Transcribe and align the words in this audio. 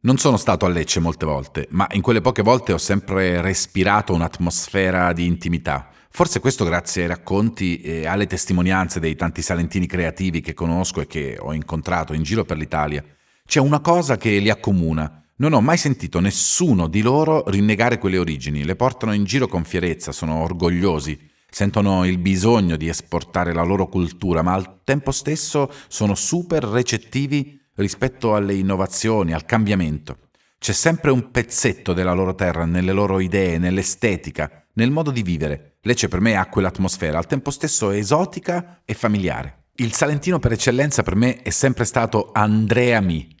Non 0.00 0.16
sono 0.16 0.36
stato 0.36 0.64
a 0.64 0.68
Lecce 0.68 1.00
molte 1.00 1.26
volte, 1.26 1.66
ma 1.70 1.88
in 1.90 2.02
quelle 2.02 2.20
poche 2.20 2.42
volte 2.42 2.72
ho 2.72 2.78
sempre 2.78 3.40
respirato 3.40 4.12
un'atmosfera 4.12 5.12
di 5.12 5.26
intimità. 5.26 5.88
Forse 6.08 6.38
questo 6.38 6.64
grazie 6.64 7.02
ai 7.02 7.08
racconti 7.08 7.80
e 7.80 8.06
alle 8.06 8.28
testimonianze 8.28 9.00
dei 9.00 9.16
tanti 9.16 9.42
salentini 9.42 9.88
creativi 9.88 10.40
che 10.40 10.54
conosco 10.54 11.00
e 11.00 11.08
che 11.08 11.36
ho 11.40 11.52
incontrato 11.52 12.12
in 12.12 12.22
giro 12.22 12.44
per 12.44 12.58
l'Italia. 12.58 13.04
C'è 13.44 13.58
una 13.58 13.80
cosa 13.80 14.16
che 14.16 14.38
li 14.38 14.50
accomuna. 14.50 15.20
Non 15.38 15.52
ho 15.52 15.60
mai 15.60 15.76
sentito 15.76 16.20
nessuno 16.20 16.86
di 16.86 17.02
loro 17.02 17.42
rinnegare 17.48 17.98
quelle 17.98 18.18
origini, 18.18 18.64
le 18.64 18.76
portano 18.76 19.12
in 19.12 19.24
giro 19.24 19.48
con 19.48 19.64
fierezza, 19.64 20.12
sono 20.12 20.42
orgogliosi, 20.42 21.18
sentono 21.50 22.04
il 22.04 22.18
bisogno 22.18 22.76
di 22.76 22.86
esportare 22.86 23.52
la 23.52 23.64
loro 23.64 23.88
cultura, 23.88 24.42
ma 24.42 24.52
al 24.52 24.82
tempo 24.84 25.10
stesso 25.10 25.68
sono 25.88 26.14
super 26.14 26.62
recettivi 26.62 27.57
rispetto 27.78 28.34
alle 28.34 28.54
innovazioni, 28.54 29.32
al 29.32 29.44
cambiamento. 29.44 30.18
C'è 30.58 30.72
sempre 30.72 31.10
un 31.10 31.30
pezzetto 31.30 31.92
della 31.92 32.12
loro 32.12 32.34
terra 32.34 32.64
nelle 32.64 32.92
loro 32.92 33.20
idee, 33.20 33.58
nell'estetica, 33.58 34.64
nel 34.74 34.90
modo 34.90 35.10
di 35.10 35.22
vivere. 35.22 35.76
Lecce 35.82 36.08
per 36.08 36.20
me 36.20 36.36
ha 36.36 36.46
quell'atmosfera, 36.46 37.18
al 37.18 37.26
tempo 37.26 37.50
stesso 37.50 37.90
esotica 37.90 38.82
e 38.84 38.94
familiare. 38.94 39.66
Il 39.76 39.92
salentino 39.92 40.40
per 40.40 40.52
eccellenza 40.52 41.02
per 41.02 41.14
me 41.14 41.40
è 41.42 41.50
sempre 41.50 41.84
stato 41.84 42.30
Andrea 42.32 43.00
Mi. 43.00 43.36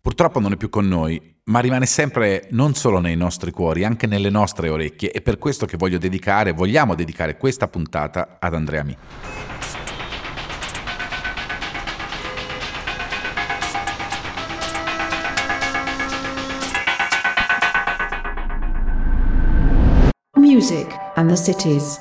Purtroppo 0.00 0.40
non 0.40 0.52
è 0.52 0.56
più 0.56 0.70
con 0.70 0.88
noi, 0.88 1.36
ma 1.44 1.60
rimane 1.60 1.84
sempre 1.84 2.48
non 2.52 2.74
solo 2.74 3.00
nei 3.00 3.16
nostri 3.16 3.50
cuori, 3.50 3.84
anche 3.84 4.06
nelle 4.06 4.30
nostre 4.30 4.70
orecchie. 4.70 5.10
È 5.10 5.20
per 5.20 5.36
questo 5.36 5.66
che 5.66 5.76
voglio 5.76 5.98
dedicare, 5.98 6.52
vogliamo 6.52 6.94
dedicare 6.94 7.36
questa 7.36 7.68
puntata 7.68 8.38
ad 8.40 8.54
Andrea 8.54 8.82
Mi. 8.82 8.96
Music 20.64 20.98
and 21.16 21.28
the 21.28 21.36
Cities. 21.36 21.98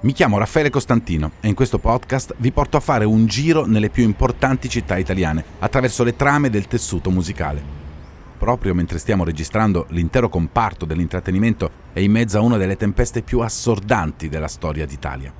Mi 0.00 0.12
chiamo 0.12 0.36
Raffaele 0.36 0.68
Costantino 0.68 1.30
e 1.40 1.48
in 1.48 1.54
questo 1.54 1.78
podcast 1.78 2.34
vi 2.36 2.52
porto 2.52 2.76
a 2.76 2.80
fare 2.80 3.06
un 3.06 3.24
giro 3.24 3.64
nelle 3.64 3.88
più 3.88 4.04
importanti 4.04 4.68
città 4.68 4.98
italiane 4.98 5.42
attraverso 5.60 6.04
le 6.04 6.14
trame 6.14 6.50
del 6.50 6.66
tessuto 6.66 7.10
musicale. 7.10 7.62
Proprio 8.36 8.74
mentre 8.74 8.98
stiamo 8.98 9.24
registrando, 9.24 9.86
l'intero 9.92 10.28
comparto 10.28 10.84
dell'intrattenimento 10.84 11.70
è 11.94 12.00
in 12.00 12.10
mezzo 12.10 12.36
a 12.36 12.42
una 12.42 12.58
delle 12.58 12.76
tempeste 12.76 13.22
più 13.22 13.40
assordanti 13.40 14.28
della 14.28 14.46
storia 14.46 14.84
d'Italia. 14.84 15.32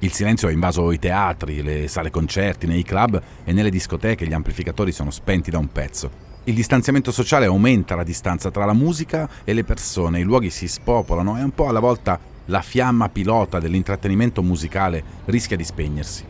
Il 0.00 0.12
silenzio 0.12 0.48
ha 0.48 0.52
invaso 0.52 0.92
i 0.92 0.98
teatri, 0.98 1.62
le 1.62 1.88
sale 1.88 2.10
concerti, 2.10 2.66
nei 2.66 2.82
club 2.82 3.18
e 3.44 3.52
nelle 3.54 3.70
discoteche 3.70 4.26
gli 4.26 4.34
amplificatori 4.34 4.92
sono 4.92 5.10
spenti 5.10 5.50
da 5.50 5.56
un 5.56 5.72
pezzo. 5.72 6.33
Il 6.46 6.54
distanziamento 6.54 7.10
sociale 7.10 7.46
aumenta 7.46 7.94
la 7.94 8.02
distanza 8.02 8.50
tra 8.50 8.66
la 8.66 8.74
musica 8.74 9.28
e 9.44 9.54
le 9.54 9.64
persone, 9.64 10.20
i 10.20 10.24
luoghi 10.24 10.50
si 10.50 10.68
spopolano 10.68 11.38
e 11.38 11.42
un 11.42 11.52
po' 11.52 11.68
alla 11.68 11.80
volta 11.80 12.20
la 12.46 12.60
fiamma 12.60 13.08
pilota 13.08 13.58
dell'intrattenimento 13.58 14.42
musicale 14.42 15.02
rischia 15.24 15.56
di 15.56 15.64
spegnersi. 15.64 16.22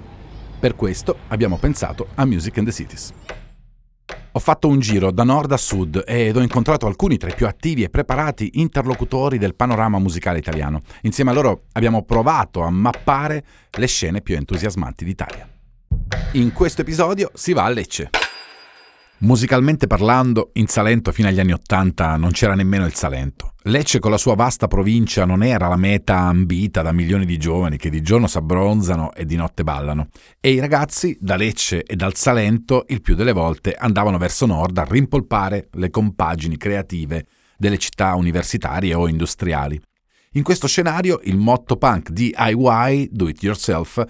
Per 0.60 0.76
questo 0.76 1.16
abbiamo 1.28 1.56
pensato 1.56 2.06
a 2.14 2.24
Music 2.24 2.56
in 2.58 2.64
the 2.64 2.70
Cities. 2.70 3.12
Ho 4.30 4.38
fatto 4.38 4.68
un 4.68 4.78
giro 4.78 5.10
da 5.10 5.24
nord 5.24 5.50
a 5.50 5.56
sud 5.56 6.04
ed 6.06 6.36
ho 6.36 6.40
incontrato 6.40 6.86
alcuni 6.86 7.16
tra 7.16 7.28
i 7.28 7.34
più 7.34 7.48
attivi 7.48 7.82
e 7.82 7.90
preparati 7.90 8.52
interlocutori 8.54 9.36
del 9.38 9.56
panorama 9.56 9.98
musicale 9.98 10.38
italiano. 10.38 10.82
Insieme 11.02 11.30
a 11.30 11.34
loro 11.34 11.62
abbiamo 11.72 12.04
provato 12.04 12.62
a 12.62 12.70
mappare 12.70 13.44
le 13.70 13.86
scene 13.86 14.20
più 14.20 14.36
entusiasmanti 14.36 15.04
d'Italia. 15.04 15.48
In 16.32 16.52
questo 16.52 16.82
episodio 16.82 17.30
si 17.34 17.52
va 17.52 17.64
a 17.64 17.68
Lecce. 17.68 18.10
Musicalmente 19.18 19.86
parlando, 19.86 20.50
in 20.54 20.66
Salento 20.66 21.12
fino 21.12 21.28
agli 21.28 21.40
anni 21.40 21.52
Ottanta 21.52 22.16
non 22.16 22.32
c'era 22.32 22.54
nemmeno 22.54 22.84
il 22.84 22.94
Salento. 22.94 23.52
Lecce 23.62 23.98
con 23.98 24.10
la 24.10 24.18
sua 24.18 24.34
vasta 24.34 24.66
provincia 24.66 25.24
non 25.24 25.42
era 25.42 25.68
la 25.68 25.76
meta 25.76 26.18
ambita 26.18 26.82
da 26.82 26.92
milioni 26.92 27.24
di 27.24 27.38
giovani 27.38 27.78
che 27.78 27.88
di 27.88 28.02
giorno 28.02 28.26
s'abbronzano 28.26 29.14
e 29.14 29.24
di 29.24 29.36
notte 29.36 29.62
ballano. 29.62 30.08
E 30.40 30.50
i 30.50 30.58
ragazzi 30.58 31.16
da 31.20 31.36
Lecce 31.36 31.84
e 31.84 31.96
dal 31.96 32.14
Salento 32.14 32.84
il 32.88 33.00
più 33.00 33.14
delle 33.14 33.32
volte 33.32 33.72
andavano 33.72 34.18
verso 34.18 34.44
nord 34.44 34.76
a 34.76 34.84
rimpolpare 34.84 35.68
le 35.72 35.88
compagini 35.88 36.58
creative 36.58 37.24
delle 37.56 37.78
città 37.78 38.14
universitarie 38.16 38.92
o 38.94 39.08
industriali. 39.08 39.80
In 40.36 40.42
questo 40.42 40.66
scenario 40.66 41.20
il 41.24 41.36
motto 41.36 41.76
punk 41.76 42.10
DIY, 42.10 43.10
do 43.12 43.28
it 43.28 43.40
yourself, 43.40 44.04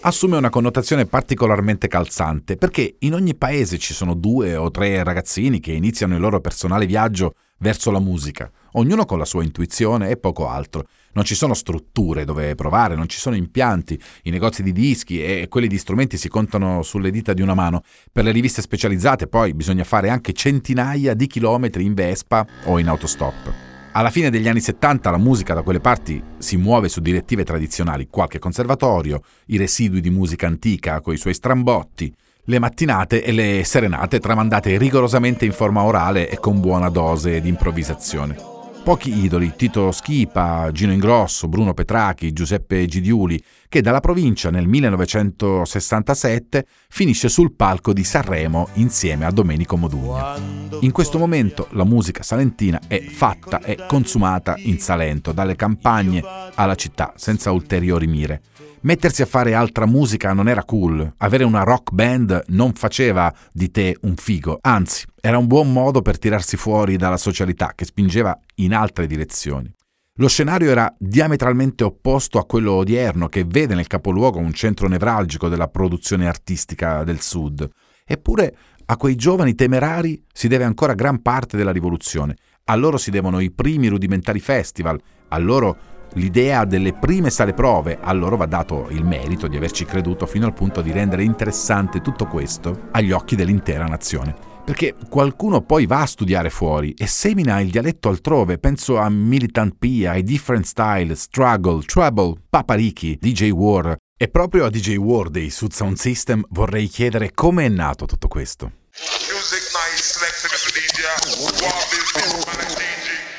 assume 0.00 0.36
una 0.36 0.50
connotazione 0.50 1.06
particolarmente 1.06 1.86
calzante, 1.86 2.56
perché 2.56 2.96
in 3.00 3.14
ogni 3.14 3.36
paese 3.36 3.78
ci 3.78 3.94
sono 3.94 4.14
due 4.14 4.56
o 4.56 4.72
tre 4.72 5.04
ragazzini 5.04 5.60
che 5.60 5.70
iniziano 5.70 6.14
il 6.16 6.20
loro 6.20 6.40
personale 6.40 6.84
viaggio 6.86 7.34
verso 7.60 7.90
la 7.90 8.00
musica, 8.00 8.50
ognuno 8.72 9.04
con 9.04 9.18
la 9.18 9.24
sua 9.24 9.42
intuizione 9.42 10.10
e 10.10 10.16
poco 10.16 10.48
altro. 10.48 10.86
Non 11.12 11.24
ci 11.24 11.34
sono 11.34 11.54
strutture 11.54 12.24
dove 12.24 12.54
provare, 12.54 12.94
non 12.94 13.08
ci 13.08 13.18
sono 13.18 13.36
impianti, 13.36 14.00
i 14.24 14.30
negozi 14.30 14.62
di 14.62 14.72
dischi 14.72 15.22
e 15.22 15.46
quelli 15.48 15.66
di 15.66 15.78
strumenti 15.78 16.16
si 16.16 16.28
contano 16.28 16.82
sulle 16.82 17.10
dita 17.10 17.32
di 17.32 17.42
una 17.42 17.54
mano. 17.54 17.82
Per 18.12 18.24
le 18.24 18.32
riviste 18.32 18.62
specializzate 18.62 19.26
poi 19.26 19.54
bisogna 19.54 19.84
fare 19.84 20.08
anche 20.08 20.32
centinaia 20.32 21.14
di 21.14 21.26
chilometri 21.26 21.84
in 21.84 21.94
Vespa 21.94 22.46
o 22.64 22.78
in 22.78 22.88
autostop. 22.88 23.52
Alla 23.92 24.10
fine 24.10 24.30
degli 24.30 24.46
anni 24.46 24.60
70 24.60 25.10
la 25.10 25.18
musica 25.18 25.52
da 25.52 25.62
quelle 25.62 25.80
parti 25.80 26.22
si 26.38 26.56
muove 26.56 26.88
su 26.88 27.00
direttive 27.00 27.42
tradizionali, 27.42 28.06
qualche 28.06 28.38
conservatorio, 28.38 29.20
i 29.46 29.56
residui 29.56 30.00
di 30.00 30.10
musica 30.10 30.46
antica 30.46 31.00
coi 31.00 31.16
suoi 31.16 31.34
strambotti, 31.34 32.14
le 32.50 32.58
mattinate 32.58 33.22
e 33.22 33.30
le 33.30 33.62
serenate 33.64 34.18
tramandate 34.18 34.76
rigorosamente 34.76 35.44
in 35.44 35.52
forma 35.52 35.84
orale 35.84 36.28
e 36.28 36.40
con 36.40 36.58
buona 36.58 36.88
dose 36.88 37.40
di 37.40 37.48
improvvisazione. 37.48 38.34
Pochi 38.82 39.24
idoli, 39.24 39.52
Tito 39.54 39.92
Schipa, 39.92 40.68
Gino 40.72 40.92
Ingrosso, 40.92 41.46
Bruno 41.46 41.74
Petrachi, 41.74 42.32
Giuseppe 42.32 42.86
Gidiuli, 42.86 43.40
che 43.68 43.82
dalla 43.82 44.00
provincia 44.00 44.50
nel 44.50 44.66
1967 44.66 46.66
finisce 46.88 47.28
sul 47.28 47.52
palco 47.52 47.92
di 47.92 48.02
Sanremo 48.02 48.66
insieme 48.74 49.26
a 49.26 49.30
Domenico 49.30 49.76
Modugno. 49.76 50.78
In 50.80 50.90
questo 50.90 51.18
momento 51.18 51.68
la 51.72 51.84
musica 51.84 52.24
salentina 52.24 52.80
è 52.88 53.00
fatta 53.00 53.60
e 53.60 53.78
consumata 53.86 54.54
in 54.56 54.80
Salento, 54.80 55.30
dalle 55.30 55.54
campagne 55.54 56.20
alla 56.54 56.74
città, 56.74 57.12
senza 57.14 57.52
ulteriori 57.52 58.08
mire. 58.08 58.42
Mettersi 58.82 59.20
a 59.20 59.26
fare 59.26 59.52
altra 59.52 59.84
musica 59.84 60.32
non 60.32 60.48
era 60.48 60.64
cool, 60.64 61.12
avere 61.18 61.44
una 61.44 61.64
rock 61.64 61.92
band 61.92 62.44
non 62.46 62.72
faceva 62.72 63.30
di 63.52 63.70
te 63.70 63.94
un 64.02 64.16
figo, 64.16 64.58
anzi 64.62 65.04
era 65.20 65.36
un 65.36 65.46
buon 65.46 65.70
modo 65.70 66.00
per 66.00 66.18
tirarsi 66.18 66.56
fuori 66.56 66.96
dalla 66.96 67.18
socialità 67.18 67.72
che 67.74 67.84
spingeva 67.84 68.34
in 68.56 68.72
altre 68.72 69.06
direzioni. 69.06 69.70
Lo 70.14 70.28
scenario 70.28 70.70
era 70.70 70.90
diametralmente 70.98 71.84
opposto 71.84 72.38
a 72.38 72.46
quello 72.46 72.72
odierno 72.72 73.28
che 73.28 73.44
vede 73.46 73.74
nel 73.74 73.86
capoluogo 73.86 74.38
un 74.38 74.54
centro 74.54 74.88
nevralgico 74.88 75.50
della 75.50 75.68
produzione 75.68 76.26
artistica 76.26 77.04
del 77.04 77.20
Sud. 77.20 77.68
Eppure 78.06 78.56
a 78.86 78.96
quei 78.96 79.14
giovani 79.14 79.54
temerari 79.54 80.24
si 80.32 80.48
deve 80.48 80.64
ancora 80.64 80.94
gran 80.94 81.20
parte 81.20 81.58
della 81.58 81.70
rivoluzione. 81.70 82.34
A 82.64 82.76
loro 82.76 82.96
si 82.96 83.10
devono 83.10 83.40
i 83.40 83.50
primi 83.50 83.88
rudimentari 83.88 84.40
festival, 84.40 84.98
a 85.28 85.38
loro 85.38 85.76
l'idea 86.14 86.64
delle 86.64 86.92
prime 86.92 87.30
sale 87.30 87.54
prove, 87.54 87.98
a 88.00 88.12
loro 88.12 88.36
va 88.36 88.46
dato 88.46 88.88
il 88.90 89.04
merito 89.04 89.48
di 89.48 89.56
averci 89.56 89.84
creduto 89.84 90.26
fino 90.26 90.46
al 90.46 90.54
punto 90.54 90.80
di 90.80 90.92
rendere 90.92 91.22
interessante 91.22 92.00
tutto 92.00 92.26
questo 92.26 92.88
agli 92.90 93.12
occhi 93.12 93.36
dell'intera 93.36 93.84
nazione. 93.84 94.48
Perché 94.64 94.94
qualcuno 95.08 95.62
poi 95.62 95.86
va 95.86 96.02
a 96.02 96.06
studiare 96.06 96.50
fuori 96.50 96.92
e 96.92 97.06
semina 97.06 97.60
il 97.60 97.70
dialetto 97.70 98.08
altrove, 98.08 98.58
penso 98.58 98.98
a 98.98 99.08
Militant 99.08 99.74
P, 99.78 100.04
ai 100.06 100.22
Different 100.22 100.64
Style, 100.64 101.16
Struggle, 101.16 101.82
Trouble, 101.84 102.34
Papariki, 102.48 103.18
DJ 103.20 103.50
War. 103.50 103.96
E 104.16 104.28
proprio 104.28 104.66
a 104.66 104.70
DJ 104.70 104.96
War 104.96 105.28
dei 105.28 105.50
Sud 105.50 105.72
Sound 105.72 105.96
System 105.96 106.44
vorrei 106.50 106.86
chiedere 106.86 107.32
come 107.32 107.64
è 107.64 107.68
nato 107.68 108.04
tutto 108.04 108.28
questo. 108.28 108.70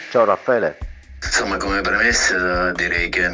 Ciao 0.10 0.26
Raffaele. 0.26 0.91
Insomma, 1.24 1.58
come 1.58 1.82
premessa 1.82 2.72
direi 2.72 3.10
che 3.10 3.28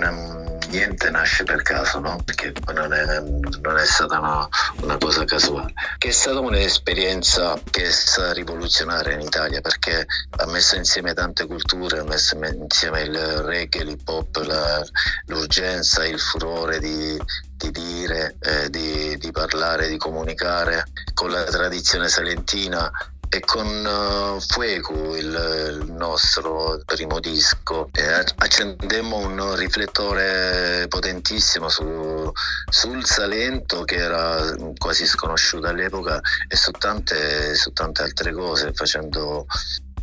niente 0.70 1.10
nasce 1.10 1.44
per 1.44 1.62
caso, 1.62 2.00
no? 2.00 2.20
Perché 2.24 2.54
non 2.74 2.94
è, 2.94 3.20
non 3.20 3.78
è 3.78 3.86
stata 3.86 4.20
una, 4.20 4.48
una, 4.82 4.98
cosa 4.98 5.24
casuale. 5.26 5.74
Che 5.98 6.10
è 6.10 6.12
stata 6.12 6.40
un'esperienza 6.40 7.60
che 7.70 7.86
è 7.86 7.92
stata 7.92 8.34
rivoluzionaria 8.34 9.14
in 9.14 9.22
Italia 9.22 9.62
perché 9.62 10.06
ha 10.38 10.46
messo 10.48 10.76
insieme 10.76 11.14
tante 11.14 11.46
culture, 11.46 12.00
ha 12.00 12.04
messo 12.04 12.38
insieme 12.38 13.02
il 13.02 13.18
reggae, 13.18 13.84
l'hip 13.84 14.08
hop, 14.08 14.36
la, 14.46 14.86
l'urgenza, 15.26 16.06
il 16.06 16.20
furore 16.20 16.80
di, 16.80 17.18
di 17.56 17.72
dire, 17.72 18.36
eh, 18.42 18.70
di, 18.70 19.18
di 19.18 19.32
parlare, 19.32 19.88
di 19.88 19.98
comunicare 19.98 20.86
con 21.14 21.32
la 21.32 21.44
tradizione 21.44 22.08
salentina 22.10 22.92
e 23.30 23.40
con 23.42 23.68
uh, 23.68 24.40
Fuego, 24.40 25.16
il, 25.16 25.26
il, 25.26 25.92
nostro 25.92 26.82
primo 26.86 27.20
disco, 27.20 27.90
eh, 27.94 28.24
accendemmo 28.38 29.18
un 29.18 29.56
riflettore 29.56 30.86
potentissimo 30.88 31.68
su, 31.70 32.32
sul 32.70 33.06
Salento 33.06 33.84
che 33.84 33.96
era 33.96 34.56
quasi 34.78 35.06
sconosciuto 35.06 35.68
all'epoca 35.68 36.20
e 36.48 36.56
su 36.56 36.72
tante, 36.72 37.56
su 37.56 37.72
tante 37.74 38.04
altre 38.04 38.32
cose, 38.32 38.72
facendo 38.74 39.46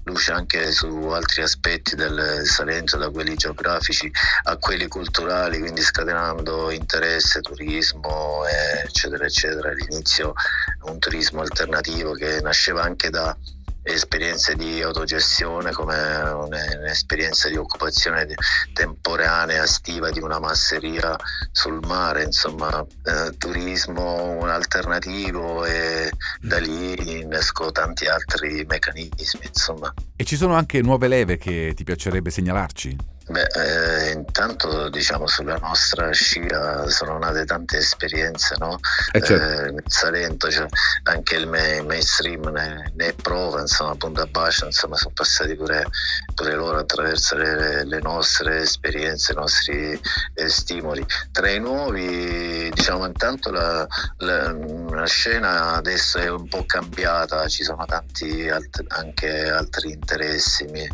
luce 0.05 0.33
anche 0.33 0.71
su 0.73 0.87
altri 1.09 1.43
aspetti 1.43 1.95
del 1.95 2.43
Salento, 2.45 2.97
da 2.97 3.11
quelli 3.11 3.35
geografici 3.35 4.11
a 4.45 4.57
quelli 4.57 4.87
culturali, 4.87 5.59
quindi 5.59 5.83
scatenando 5.83 6.71
interesse, 6.71 7.41
turismo, 7.41 8.43
eccetera, 8.85 9.25
eccetera. 9.25 9.71
All'inizio 9.71 10.35
un 10.83 10.99
turismo 10.99 11.41
alternativo 11.41 12.13
che 12.13 12.41
nasceva 12.43 12.83
anche 12.83 13.11
da 13.11 13.37
esperienze 13.85 14.55
di 14.55 14.83
autogestione 14.83 15.71
come 15.73 15.95
un'esperienza 15.95 17.49
di 17.49 17.57
occupazione 17.57 18.27
temporanea, 18.73 19.63
estiva 19.63 20.11
di 20.11 20.21
una 20.21 20.41
masseria 20.41 21.17
sul 21.53 21.81
mare, 21.87 22.25
insomma 22.25 22.85
eh, 23.05 23.37
turismo 23.37 24.33
un 24.41 24.49
alternativo 24.49 25.65
e 25.65 26.11
da 26.41 26.59
lì 26.59 27.21
innesco 27.21 27.71
tanti 27.71 28.07
altri 28.07 28.65
meccanismi 28.67 29.47
insomma. 29.47 29.93
E 30.17 30.25
ci 30.25 30.37
sono 30.37 30.55
anche 30.55 30.81
nuove 30.81 31.07
leve 31.07 31.37
che 31.37 31.73
ti 31.77 31.85
piacerebbe 31.85 32.31
segnalarci? 32.31 32.97
Beh, 33.27 33.47
eh, 33.55 34.11
intanto 34.13 34.91
diciamo 34.91 35.27
sulla 35.27 35.57
nostra 35.57 36.11
scia 36.13 36.87
sono 36.91 37.17
nate 37.19 37.47
tante 37.47 37.79
esperienze, 37.79 38.55
no? 38.59 38.79
Eh 39.13 39.23
certo. 39.23 39.63
eh, 39.63 39.71
nel 39.71 39.83
Salento, 39.87 40.51
cioè, 40.51 40.67
anche 41.05 41.37
il 41.37 41.47
mainstream 41.47 42.47
ne, 42.51 42.93
ne 42.95 43.13
prova, 43.15 43.61
insomma, 43.61 43.95
Punta 43.95 44.27
Bascia, 44.27 44.67
insomma, 44.67 44.97
sono 44.97 45.15
passati 45.15 45.55
pure, 45.55 45.87
pure 46.35 46.55
loro 46.55 46.79
attraverso 46.79 47.35
le, 47.37 47.85
le, 47.85 48.01
nostre 48.01 48.59
esperienze, 48.61 49.33
i 49.33 49.37
nostri 49.37 49.99
eh, 50.35 50.49
stimoli. 50.51 51.05
Tra 51.33 51.49
i 51.49 51.59
nuovi, 51.59 52.71
diciamo, 52.75 53.07
intanto 53.07 53.51
la, 53.51 53.87
la, 54.19 54.53
la, 54.53 55.07
scena 55.07 55.73
adesso 55.73 56.19
è 56.19 56.29
un 56.29 56.47
po' 56.47 56.65
cambiata, 56.67 57.49
ci 57.49 57.65
sono 57.65 57.87
tanti 57.87 58.51
alt- 58.51 58.85
anche 58.89 59.49
altri 59.49 59.93
interessi. 59.93 60.65
Mi, 60.67 60.87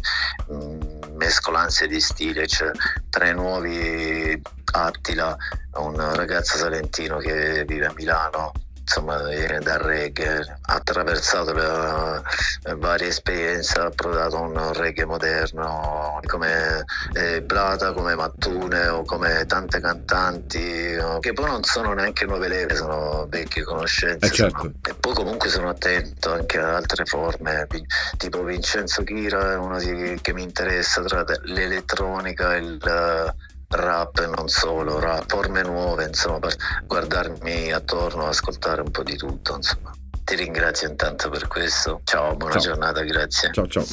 mh, 0.48 0.54
mm, 0.54 1.00
mescolanze 1.20 1.86
di 1.86 2.00
stile, 2.00 2.19
cioè 2.46 2.70
tre 3.08 3.32
nuovi 3.32 4.40
Attila, 4.72 5.36
un 5.76 6.14
ragazzo 6.14 6.58
salentino 6.58 7.16
che 7.16 7.64
vive 7.66 7.86
a 7.86 7.92
Milano, 7.96 8.52
insomma 8.90 9.22
viene 9.22 9.60
dal 9.60 9.78
reggae, 9.78 10.40
ha 10.62 10.74
attraversato 10.74 11.52
le, 11.52 12.22
le 12.64 12.74
varie 12.74 13.06
esperienze, 13.06 13.78
ha 13.78 13.90
provato 13.90 14.40
un 14.40 14.72
reggae 14.72 15.04
moderno 15.04 16.18
come 16.26 16.84
eh, 17.12 17.40
Blata, 17.40 17.92
come 17.92 18.16
Mattune 18.16 18.88
o 18.88 19.04
come 19.04 19.46
tante 19.46 19.78
cantanti 19.78 20.98
che 21.20 21.32
poi 21.32 21.46
non 21.46 21.62
sono 21.62 21.92
neanche 21.92 22.24
nuove 22.24 22.48
leve, 22.48 22.74
sono 22.74 23.26
vecchie 23.28 23.62
conoscenze. 23.62 24.26
Eh 24.26 24.30
certo. 24.30 24.72
E 24.82 24.94
poi 24.94 25.14
comunque 25.14 25.48
sono 25.48 25.68
attento 25.68 26.32
anche 26.32 26.58
ad 26.58 26.74
altre 26.74 27.04
forme, 27.04 27.68
tipo 28.16 28.42
Vincenzo 28.42 29.04
Chira 29.04 29.52
è 29.52 29.56
uno 29.56 29.78
che 30.20 30.32
mi 30.32 30.42
interessa 30.42 31.00
tra 31.02 31.24
l'elettronica 31.44 32.56
e 32.56 32.58
il 32.58 33.34
rap 33.70 34.18
e 34.18 34.26
non 34.26 34.48
solo, 34.48 34.98
rap, 34.98 35.28
forme 35.28 35.62
nuove, 35.62 36.04
insomma, 36.04 36.38
per 36.38 36.56
guardarmi 36.86 37.72
attorno, 37.72 38.26
ascoltare 38.26 38.80
un 38.80 38.90
po' 38.90 39.02
di 39.02 39.16
tutto, 39.16 39.56
insomma. 39.56 39.92
Ti 40.24 40.34
ringrazio 40.36 40.88
intanto 40.88 41.28
per 41.28 41.46
questo. 41.48 42.00
Ciao, 42.04 42.34
buona 42.36 42.54
ciao. 42.54 42.62
giornata, 42.62 43.02
grazie. 43.02 43.50
Ciao, 43.52 43.66
ciao. 43.66 43.84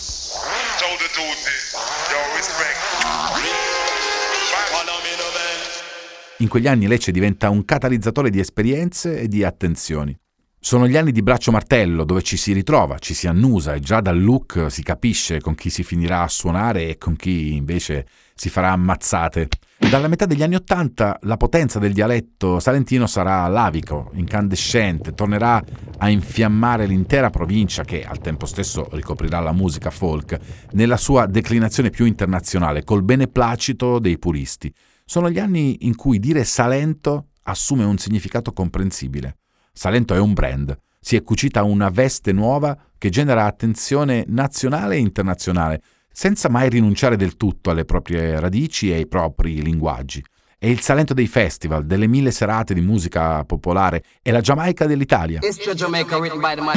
In 6.39 6.47
quegli 6.47 6.67
anni 6.67 6.87
Lecce 6.87 7.11
diventa 7.11 7.49
un 7.49 7.65
catalizzatore 7.65 8.29
di 8.29 8.39
esperienze 8.39 9.19
e 9.19 9.27
di 9.27 9.43
attenzioni. 9.43 10.15
Sono 10.59 10.87
gli 10.87 10.97
anni 10.97 11.11
di 11.11 11.23
braccio 11.23 11.51
martello 11.51 12.03
dove 12.03 12.21
ci 12.23 12.35
si 12.35 12.51
ritrova, 12.51 12.97
ci 12.99 13.13
si 13.13 13.27
annusa 13.27 13.73
e 13.73 13.79
già 13.79 14.01
dal 14.01 14.21
look 14.21 14.67
si 14.69 14.83
capisce 14.83 15.39
con 15.39 15.55
chi 15.55 15.69
si 15.69 15.83
finirà 15.83 16.23
a 16.23 16.27
suonare 16.27 16.89
e 16.89 16.97
con 16.97 17.15
chi 17.15 17.55
invece 17.55 18.05
si 18.35 18.49
farà 18.49 18.71
ammazzate. 18.71 19.47
Dalla 19.79 20.07
metà 20.07 20.25
degli 20.25 20.41
anni 20.41 20.55
Ottanta 20.55 21.17
la 21.21 21.37
potenza 21.37 21.77
del 21.77 21.93
dialetto 21.93 22.59
salentino 22.59 23.05
sarà 23.05 23.47
lavico, 23.47 24.09
incandescente, 24.15 25.13
tornerà 25.13 25.63
a 25.99 26.09
infiammare 26.09 26.87
l'intera 26.87 27.29
provincia 27.29 27.83
che 27.83 28.03
al 28.03 28.19
tempo 28.19 28.47
stesso 28.47 28.89
ricoprirà 28.91 29.39
la 29.39 29.53
musica 29.53 29.91
folk 29.91 30.37
nella 30.71 30.97
sua 30.97 31.27
declinazione 31.27 31.91
più 31.91 32.05
internazionale, 32.05 32.83
col 32.83 33.03
beneplacito 33.03 33.99
dei 33.99 34.17
puristi. 34.17 34.73
Sono 35.05 35.29
gli 35.29 35.39
anni 35.39 35.85
in 35.85 35.95
cui 35.95 36.19
dire 36.19 36.43
Salento 36.43 37.27
assume 37.43 37.85
un 37.85 37.97
significato 37.97 38.51
comprensibile. 38.51 39.37
Salento 39.71 40.15
è 40.15 40.19
un 40.19 40.33
brand, 40.33 40.75
si 40.99 41.15
è 41.15 41.21
cucita 41.21 41.63
una 41.63 41.89
veste 41.89 42.33
nuova 42.33 42.77
che 42.97 43.09
genera 43.09 43.45
attenzione 43.45 44.25
nazionale 44.27 44.95
e 44.95 44.99
internazionale, 44.99 45.81
senza 46.17 46.49
mai 46.49 46.67
rinunciare 46.67 47.15
del 47.15 47.37
tutto 47.37 47.69
alle 47.69 47.85
proprie 47.85 48.39
radici 48.39 48.89
e 48.89 48.95
ai 48.95 49.05
propri 49.05 49.61
linguaggi. 49.61 50.25
È 50.57 50.65
il 50.65 50.79
Salento 50.79 51.13
dei 51.13 51.27
festival, 51.27 51.85
delle 51.85 52.07
mille 52.07 52.31
serate 52.31 52.73
di 52.73 52.81
musica 52.81 53.43
popolare, 53.43 54.03
è 54.23 54.31
la 54.31 54.41
Giamaica 54.41 54.87
dell'Italia. 54.87 55.41
Jamaica 55.75 56.17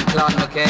Clown, 0.05 0.43
okay? 0.43 0.67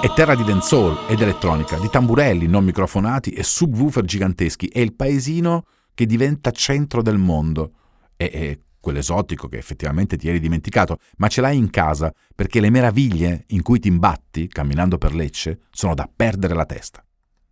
È 0.00 0.12
terra 0.12 0.34
di 0.34 0.42
dancehall 0.42 1.04
ed 1.06 1.20
elettronica, 1.20 1.78
di 1.78 1.88
tamburelli 1.88 2.48
non 2.48 2.64
microfonati 2.64 3.30
e 3.30 3.44
subwoofer 3.44 4.04
giganteschi. 4.04 4.66
È 4.66 4.80
il 4.80 4.92
paesino 4.92 5.66
che 5.94 6.04
diventa 6.04 6.50
centro 6.50 7.00
del 7.00 7.18
mondo. 7.18 7.74
È, 8.22 8.30
è 8.30 8.58
quell'esotico 8.82 9.48
che 9.48 9.58
effettivamente 9.58 10.16
ti 10.16 10.28
eri 10.28 10.40
dimenticato, 10.40 10.98
ma 11.18 11.28
ce 11.28 11.40
l'hai 11.40 11.56
in 11.56 11.70
casa 11.70 12.12
perché 12.34 12.60
le 12.60 12.68
meraviglie 12.68 13.44
in 13.48 13.62
cui 13.62 13.78
ti 13.78 13.88
imbatti 13.88 14.48
camminando 14.48 14.98
per 14.98 15.14
Lecce 15.14 15.60
sono 15.70 15.94
da 15.94 16.10
perdere 16.14 16.54
la 16.54 16.66
testa. 16.66 17.02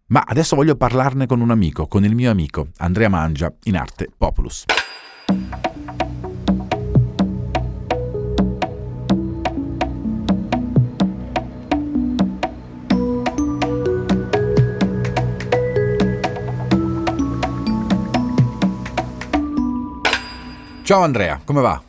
Ma 0.06 0.24
adesso 0.26 0.56
voglio 0.56 0.74
parlarne 0.74 1.26
con 1.26 1.40
un 1.40 1.52
amico, 1.52 1.86
con 1.86 2.04
il 2.04 2.16
mio 2.16 2.32
amico 2.32 2.70
Andrea 2.78 3.08
Mangia, 3.08 3.54
in 3.64 3.76
arte 3.76 4.08
Populus. 4.16 4.64
Ciao 20.90 21.02
Andrea, 21.02 21.40
come 21.44 21.60
va? 21.60 21.80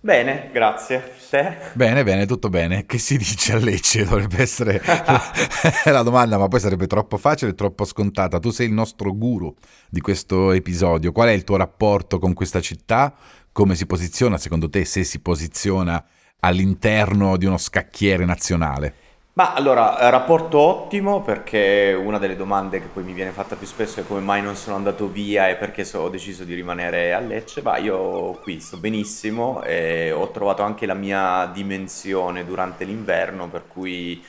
Bene, 0.00 0.48
grazie. 0.50 1.16
Te? 1.28 1.54
Bene, 1.74 2.02
bene, 2.02 2.24
tutto 2.24 2.48
bene. 2.48 2.86
Che 2.86 2.96
si 2.96 3.18
dice 3.18 3.52
a 3.52 3.58
Lecce? 3.58 4.04
Dovrebbe 4.06 4.40
essere 4.40 4.80
la 5.84 6.00
domanda, 6.02 6.38
ma 6.38 6.48
poi 6.48 6.58
sarebbe 6.58 6.86
troppo 6.86 7.18
facile 7.18 7.50
e 7.50 7.54
troppo 7.54 7.84
scontata. 7.84 8.38
Tu 8.38 8.48
sei 8.48 8.68
il 8.68 8.72
nostro 8.72 9.14
guru 9.14 9.54
di 9.90 10.00
questo 10.00 10.52
episodio. 10.52 11.12
Qual 11.12 11.28
è 11.28 11.32
il 11.32 11.44
tuo 11.44 11.56
rapporto 11.56 12.18
con 12.18 12.32
questa 12.32 12.62
città? 12.62 13.14
Come 13.52 13.74
si 13.74 13.84
posiziona, 13.84 14.38
secondo 14.38 14.70
te, 14.70 14.86
se 14.86 15.04
si 15.04 15.20
posiziona 15.20 16.02
all'interno 16.40 17.36
di 17.36 17.44
uno 17.44 17.58
scacchiere 17.58 18.24
nazionale? 18.24 18.94
Ma 19.34 19.54
allora, 19.54 19.98
eh, 19.98 20.10
rapporto 20.10 20.58
ottimo 20.58 21.22
perché 21.22 21.98
una 21.98 22.18
delle 22.18 22.36
domande 22.36 22.82
che 22.82 22.88
poi 22.88 23.02
mi 23.02 23.14
viene 23.14 23.30
fatta 23.30 23.56
più 23.56 23.66
spesso 23.66 24.00
è 24.00 24.06
come 24.06 24.20
mai 24.20 24.42
non 24.42 24.56
sono 24.56 24.76
andato 24.76 25.08
via 25.08 25.48
e 25.48 25.56
perché 25.56 25.84
so, 25.84 26.00
ho 26.00 26.10
deciso 26.10 26.44
di 26.44 26.52
rimanere 26.54 27.14
a 27.14 27.20
Lecce. 27.20 27.62
Ma 27.62 27.78
io 27.78 28.32
qui 28.42 28.60
sto 28.60 28.76
benissimo 28.76 29.62
e 29.62 30.12
ho 30.12 30.30
trovato 30.30 30.62
anche 30.62 30.84
la 30.84 30.92
mia 30.92 31.46
dimensione 31.50 32.44
durante 32.44 32.84
l'inverno, 32.84 33.48
per 33.48 33.66
cui 33.68 34.22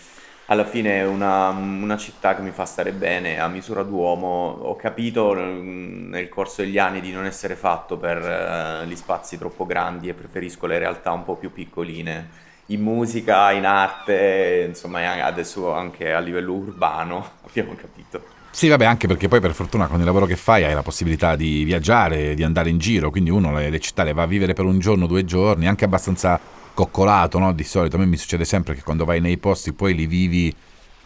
alla 0.46 0.64
fine 0.64 1.00
è 1.00 1.06
una, 1.06 1.50
una 1.50 1.98
città 1.98 2.34
che 2.36 2.42
mi 2.42 2.52
fa 2.52 2.64
stare 2.64 2.94
bene 2.94 3.42
a 3.42 3.50
misura 3.50 3.84
d'uomo. 3.84 4.28
Ho 4.62 4.76
capito 4.78 5.34
mm, 5.36 6.12
nel 6.12 6.30
corso 6.30 6.62
degli 6.62 6.78
anni 6.78 7.02
di 7.02 7.12
non 7.12 7.26
essere 7.26 7.56
fatto 7.58 7.98
per 7.98 8.84
uh, 8.84 8.86
gli 8.88 8.96
spazi 8.96 9.38
troppo 9.38 9.66
grandi 9.66 10.08
e 10.08 10.14
preferisco 10.14 10.66
le 10.66 10.80
realtà 10.80 11.12
un 11.12 11.26
po' 11.26 11.36
più 11.36 11.52
piccoline 11.52 12.52
in 12.68 12.82
musica, 12.82 13.52
in 13.52 13.66
arte, 13.66 14.66
insomma 14.70 15.24
adesso 15.24 15.74
anche 15.74 16.14
a 16.14 16.20
livello 16.20 16.54
urbano, 16.54 17.32
abbiamo 17.48 17.76
capito. 17.76 18.42
Sì, 18.52 18.68
vabbè, 18.68 18.86
anche 18.86 19.08
perché 19.08 19.28
poi 19.28 19.40
per 19.40 19.54
fortuna 19.54 19.88
con 19.88 20.00
il 20.00 20.06
lavoro 20.06 20.28
che 20.28 20.36
fai 20.36 20.64
hai 20.64 20.76
la 20.76 20.84
possibilità 20.84 21.36
di 21.36 21.64
viaggiare, 21.64 22.36
di 22.36 22.44
andare 22.44 22.70
in 22.70 22.78
giro, 22.78 23.10
quindi 23.10 23.32
uno 23.32 23.52
le, 23.52 23.70
le 23.70 23.80
città 23.80 24.04
le 24.04 24.14
va 24.14 24.24
a 24.24 24.28
vivere 24.28 24.54
per 24.54 24.66
un 24.66 24.78
giorno, 24.78 25.08
due 25.08 25.26
giorni, 25.26 25.68
anche 25.68 25.86
abbastanza 25.86 26.40
coccolato, 26.74 27.40
no? 27.40 27.52
Di 27.54 27.64
solito 27.64 27.96
a 27.96 28.00
me 28.00 28.06
mi 28.06 28.18
succede 28.18 28.46
sempre 28.46 28.76
che 28.76 28.84
quando 28.84 29.06
vai 29.06 29.22
nei 29.22 29.38
posti 29.38 29.74
poi 29.74 29.96
li 29.96 30.06
vivi 30.06 30.56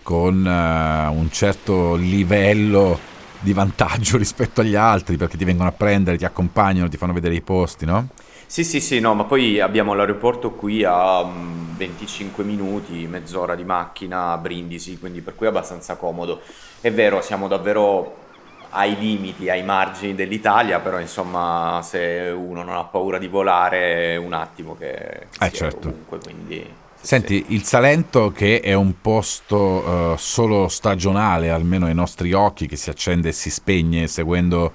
con 0.03 0.35
uh, 0.45 1.17
un 1.17 1.27
certo 1.31 1.95
livello 1.95 2.99
di 3.39 3.53
vantaggio 3.53 4.17
rispetto 4.17 4.61
agli 4.61 4.75
altri 4.75 5.17
perché 5.17 5.37
ti 5.37 5.45
vengono 5.45 5.69
a 5.69 5.73
prendere, 5.73 6.17
ti 6.17 6.25
accompagnano, 6.25 6.89
ti 6.89 6.97
fanno 6.97 7.13
vedere 7.13 7.35
i 7.35 7.41
posti, 7.41 7.85
no? 7.85 8.09
Sì, 8.49 8.63
sì, 8.63 8.79
sì, 8.79 8.99
no, 9.01 9.13
ma 9.13 9.25
poi 9.25 9.59
abbiamo 9.59 9.93
l'aeroporto 9.93 10.53
qui 10.55 10.83
a 10.83 11.23
mm, 11.23 11.75
25 11.75 12.43
minuti, 12.45 13.05
mezz'ora 13.07 13.55
di 13.55 13.63
macchina 13.65 14.31
a 14.31 14.37
Brindisi, 14.37 14.97
quindi 14.97 15.21
per 15.21 15.35
cui 15.35 15.47
è 15.47 15.49
abbastanza 15.49 15.97
comodo. 15.97 16.41
È 16.79 16.91
vero, 16.91 17.21
siamo 17.21 17.47
davvero 17.49 18.25
ai 18.69 18.97
limiti, 18.97 19.49
ai 19.49 19.63
margini 19.63 20.15
dell'Italia, 20.15 20.79
però 20.79 20.99
insomma 20.99 21.81
se 21.83 22.33
uno 22.35 22.63
non 22.63 22.75
ha 22.75 22.85
paura 22.85 23.17
di 23.17 23.27
volare 23.27 24.15
un 24.15 24.33
attimo 24.33 24.75
che 24.77 25.27
Eh, 25.39 25.49
sia 25.49 25.51
certo. 25.51 25.87
ovunque, 25.87 26.19
quindi... 26.19 26.85
Senti, 26.99 27.45
il 27.49 27.63
Salento 27.63 28.31
che 28.31 28.59
è 28.59 28.73
un 28.73 28.99
posto 29.01 30.13
eh, 30.13 30.17
solo 30.17 30.67
stagionale, 30.67 31.49
almeno 31.51 31.85
ai 31.85 31.93
nostri 31.93 32.33
occhi, 32.33 32.67
che 32.67 32.75
si 32.75 32.89
accende 32.89 33.29
e 33.29 33.31
si 33.33 33.49
spegne 33.49 34.07
seguendo 34.07 34.73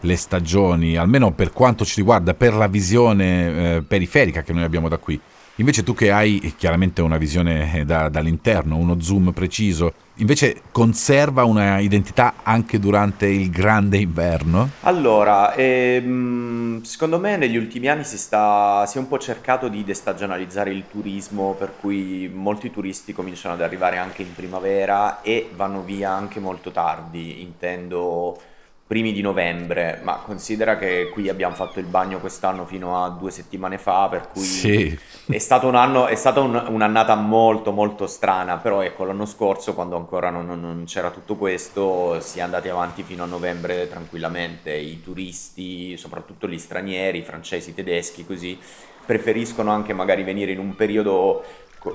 le 0.00 0.16
stagioni, 0.16 0.96
almeno 0.96 1.32
per 1.32 1.52
quanto 1.52 1.84
ci 1.84 1.96
riguarda, 1.96 2.34
per 2.34 2.54
la 2.54 2.66
visione 2.66 3.76
eh, 3.76 3.82
periferica 3.82 4.42
che 4.42 4.52
noi 4.52 4.64
abbiamo 4.64 4.88
da 4.88 4.98
qui. 4.98 5.20
Invece 5.58 5.82
tu 5.82 5.94
che 5.94 6.10
hai 6.10 6.38
eh, 6.38 6.54
chiaramente 6.54 7.00
una 7.00 7.16
visione 7.16 7.80
eh, 7.80 7.84
da- 7.86 8.10
dall'interno, 8.10 8.76
uno 8.76 9.00
zoom 9.00 9.32
preciso, 9.32 9.92
invece 10.16 10.60
conserva 10.70 11.44
una 11.44 11.78
identità 11.78 12.34
anche 12.42 12.78
durante 12.78 13.26
il 13.26 13.48
grande 13.48 13.96
inverno? 13.96 14.68
Allora, 14.82 15.54
ehm, 15.54 16.82
secondo 16.82 17.18
me 17.18 17.38
negli 17.38 17.56
ultimi 17.56 17.88
anni 17.88 18.04
si 18.04 18.18
sta, 18.18 18.84
si 18.86 18.98
è 18.98 19.00
un 19.00 19.08
po' 19.08 19.18
cercato 19.18 19.68
di 19.68 19.82
destagionalizzare 19.82 20.70
il 20.70 20.84
turismo, 20.90 21.54
per 21.58 21.72
cui 21.80 22.30
molti 22.30 22.70
turisti 22.70 23.14
cominciano 23.14 23.54
ad 23.54 23.62
arrivare 23.62 23.96
anche 23.96 24.20
in 24.20 24.34
primavera 24.34 25.22
e 25.22 25.48
vanno 25.54 25.82
via 25.82 26.10
anche 26.10 26.38
molto 26.38 26.70
tardi, 26.70 27.40
intendo 27.40 28.38
primi 28.86 29.12
di 29.12 29.20
novembre, 29.20 30.00
ma 30.04 30.18
considera 30.24 30.78
che 30.78 31.08
qui 31.12 31.28
abbiamo 31.28 31.54
fatto 31.56 31.80
il 31.80 31.86
bagno 31.86 32.20
quest'anno 32.20 32.64
fino 32.66 33.02
a 33.02 33.10
due 33.10 33.32
settimane 33.32 33.78
fa, 33.78 34.08
per 34.08 34.28
cui 34.28 34.44
Sì. 34.44 34.98
è 35.28 35.38
stato 35.38 35.66
un 35.66 35.74
anno, 35.74 36.06
è 36.06 36.14
stata 36.14 36.38
un- 36.40 36.64
un'annata 36.68 37.16
molto 37.16 37.72
molto 37.72 38.06
strana, 38.06 38.58
però 38.58 38.82
ecco 38.82 39.04
l'anno 39.04 39.26
scorso 39.26 39.74
quando 39.74 39.96
ancora 39.96 40.30
non, 40.30 40.46
non- 40.46 40.84
c'era 40.86 41.10
tutto 41.10 41.34
questo 41.36 42.20
si 42.20 42.38
è 42.38 42.42
andati 42.42 42.68
avanti 42.68 43.02
fino 43.02 43.24
a 43.24 43.26
novembre 43.26 43.88
tranquillamente, 43.88 44.72
i 44.72 45.02
turisti, 45.02 45.96
soprattutto 45.96 46.46
gli 46.48 46.58
stranieri, 46.58 47.18
i 47.18 47.22
francesi, 47.24 47.70
i 47.70 47.74
tedeschi, 47.74 48.24
così 48.24 48.56
preferiscono 49.04 49.70
anche 49.70 49.92
magari 49.92 50.22
venire 50.24 50.50
in 50.52 50.58
un 50.58 50.74
periodo 50.74 51.44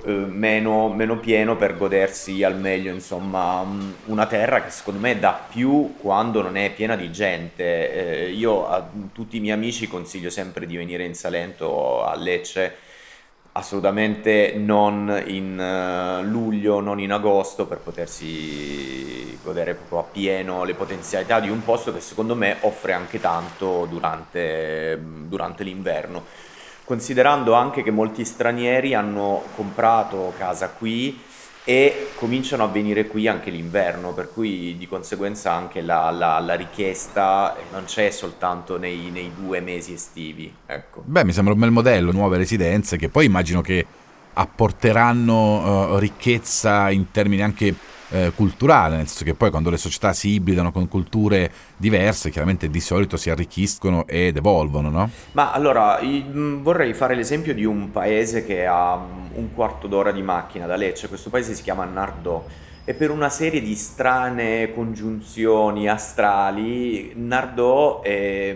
meno, 0.05 0.89
meno 0.89 1.19
pieno 1.19 1.57
per 1.57 1.77
godersi 1.77 2.43
al 2.43 2.57
meglio 2.57 2.93
insomma 2.93 3.59
un- 3.59 3.93
una 4.05 4.25
terra 4.25 4.61
che 4.63 4.69
secondo 4.69 5.00
me 5.01 5.19
dà 5.19 5.33
più 5.50 5.95
quando 5.97 6.41
non 6.41 6.55
è 6.57 6.71
piena 6.73 6.95
di 6.95 7.11
gente. 7.11 8.25
Eh, 8.27 8.31
io 8.31 8.67
a 8.67 8.88
tutti 9.11 9.38
i 9.38 9.39
miei 9.41 9.53
amici 9.55 9.88
consiglio 9.88 10.29
sempre 10.29 10.65
di 10.65 10.77
venire 10.77 11.03
in 11.05 11.13
Salento 11.15 12.03
a 12.03 12.15
Lecce 12.15 12.75
Assolutamente 13.53 14.53
non 14.55 15.23
in 15.27 15.59
eh, 15.59 16.23
luglio, 16.23 16.79
non 16.79 17.01
in 17.01 17.11
agosto 17.11 17.67
per 17.67 17.79
potersi 17.79 19.38
godere 19.43 19.73
proprio 19.75 20.00
appieno 20.00 20.63
le 20.63 20.73
potenzialità 20.73 21.41
di 21.41 21.50
un 21.50 21.61
posto 21.63 21.91
che 21.93 22.00
secondo 22.00 22.33
me 22.33 22.57
offre 22.61 22.93
anche 22.93 23.19
tanto 23.19 23.85
durante, 23.89 24.97
durante 25.27 25.63
l'inverno. 25.65 26.25
Considerando 26.91 27.53
anche 27.53 27.83
che 27.83 27.89
molti 27.89 28.25
stranieri 28.25 28.93
hanno 28.93 29.43
comprato 29.55 30.33
casa 30.38 30.67
qui 30.71 31.21
e 31.63 32.10
cominciano 32.15 32.65
a 32.65 32.67
venire 32.67 33.07
qui 33.07 33.29
anche 33.29 33.50
l'inverno, 33.50 34.12
per 34.12 34.29
cui 34.33 34.75
di 34.77 34.89
conseguenza 34.89 35.53
anche 35.53 35.79
la, 35.79 36.12
la- 36.12 36.39
la 36.39 36.53
richiesta 36.55 37.55
non 37.71 37.86
c'è 37.86 38.10
soltanto 38.10 38.77
nei, 38.77 39.10
nei 39.10 39.31
due 39.33 39.62
mesi 39.62 39.93
estivi. 39.93 40.53
Ecco. 40.65 41.01
Beh, 41.05 41.24
mi 41.24 41.31
sembra 41.31 41.53
un 41.53 41.62
bel 41.62 41.71
modello, 41.71 42.12
nuove 42.12 42.36
residenze 42.36 42.98
che 42.98 43.07
poi 43.07 43.24
immagino 43.24 43.62
che 43.62 43.86
apporteranno 44.33 45.95
eh, 45.95 46.00
ricchezza 46.01 46.89
in 46.89 47.10
termini 47.10 47.41
anche 47.41 47.74
eh, 48.12 48.32
culturali, 48.36 48.98
nel 48.98 49.08
senso 49.08 49.24
che 49.24 49.34
poi 49.34 49.50
quando 49.50 49.70
le 49.70 49.77
società 49.77 50.13
si 50.13 50.30
ibridano 50.30 50.72
con 50.72 50.88
culture 50.88 51.51
diverse, 51.77 52.30
chiaramente 52.30 52.70
di 52.70 52.80
solito 52.80 53.18
si 53.18 53.30
arricchiscono 53.30 54.06
ed 54.08 54.38
evolvono, 54.38 54.89
no? 54.89 55.10
Ma 55.32 55.51
allora, 55.51 56.00
vorrei 56.62 56.94
fare 56.94 57.15
l'esempio 57.15 57.53
di 57.53 57.65
un 57.65 57.91
paese 57.91 58.46
che 58.46 58.65
ha 58.65 58.96
un 58.96 59.53
quarto 59.53 59.88
d'ora 59.88 60.12
di 60.12 60.22
macchina 60.22 60.65
da 60.65 60.75
Lecce. 60.75 61.08
Questo 61.08 61.30
paese 61.30 61.53
si 61.53 61.63
chiama 61.63 61.86
Nardò 61.86 62.46
e 62.84 62.94
per 62.94 63.12
una 63.12 63.30
serie 63.30 63.62
di 63.62 63.75
strane 63.75 64.74
congiunzioni 64.74 65.88
astrali, 65.88 67.13
Nardò 67.15 68.01
è, 68.01 68.56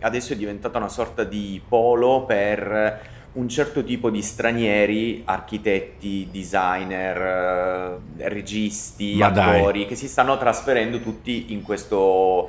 adesso 0.00 0.32
è 0.32 0.36
diventata 0.36 0.78
una 0.78 0.88
sorta 0.88 1.24
di 1.24 1.60
polo 1.68 2.24
per 2.24 3.12
un 3.34 3.48
certo 3.48 3.82
tipo 3.84 4.10
di 4.10 4.22
stranieri, 4.22 5.22
architetti, 5.24 6.28
designer, 6.30 8.00
eh, 8.18 8.28
registi, 8.28 9.20
Ma 9.20 9.30
dai. 9.30 9.64
attori, 9.64 9.86
che 9.86 9.96
si 9.96 10.08
stanno 10.08 10.38
trasferendo 10.38 11.00
tutti 11.00 11.52
in 11.52 11.62
questo 11.62 12.48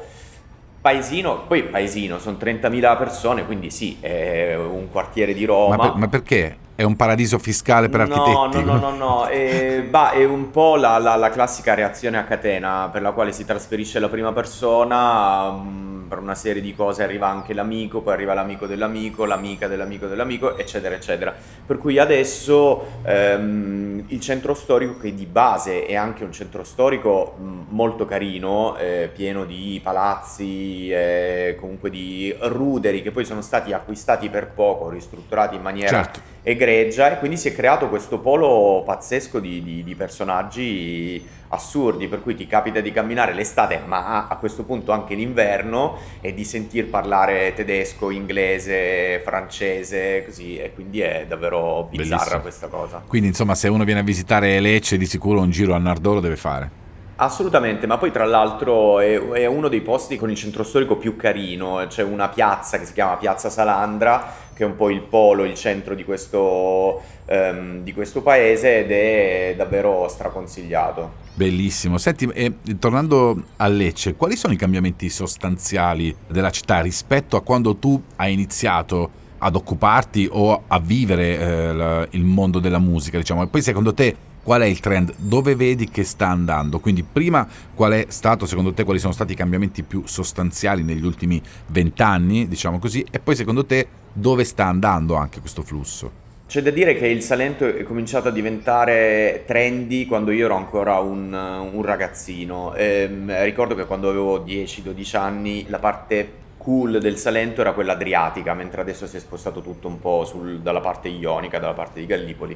paesino, 0.82 1.46
poi 1.48 1.63
paesino, 1.70 2.20
sono 2.20 2.38
30.000 2.38 2.96
persone, 2.98 3.46
quindi 3.46 3.72
sì, 3.72 3.98
è 4.00 4.56
un 4.56 4.89
quartiere 4.89 5.34
di 5.34 5.46
Ma, 5.63 5.77
Roma. 5.77 5.77
per- 5.80 5.96
ma 5.96 6.08
perché? 6.08 6.64
È 6.75 6.84
un 6.84 6.98
paradiso 6.98 7.39
fiscale 7.39 7.88
per 7.88 8.01
No, 8.01 8.05
architetti? 8.05 8.63
no, 8.63 8.75
no, 8.75 8.77
no, 8.77 8.91
no, 8.91 9.27
eh, 9.29 9.86
bah, 9.89 10.12
è 10.12 10.25
un 10.25 10.50
po' 10.51 10.75
la, 10.75 10.98
la- 10.98 11.15
la 11.15 11.29
classica 11.29 11.74
reazione 11.74 12.17
a 12.17 12.25
catena 12.25 12.89
per 12.91 13.01
la 13.01 13.12
quale 13.13 13.32
si 13.32 13.46
trasferisce 13.46 13.98
la 14.00 14.10
prima 14.10 14.34
persona, 14.34 15.51
mm, 15.51 16.08
per 16.10 16.17
una 16.20 16.36
serie 16.36 16.62
di 16.62 16.75
cose 16.75 17.01
arriva 17.03 17.27
anche 17.29 17.53
l'amico, 17.53 18.01
poi 18.01 18.12
arriva 18.13 18.34
l'amico 18.34 18.67
dell'amico, 18.67 19.24
l'amica 19.24 19.67
dell'amico 19.70 20.08
dell'amico, 20.08 20.58
eccetera, 20.58 20.94
eccetera. 20.96 21.34
Per 21.65 21.77
cui 21.77 21.98
adesso 21.98 23.00
ehm, 23.03 24.03
il 24.08 24.20
centro 24.20 24.53
storico, 24.53 24.98
che 24.98 25.13
di 25.13 25.25
base 25.25 25.86
è 25.86 25.96
anche 25.96 26.25
un 26.25 26.34
centro 26.34 26.65
storico 26.65 27.38
mm, 27.39 27.62
molto 27.70 28.03
carino, 28.05 28.75
eh, 28.75 29.10
pieno 29.13 29.46
di 29.46 29.79
palazzi, 29.82 30.89
eh, 30.89 31.55
comunque 31.58 31.89
di 31.89 32.36
ruderi 32.41 33.01
che 33.01 33.12
poi 33.12 33.24
sono 33.24 33.41
stati 33.41 33.72
acquistati 33.72 34.29
per 34.29 34.50
poco, 34.50 34.89
ristrutturati 34.89 35.55
in 35.55 35.62
maniera 35.62 36.03
Certo. 36.03 36.34
Egregia 36.48 37.12
e 37.12 37.18
quindi 37.18 37.38
si 37.38 37.48
è 37.48 37.56
creato 37.56 37.90
questo 37.90 38.20
polo 38.20 38.84
pazzesco 38.86 39.40
di, 39.40 39.64
di- 39.64 39.84
di 39.84 39.96
personaggi 39.96 41.25
assurdi 41.50 42.08
per 42.08 42.22
cui 42.22 42.36
ti 42.36 42.46
capita 42.46 42.82
di 42.82 42.92
camminare 42.92 43.34
l'estate 43.34 43.82
ma 43.84 44.28
a, 44.28 44.36
questo 44.38 44.64
punto 44.64 44.92
anche 44.92 45.16
l'inverno 45.16 45.98
e 46.22 46.36
di 46.36 46.44
sentir 46.44 46.88
parlare 46.88 47.54
tedesco, 47.56 48.12
inglese, 48.12 49.22
francese 49.24 50.24
così 50.24 50.58
e 50.58 50.72
quindi 50.74 51.02
è 51.02 51.25
davvero 51.28 51.88
bizzarra 51.90 52.16
Bellissimo. 52.18 52.42
questa 52.42 52.68
cosa. 52.68 53.04
Quindi 53.08 53.30
insomma 53.30 53.56
se 53.56 53.68
uno 53.68 53.84
viene 53.84 54.02
a 54.02 54.04
visitare 54.04 54.60
Lecce 54.60 54.98
di 54.98 55.06
sicuro 55.08 55.40
un 55.42 55.50
giro 55.50 55.74
a 55.74 55.80
Nardò 55.80 56.14
lo 56.14 56.20
deve 56.20 56.36
fare. 56.36 56.84
Assolutamente, 57.17 57.88
ma 57.88 57.98
poi 57.98 58.12
tra 58.12 58.25
l'altro 58.25 59.00
è, 59.00 59.17
è 59.17 59.45
uno 59.45 59.69
dei 59.69 59.79
posti 59.79 60.17
con 60.17 60.29
il 60.29 60.36
centro 60.36 60.63
storico 60.63 60.98
più 60.98 61.15
carino, 61.15 61.86
c'è 61.88 62.03
una 62.03 62.27
piazza 62.27 62.77
che 62.77 62.86
si 62.86 62.91
chiama 62.91 63.15
Piazza 63.15 63.50
Salandra, 63.50 64.34
che 64.53 64.63
è 64.63 64.65
un 64.65 64.75
po' 64.75 64.89
il 64.89 65.01
polo, 65.01 65.45
il 65.45 65.53
centro 65.53 65.95
di 65.95 66.03
questo, 66.03 67.01
ehm, 67.25 67.84
di 67.84 67.93
questo 67.93 68.22
paese 68.22 68.79
ed 68.79 68.91
è 68.91 69.53
davvero 69.55 70.07
straconsigliato. 70.10 71.24
Bellissimo. 71.34 71.98
Senti, 71.98 72.29
e, 72.34 72.53
tornando 72.79 73.43
a 73.57 73.67
Lecce, 73.67 74.15
quali 74.15 74.36
sono 74.36 74.53
i 74.53 74.57
cambiamenti 74.57 75.10
sostanziali 75.10 76.13
della 76.27 76.50
città 76.50 76.81
rispetto 76.81 77.38
a 77.38 77.41
quando 77.41 77.77
tu 77.77 78.01
hai 78.17 78.34
iniziato 78.34 79.24
ad 79.38 79.55
occuparti 79.55 80.27
o 80.31 80.63
a 80.67 80.79
vivere 80.79 81.38
eh, 81.38 82.07
il 82.12 82.24
mondo 82.24 82.60
della 82.60 82.79
musica, 82.79 83.17
diciamo? 83.17 83.43
E 83.43 83.48
poi 83.48 83.62
secondo 83.62 83.93
te 83.93 84.15
qual 84.46 84.62
è 84.62 84.66
il 84.66 84.80
trend? 84.80 85.16
Dove 85.18 85.56
vedi 85.56 85.90
che 85.90 86.04
sta 86.04 86.28
andando? 86.28 86.80
Quindi 86.80 87.02
prima 87.02 87.48
qual 87.74 87.94
è 87.94 88.06
stato, 88.10 88.46
secondo 88.46 88.74
te, 88.74 88.84
quali 88.84 89.00
sono 89.00 89.12
stati 89.12 89.34
i 89.34 89.36
cambiamenti 89.36 89.82
più 89.82 90.04
sostanziali 90.06 90.84
negli 90.84 91.04
ultimi 91.04 91.42
vent'anni, 91.66 92.48
diciamo 92.48 92.78
così, 92.78 93.04
e 93.10 93.20
poi 93.20 93.36
secondo 93.36 93.66
te 93.66 93.88
dove 94.14 94.44
sta 94.44 94.66
andando 94.66 95.16
anche 95.16 95.40
questo 95.40 95.64
flusso? 95.64 96.24
C'è 96.48 96.62
da 96.62 96.70
dire 96.70 96.96
che 96.96 97.08
il 97.08 97.24
Salento 97.24 97.66
è 97.66 97.82
cominciato 97.82 98.28
a 98.28 98.32
diventare 98.32 99.46
trendy 99.48 100.06
quando 100.06 100.30
io 100.30 100.46
ero 100.46 100.56
ancora 100.56 101.00
un, 101.00 101.34
un 101.34 101.82
ragazzino. 101.82 102.75
Ehm, 102.75 103.44
ricordo 103.44 103.74
che 103.74 103.86
quando 103.86 104.10
avevo 104.10 104.38
10-12 104.46 105.18
anni 105.18 105.66
la 105.70 105.80
parte 105.80 106.44
cool 106.60 107.00
del 107.00 107.18
Salento 107.18 107.62
era 107.62 107.74
quella 107.74 107.94
adriatica, 107.94 108.54
mentre 108.54 108.82
adesso 108.82 109.08
si 109.08 109.18
è 109.18 109.20
spostato 109.20 109.64
tutto 109.64 109.88
un 109.88 110.00
po' 110.00 110.24
sul- 110.24 110.60
dalla 110.60 110.82
parte 110.82 111.08
ionica, 111.08 111.58
dalla 111.58 111.74
parte 111.74 112.00
di 112.00 112.06
Gallipoli. 112.06 112.56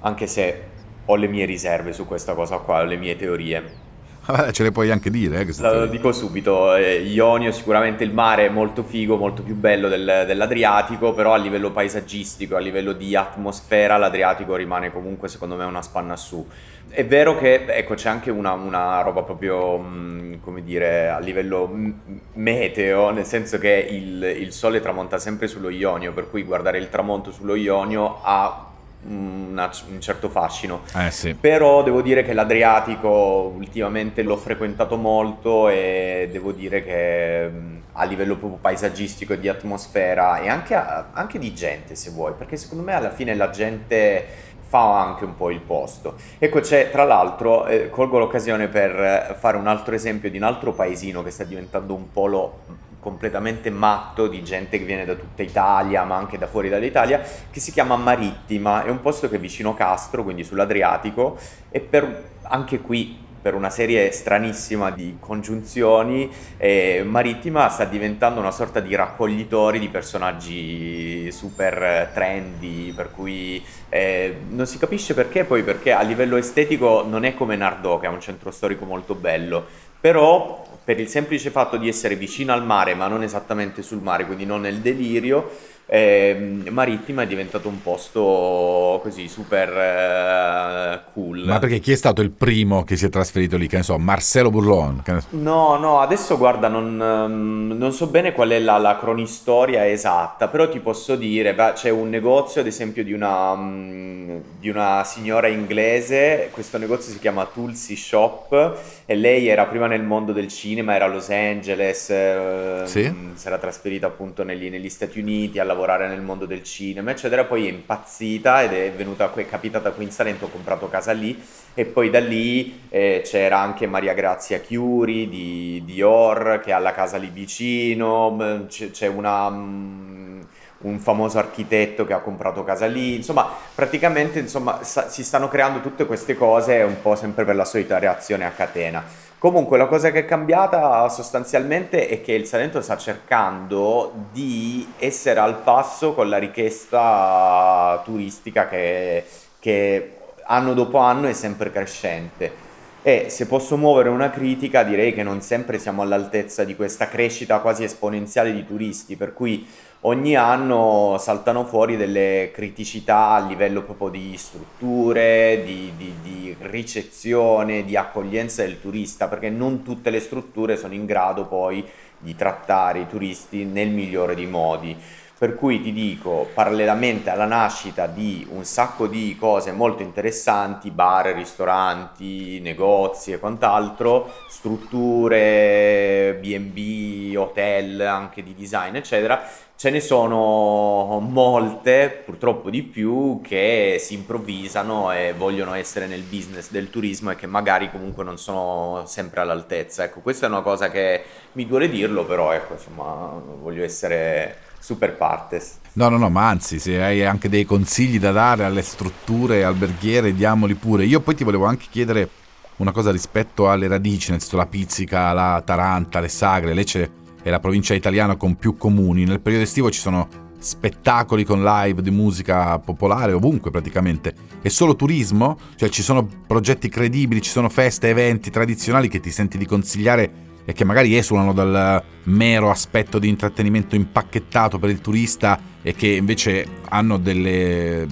Anche 0.00 0.26
se 0.26 0.76
ho 1.10 1.16
le 1.16 1.26
mie 1.26 1.46
riserve 1.46 1.92
su 1.92 2.06
questa 2.06 2.34
cosa 2.34 2.58
qua, 2.58 2.80
ho 2.80 2.84
le 2.84 2.96
mie 2.96 3.16
teorie. 3.16 3.86
Vabbè, 4.26 4.52
ce 4.52 4.62
le 4.62 4.72
puoi 4.72 4.90
anche 4.90 5.08
dire. 5.08 5.40
Eh, 5.40 5.46
Lo 5.62 5.86
dico 5.86 6.12
subito, 6.12 6.74
eh, 6.74 6.96
Ionio 7.00 7.50
sicuramente 7.50 8.04
il 8.04 8.12
mare 8.12 8.44
è 8.44 8.48
molto 8.50 8.82
figo, 8.82 9.16
molto 9.16 9.42
più 9.42 9.54
bello 9.54 9.88
del, 9.88 10.24
dell'Adriatico, 10.26 11.14
però 11.14 11.32
a 11.32 11.38
livello 11.38 11.70
paesaggistico, 11.70 12.54
a 12.54 12.58
livello 12.58 12.92
di 12.92 13.16
atmosfera, 13.16 13.96
l'Adriatico 13.96 14.54
rimane 14.54 14.92
comunque 14.92 15.28
secondo 15.28 15.56
me 15.56 15.64
una 15.64 15.80
spanna 15.80 16.14
su. 16.14 16.46
È 16.90 17.06
vero 17.06 17.38
che 17.38 17.64
ecco, 17.66 17.94
c'è 17.94 18.10
anche 18.10 18.30
una, 18.30 18.52
una 18.52 19.00
roba 19.00 19.22
proprio, 19.22 19.78
mh, 19.78 20.40
come 20.42 20.62
dire, 20.62 21.08
a 21.08 21.18
livello 21.20 21.66
m- 21.66 21.94
meteo, 22.34 23.10
nel 23.10 23.24
senso 23.24 23.58
che 23.58 23.88
il, 23.90 24.22
il 24.22 24.52
sole 24.52 24.80
tramonta 24.80 25.18
sempre 25.18 25.48
sullo 25.48 25.70
Ionio, 25.70 26.12
per 26.12 26.28
cui 26.28 26.42
guardare 26.42 26.76
il 26.76 26.90
tramonto 26.90 27.30
sullo 27.30 27.54
Ionio 27.54 28.20
ha 28.22 28.67
una, 29.06 29.70
un 29.88 30.00
certo 30.00 30.28
fascino. 30.28 30.82
Eh 30.94 31.10
sì. 31.10 31.34
Però 31.34 31.82
devo 31.82 32.02
dire 32.02 32.22
che 32.24 32.32
l'Adriatico 32.32 33.52
ultimamente 33.54 34.22
l'ho 34.22 34.36
frequentato 34.36 34.96
molto 34.96 35.68
e 35.68 36.28
devo 36.30 36.52
dire 36.52 36.82
che 36.82 37.50
a 37.92 38.04
livello 38.04 38.36
proprio 38.36 38.58
paesaggistico 38.60 39.32
e 39.32 39.40
di 39.40 39.48
atmosfera 39.48 40.40
e 40.40 40.48
anche, 40.48 40.74
anche 40.74 41.38
di 41.38 41.52
gente 41.52 41.94
se 41.94 42.10
vuoi, 42.10 42.32
perché 42.36 42.56
secondo 42.56 42.84
me 42.84 42.94
alla 42.94 43.10
fine 43.10 43.34
la 43.34 43.50
gente 43.50 44.24
fa 44.68 45.02
anche 45.02 45.24
un 45.24 45.34
po' 45.34 45.50
il 45.50 45.60
posto. 45.60 46.16
Ecco, 46.38 46.60
c'è 46.60 46.90
tra 46.90 47.04
l'altro, 47.04 47.66
eh, 47.66 47.88
colgo 47.88 48.18
l'occasione 48.18 48.68
per 48.68 49.36
fare 49.38 49.56
un 49.56 49.66
altro 49.66 49.94
esempio 49.94 50.30
di 50.30 50.36
un 50.36 50.42
altro 50.42 50.72
paesino 50.72 51.22
che 51.22 51.30
sta 51.30 51.44
diventando 51.44 51.94
un 51.94 52.12
polo 52.12 52.86
completamente 53.00 53.70
matto 53.70 54.26
di 54.26 54.42
gente 54.42 54.78
che 54.78 54.84
viene 54.84 55.04
da 55.04 55.14
tutta 55.14 55.42
Italia, 55.42 56.04
ma 56.04 56.16
anche 56.16 56.38
da 56.38 56.46
fuori 56.46 56.68
dall'Italia, 56.68 57.22
che 57.50 57.60
si 57.60 57.72
chiama 57.72 57.96
Marittima, 57.96 58.84
è 58.84 58.90
un 58.90 59.00
posto 59.00 59.28
che 59.28 59.36
è 59.36 59.40
vicino 59.40 59.74
Castro, 59.74 60.22
quindi 60.22 60.44
sull'Adriatico, 60.44 61.38
e 61.70 61.80
per, 61.80 62.30
anche 62.42 62.80
qui 62.80 63.26
per 63.40 63.54
una 63.54 63.70
serie 63.70 64.10
stranissima 64.10 64.90
di 64.90 65.16
congiunzioni, 65.20 66.30
eh, 66.56 67.02
Marittima 67.06 67.68
sta 67.68 67.84
diventando 67.84 68.40
una 68.40 68.50
sorta 68.50 68.80
di 68.80 68.94
raccoglitori 68.94 69.78
di 69.78 69.88
personaggi 69.88 71.30
super 71.30 72.10
trendy, 72.12 72.92
per 72.92 73.12
cui 73.12 73.64
eh, 73.88 74.40
non 74.50 74.66
si 74.66 74.76
capisce 74.76 75.14
perché, 75.14 75.44
poi 75.44 75.62
perché 75.62 75.92
a 75.92 76.02
livello 76.02 76.36
estetico 76.36 77.06
non 77.08 77.24
è 77.24 77.34
come 77.34 77.56
Nardò, 77.56 77.98
che 77.98 78.06
è 78.06 78.10
un 78.10 78.20
centro 78.20 78.50
storico 78.50 78.84
molto 78.84 79.14
bello, 79.14 79.64
però 80.00 80.64
per 80.88 80.98
il 80.98 81.08
semplice 81.08 81.50
fatto 81.50 81.76
di 81.76 81.86
essere 81.86 82.16
vicino 82.16 82.54
al 82.54 82.64
mare, 82.64 82.94
ma 82.94 83.08
non 83.08 83.22
esattamente 83.22 83.82
sul 83.82 84.00
mare, 84.00 84.24
quindi 84.24 84.46
non 84.46 84.62
nel 84.62 84.78
delirio, 84.78 85.50
eh, 85.84 86.62
Marittima 86.70 87.24
è 87.24 87.26
diventato 87.26 87.68
un 87.68 87.82
posto 87.82 88.98
così 89.02 89.28
super 89.28 89.68
eh, 89.68 90.97
cool. 91.38 91.46
Ma 91.46 91.58
perché 91.58 91.78
chi 91.78 91.92
è 91.92 91.96
stato 91.96 92.20
il 92.20 92.30
primo 92.30 92.84
che 92.84 92.96
si 92.96 93.06
è 93.06 93.08
trasferito 93.08 93.56
lì? 93.56 93.66
Che 93.66 93.76
ne 93.76 93.82
so, 93.82 93.98
Marcelo 93.98 94.50
Burlon? 94.50 95.02
Ne 95.06 95.20
so. 95.20 95.26
No, 95.30 95.76
no, 95.76 96.00
adesso 96.00 96.36
guarda, 96.36 96.68
non, 96.68 97.00
ehm, 97.00 97.76
non 97.76 97.92
so 97.92 98.06
bene 98.06 98.32
qual 98.32 98.50
è 98.50 98.58
la, 98.58 98.78
la, 98.78 98.96
cronistoria 98.98 99.88
esatta, 99.88 100.48
però 100.48 100.68
ti 100.68 100.80
posso 100.80 101.16
dire, 101.16 101.54
beh, 101.54 101.72
c'è 101.74 101.90
un 101.90 102.08
negozio 102.08 102.60
ad 102.60 102.66
esempio 102.66 103.04
di 103.04 103.12
una, 103.12 103.54
mm, 103.54 104.36
di 104.58 104.68
una 104.68 105.04
signora 105.04 105.48
inglese, 105.48 106.48
questo 106.52 106.78
negozio 106.78 107.12
si 107.12 107.18
chiama 107.18 107.46
Tulsi 107.46 107.96
Shop 107.96 108.76
e 109.06 109.14
lei 109.14 109.48
era 109.48 109.64
prima 109.66 109.86
nel 109.86 110.02
mondo 110.02 110.32
del 110.32 110.48
cinema, 110.48 110.94
era 110.94 111.06
a 111.06 111.08
Los 111.08 111.30
Angeles, 111.30 112.10
eh, 112.10 112.82
sì? 112.84 113.12
si 113.34 113.46
era 113.46 113.58
trasferita 113.58 114.06
appunto 114.06 114.42
negli, 114.42 114.68
negli 114.68 114.88
Stati 114.88 115.18
Uniti, 115.18 115.58
alla 115.58 115.68
lavorare 115.68 116.08
nel 116.08 116.20
mondo 116.20 116.46
del 116.46 116.62
cinema, 116.62 117.10
eccetera. 117.10 117.44
Poi 117.44 117.66
è 117.66 117.70
impazzita 117.70 118.62
ed 118.64 118.72
è 118.72 118.92
venuta, 118.92 119.32
è 119.32 119.46
capitata 119.46 119.90
qui 119.92 120.04
in 120.04 120.10
Salento, 120.10 120.46
ho 120.46 120.48
comprato 120.48 120.88
casa 120.88 121.12
lì 121.12 121.27
e 121.74 121.84
poi 121.84 122.10
da 122.10 122.18
lì 122.18 122.86
eh, 122.88 123.22
c'era 123.24 123.58
anche 123.58 123.86
Maria 123.86 124.12
Grazia 124.12 124.58
Chiuri 124.58 125.28
di 125.28 125.82
Dior 125.84 126.60
che 126.62 126.72
ha 126.72 126.78
la 126.78 126.92
casa 126.92 127.16
lì 127.18 127.30
vicino, 127.32 128.66
c'è, 128.68 128.90
c'è 128.90 129.06
una 129.06 129.48
mm, 129.48 130.40
un 130.80 130.98
famoso 131.00 131.38
architetto 131.38 132.04
che 132.04 132.12
ha 132.12 132.20
comprato 132.20 132.62
casa 132.62 132.86
lì, 132.86 133.16
insomma 133.16 133.48
praticamente 133.74 134.38
insomma, 134.38 134.82
sa- 134.82 135.08
si 135.08 135.24
stanno 135.24 135.48
creando 135.48 135.80
tutte 135.80 136.06
queste 136.06 136.36
cose 136.36 136.82
un 136.82 137.00
po' 137.00 137.16
sempre 137.16 137.44
per 137.44 137.56
la 137.56 137.64
solita 137.64 137.98
reazione 137.98 138.44
a 138.44 138.50
catena. 138.50 139.04
Comunque 139.38 139.78
la 139.78 139.86
cosa 139.86 140.10
che 140.10 140.20
è 140.20 140.24
cambiata 140.24 141.08
sostanzialmente 141.08 142.08
è 142.08 142.20
che 142.22 142.32
il 142.32 142.44
Salento 142.44 142.80
sta 142.80 142.96
cercando 142.96 144.12
di 144.32 144.94
essere 144.98 145.38
al 145.38 145.58
passo 145.60 146.12
con 146.12 146.28
la 146.28 146.38
richiesta 146.38 148.02
turistica 148.04 148.66
che, 148.66 149.24
che 149.60 150.17
anno 150.48 150.74
dopo 150.74 150.98
anno 150.98 151.26
è 151.28 151.32
sempre 151.32 151.70
crescente. 151.70 152.66
E 153.02 153.26
se 153.30 153.46
posso 153.46 153.76
muovere 153.76 154.08
una 154.08 154.28
critica 154.28 154.82
direi 154.82 155.14
che 155.14 155.22
non 155.22 155.40
sempre 155.40 155.78
siamo 155.78 156.02
all'altezza 156.02 156.64
di 156.64 156.74
questa 156.74 157.08
crescita 157.08 157.60
quasi 157.60 157.84
esponenziale 157.84 158.52
di 158.52 158.66
turisti, 158.66 159.16
per 159.16 159.32
cui 159.32 159.66
ogni 160.00 160.34
anno 160.36 161.16
saltano 161.18 161.64
fuori 161.64 161.96
delle 161.96 162.50
criticità 162.52 163.30
a 163.30 163.46
livello 163.46 163.82
proprio 163.82 164.08
di 164.08 164.36
strutture, 164.36 165.62
di, 165.64 165.92
di, 165.96 166.12
di, 166.22 166.56
ricezione, 166.60 167.84
di 167.84 167.96
accoglienza 167.96 168.62
del 168.62 168.80
turista, 168.80 169.28
perché 169.28 169.48
non 169.48 169.82
tutte 169.82 170.10
le 170.10 170.20
strutture 170.20 170.76
sono 170.76 170.92
in 170.92 171.06
grado 171.06 171.46
poi 171.46 171.84
di 172.18 172.34
trattare 172.34 173.00
i 173.00 173.06
turisti 173.06 173.64
nel 173.64 173.90
migliore 173.90 174.34
dei 174.34 174.46
modi. 174.46 174.96
Per 175.38 175.54
cui 175.54 175.80
ti 175.80 175.92
dico, 175.92 176.48
parallelamente 176.52 177.30
alla 177.30 177.44
nascita 177.44 178.08
di 178.08 178.44
un 178.50 178.64
sacco 178.64 179.06
di 179.06 179.36
cose 179.38 179.70
molto 179.70 180.02
interessanti, 180.02 180.90
bar, 180.90 181.26
ristoranti, 181.26 182.58
negozi 182.58 183.30
e 183.30 183.38
quant'altro, 183.38 184.32
strutture, 184.48 186.36
B&B, 186.40 187.36
hotel, 187.36 188.00
anche 188.00 188.42
di 188.42 188.52
design, 188.52 188.96
eccetera, 188.96 189.40
ce 189.76 189.90
ne 189.90 190.00
sono 190.00 191.20
molte, 191.20 192.20
purtroppo 192.24 192.68
di 192.68 192.82
più, 192.82 193.40
che 193.40 193.98
si 194.00 194.14
improvvisano 194.14 195.12
e 195.12 195.34
vogliono 195.36 195.74
essere 195.74 196.08
nel 196.08 196.22
business 196.22 196.68
del 196.72 196.90
turismo 196.90 197.30
e 197.30 197.36
che 197.36 197.46
magari 197.46 197.92
comunque 197.92 198.24
non 198.24 198.38
sono 198.38 199.04
sempre 199.06 199.40
all'altezza. 199.40 200.02
Ecco, 200.02 200.18
questa 200.18 200.46
è 200.46 200.48
una 200.48 200.62
cosa 200.62 200.90
che 200.90 201.22
mi 201.52 201.64
duole 201.64 201.88
dirlo, 201.88 202.24
però 202.24 202.50
ecco, 202.50 202.72
insomma, 202.72 203.40
voglio 203.60 203.84
essere 203.84 204.66
super 204.78 205.16
partes. 205.16 205.78
No, 205.94 206.08
no, 206.08 206.16
no, 206.16 206.30
ma 206.30 206.48
anzi, 206.48 206.78
se 206.78 207.02
hai 207.02 207.24
anche 207.24 207.48
dei 207.48 207.64
consigli 207.64 208.18
da 208.18 208.30
dare 208.30 208.64
alle 208.64 208.82
strutture 208.82 209.64
alberghiere, 209.64 210.34
diamoli 210.34 210.74
pure. 210.74 211.04
Io 211.04 211.20
poi 211.20 211.34
ti 211.34 211.44
volevo 211.44 211.66
anche 211.66 211.86
chiedere 211.90 212.28
una 212.76 212.92
cosa 212.92 213.10
rispetto 213.10 213.68
alle 213.68 213.88
radici, 213.88 214.30
nel 214.30 214.40
senso 214.40 214.56
la 214.56 214.66
pizzica, 214.66 215.32
la 215.32 215.60
taranta, 215.64 216.20
le 216.20 216.28
sagre, 216.28 216.74
Lecce 216.74 217.10
è 217.42 217.50
la 217.50 217.60
provincia 217.60 217.94
italiana 217.94 218.36
con 218.36 218.56
più 218.56 218.76
comuni. 218.76 219.24
Nel 219.24 219.40
periodo 219.40 219.64
estivo 219.64 219.90
ci 219.90 220.00
sono 220.00 220.28
spettacoli 220.58 221.44
con 221.44 221.62
live 221.62 222.02
di 222.02 222.10
musica 222.10 222.78
popolare 222.78 223.32
ovunque 223.32 223.70
praticamente. 223.70 224.34
È 224.60 224.68
solo 224.68 224.96
turismo? 224.96 225.58
Cioè 225.76 225.88
ci 225.88 226.02
sono 226.02 226.28
progetti 226.46 226.88
credibili, 226.88 227.42
ci 227.42 227.50
sono 227.50 227.68
feste, 227.68 228.08
eventi 228.08 228.50
tradizionali 228.50 229.08
che 229.08 229.20
ti 229.20 229.30
senti 229.30 229.58
di 229.58 229.66
consigliare 229.66 230.46
e 230.68 230.74
che 230.74 230.84
magari 230.84 231.16
esulano 231.16 231.54
dal 231.54 232.02
mero 232.24 232.68
aspetto 232.68 233.18
di 233.18 233.26
intrattenimento 233.26 233.94
impacchettato 233.94 234.78
per 234.78 234.90
il 234.90 235.00
turista 235.00 235.58
e 235.80 235.94
che 235.94 236.08
invece 236.08 236.66
hanno 236.90 237.16
delle 237.16 238.06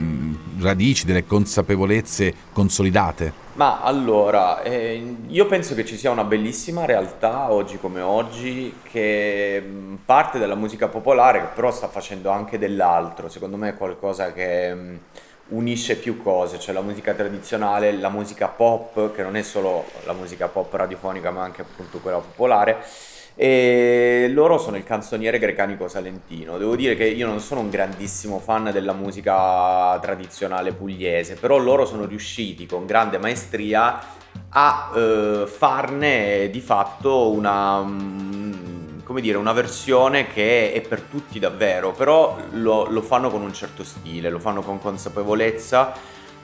radici, 0.61 1.05
delle 1.05 1.27
consapevolezze 1.27 2.33
consolidate? 2.55 3.31
Ma 3.57 3.83
allora, 3.83 4.63
eh, 4.63 5.17
io 5.27 5.47
penso 5.47 5.75
che 5.75 5.85
ci 5.85 5.99
sia 5.99 6.11
una 6.11 6.25
bellissima 6.25 6.87
realtà 6.87 7.53
oggi 7.53 7.77
come 7.77 8.01
oggi 8.01 8.73
che 8.91 9.63
parte 10.03 10.39
dalla 10.39 10.55
musica 10.55 10.89
popolare 10.89 11.41
che 11.41 11.49
però 11.55 11.71
sta 11.71 11.89
facendo 11.89 12.31
anche 12.31 12.59
dell'altro, 12.59 13.29
secondo 13.29 13.59
me 13.59 13.69
è 13.69 13.77
qualcosa 13.77 14.33
che 14.33 14.75
unisce 15.49 15.97
più 15.97 16.21
cose, 16.23 16.59
cioè 16.59 16.75
la 16.75 16.81
musica 16.81 17.15
tradizionale, 17.15 17.93
la 17.93 18.09
musica 18.09 18.49
pop, 18.49 19.15
che 19.15 19.23
non 19.23 19.37
è 19.37 19.43
solo 19.43 19.85
la 20.05 20.13
musica 20.13 20.49
pop 20.49 20.73
radiofonica 20.73 21.31
ma 21.31 21.43
anche 21.43 21.63
appunto 21.63 21.99
quella 21.99 22.19
popolare, 22.19 22.85
e 23.39 24.29
loro 24.33 24.57
sono 24.57 24.77
il 24.77 24.85
canzoniere 24.85 25.39
grecanico 25.39 25.89
salentino. 25.89 26.57
Devo 26.59 26.75
dire 26.75 26.97
che 26.97 27.05
io 27.05 27.27
non 27.27 27.41
sono 27.41 27.61
un 27.61 27.69
grandissimo 27.69 28.39
fan 28.39 28.71
della 28.73 28.95
musica 28.95 29.99
tradizionale 30.01 30.73
pugliese, 30.73 31.35
però 31.35 31.59
loro 31.59 31.85
sono 31.85 32.07
riusciti 32.07 32.67
con 32.67 32.87
grande 32.87 33.19
maestria 33.19 34.01
a 34.49 34.93
eh, 34.95 35.45
farne 35.47 36.49
di 36.51 36.61
fatto 36.61 37.31
una 37.31 37.85
come 39.07 39.21
dire, 39.21 39.39
una 39.39 39.53
versione 39.53 40.27
che 40.27 40.73
è 40.73 40.81
per 40.81 41.03
tutti 41.03 41.39
davvero, 41.39 41.93
però 41.93 42.37
lo, 42.55 42.87
lo 42.91 43.03
fanno 43.03 43.31
con 43.31 43.41
un 43.41 43.55
certo 43.55 43.85
stile, 43.85 44.31
lo 44.31 44.41
fanno 44.41 44.63
con 44.63 44.81
consapevolezza, 44.81 45.93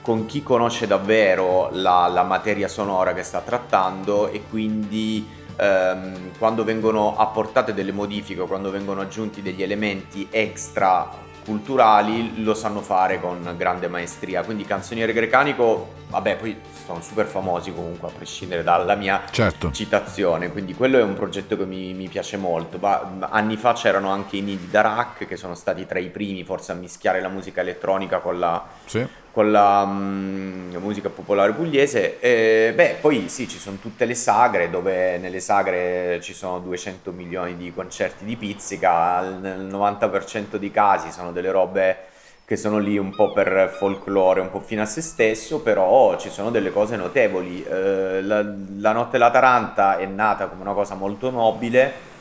con 0.01 0.25
chi 0.25 0.41
conosce 0.43 0.87
davvero 0.87 1.67
la, 1.73 2.07
la 2.07 2.23
materia 2.23 2.69
sonora 2.69 3.13
che 3.13 3.23
sta 3.23 3.41
trattando 3.41 4.29
e 4.29 4.43
quindi 4.49 5.27
ehm, 5.57 6.37
quando 6.37 6.63
vengono 6.63 7.17
apportate 7.17 7.73
delle 7.73 7.91
modifiche, 7.91 8.41
quando 8.43 8.71
vengono 8.71 9.01
aggiunti 9.01 9.41
degli 9.41 9.61
elementi 9.61 10.29
extra 10.31 11.09
culturali 11.43 12.41
lo 12.43 12.53
sanno 12.53 12.79
fare 12.79 13.19
con 13.19 13.55
grande 13.57 13.89
maestria. 13.89 14.41
Quindi 14.41 14.63
Canzoniere 14.63 15.11
Grecanico, 15.11 16.01
vabbè, 16.13 16.37
poi 16.37 16.55
sono 16.85 17.01
super 17.01 17.25
famosi 17.25 17.73
comunque, 17.73 18.07
a 18.07 18.11
prescindere 18.11 18.63
dalla 18.63 18.95
mia 18.95 19.23
certo. 19.31 19.71
citazione. 19.71 20.51
Quindi 20.51 20.75
quello 20.75 20.99
è 20.99 21.03
un 21.03 21.15
progetto 21.15 21.57
che 21.57 21.65
mi, 21.65 21.93
mi 21.93 22.07
piace 22.07 22.37
molto. 22.37 22.77
Ma, 22.77 23.27
anni 23.29 23.57
fa 23.57 23.73
c'erano 23.73 24.09
anche 24.09 24.37
i 24.37 24.41
Nidi 24.41 24.69
Darak, 24.69 25.25
che 25.25 25.35
sono 25.35 25.55
stati 25.55 25.85
tra 25.85 25.99
i 25.99 26.09
primi 26.09 26.43
forse 26.43 26.71
a 26.71 26.75
mischiare 26.75 27.19
la 27.19 27.29
musica 27.29 27.61
elettronica 27.61 28.19
con 28.19 28.39
la... 28.39 28.65
Sì 28.85 29.21
con 29.33 29.51
la 29.51 29.81
um, 29.81 30.77
musica 30.79 31.09
popolare 31.09 31.53
pugliese. 31.53 32.19
E, 32.19 32.71
beh, 32.75 32.97
poi 33.01 33.29
sì, 33.29 33.47
ci 33.49 33.57
sono 33.57 33.77
tutte 33.81 34.05
le 34.05 34.13
sagre 34.13 34.69
dove 34.69 35.17
nelle 35.17 35.39
sagre 35.39 36.19
ci 36.21 36.35
sono 36.35 36.59
200 36.59 37.11
milioni 37.11 37.57
di 37.57 37.73
concerti 37.73 38.25
di 38.25 38.35
pizzica, 38.35 39.21
nel 39.21 39.65
90% 39.65 40.57
dei 40.57 40.69
casi 40.69 41.11
sono 41.11 41.31
delle 41.31 41.49
robe 41.49 42.11
che 42.53 42.59
sono 42.59 42.77
lì 42.77 42.97
un 42.97 43.09
po' 43.09 43.31
per 43.33 43.73
folklore, 43.75 44.39
un 44.39 44.51
po' 44.51 44.59
fino 44.59 44.83
a 44.83 44.85
se 44.85 45.01
stesso, 45.01 45.61
però 45.61 46.17
ci 46.17 46.29
sono 46.29 46.51
delle 46.51 46.71
cose 46.71 46.95
notevoli. 46.95 47.63
Eh, 47.63 48.21
la, 48.21 48.45
la 48.77 48.91
Notte 48.91 49.13
della 49.13 49.31
Taranta 49.31 49.97
è 49.97 50.05
nata 50.05 50.45
come 50.45 50.61
una 50.61 50.73
cosa 50.73 50.93
molto 50.93 51.31
nobile 51.31 52.11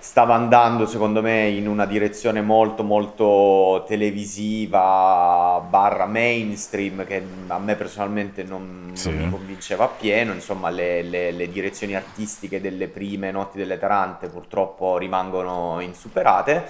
stava 0.00 0.34
andando 0.34 0.86
secondo 0.86 1.20
me 1.20 1.48
in 1.48 1.66
una 1.66 1.84
direzione 1.84 2.40
molto 2.40 2.84
molto 2.84 3.84
televisiva 3.88 5.60
barra 5.68 6.06
mainstream 6.06 7.04
che 7.04 7.20
a 7.48 7.58
me 7.58 7.74
personalmente 7.74 8.44
non, 8.44 8.92
sì. 8.92 9.10
non 9.10 9.24
mi 9.24 9.30
convinceva 9.30 9.84
appieno 9.84 10.32
insomma 10.32 10.70
le, 10.70 11.02
le, 11.02 11.32
le, 11.32 11.50
direzioni 11.50 11.96
artistiche 11.96 12.60
delle 12.60 12.86
prime 12.86 13.32
notti 13.32 13.58
delle 13.58 13.76
Tarante 13.76 14.28
purtroppo 14.28 14.98
rimangono 14.98 15.80
insuperate 15.80 16.64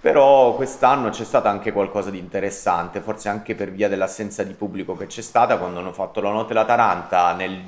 però 0.00 0.54
quest'anno 0.54 1.10
c'è 1.10 1.24
stato 1.24 1.48
anche 1.48 1.72
qualcosa 1.72 2.10
di 2.10 2.18
interessante 2.18 3.00
forse 3.00 3.28
anche 3.28 3.54
per 3.54 3.72
via 3.72 3.88
dell'assenza 3.88 4.42
di 4.44 4.52
pubblico 4.52 4.96
che 4.96 5.06
c'è 5.06 5.22
stata 5.22 5.58
quando 5.58 5.80
hanno 5.80 5.92
fatto 5.92 6.20
la 6.20 6.30
notte 6.30 6.54
della 6.54 6.64
Taranta 6.64 7.34
nel 7.34 7.60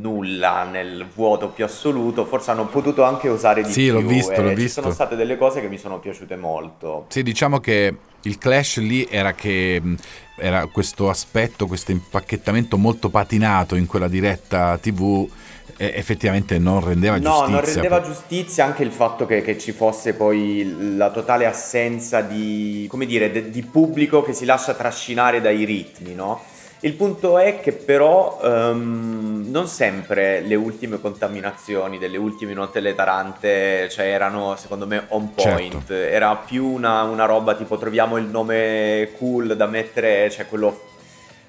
nulla 0.00 0.64
nel 0.64 1.06
vuoto 1.14 1.48
più 1.48 1.64
assoluto, 1.64 2.24
forse 2.24 2.50
hanno 2.50 2.66
potuto 2.66 3.04
anche 3.04 3.28
usare 3.28 3.62
di 3.62 3.70
sì, 3.70 3.82
più. 3.82 3.96
Sì, 3.98 4.02
l'ho 4.02 4.08
visto, 4.08 4.42
l'ho 4.42 4.48
ci 4.48 4.54
visto. 4.54 4.80
sono 4.80 4.92
state 4.92 5.14
delle 5.14 5.36
cose 5.36 5.60
che 5.60 5.68
mi 5.68 5.78
sono 5.78 5.98
piaciute 5.98 6.36
molto. 6.36 7.04
Sì, 7.08 7.22
diciamo 7.22 7.60
che 7.60 7.94
il 8.22 8.38
clash 8.38 8.78
lì 8.78 9.06
era 9.08 9.32
che 9.32 9.80
era 10.36 10.66
questo 10.66 11.10
aspetto, 11.10 11.66
questo 11.66 11.90
impacchettamento 11.90 12.78
molto 12.78 13.10
patinato 13.10 13.74
in 13.74 13.86
quella 13.86 14.08
diretta 14.08 14.78
TV 14.78 15.28
effettivamente 15.86 16.58
non 16.58 16.84
rendeva 16.84 17.16
no, 17.16 17.22
giustizia. 17.22 17.46
No, 17.46 17.52
non 17.52 17.64
rendeva 17.64 18.00
giustizia 18.02 18.64
anche 18.64 18.82
il 18.82 18.90
fatto 18.90 19.24
che, 19.24 19.40
che, 19.40 19.58
ci 19.58 19.72
fosse 19.72 20.14
poi 20.14 20.96
la 20.96 21.10
totale 21.10 21.46
assenza 21.46 22.20
di, 22.20 22.86
come 22.90 23.06
dire, 23.06 23.32
de, 23.32 23.50
di 23.50 23.62
pubblico 23.62 24.22
che 24.22 24.32
si 24.34 24.44
lascia 24.44 24.74
trascinare 24.74 25.40
dai 25.40 25.64
ritmi, 25.64 26.14
no? 26.14 26.42
Il 26.82 26.94
punto 26.94 27.36
è 27.36 27.60
che 27.60 27.72
però 27.72 28.40
um, 28.42 29.44
non 29.48 29.68
sempre 29.68 30.40
le 30.40 30.54
ultime 30.54 30.98
contaminazioni 30.98 31.98
delle 31.98 32.16
ultime 32.16 32.54
note 32.54 32.80
le 32.80 32.94
tarante 32.94 33.86
cioè, 33.90 34.06
erano 34.06 34.56
secondo 34.56 34.86
me 34.86 35.04
on 35.08 35.34
point, 35.34 35.72
certo. 35.72 35.92
era 35.92 36.34
più 36.36 36.66
una, 36.66 37.02
una, 37.02 37.26
roba 37.26 37.54
tipo 37.54 37.76
troviamo 37.76 38.16
il 38.16 38.24
nome 38.24 39.10
cool 39.18 39.56
da 39.56 39.66
mettere, 39.66 40.30
cioè 40.30 40.46
quello 40.46 40.88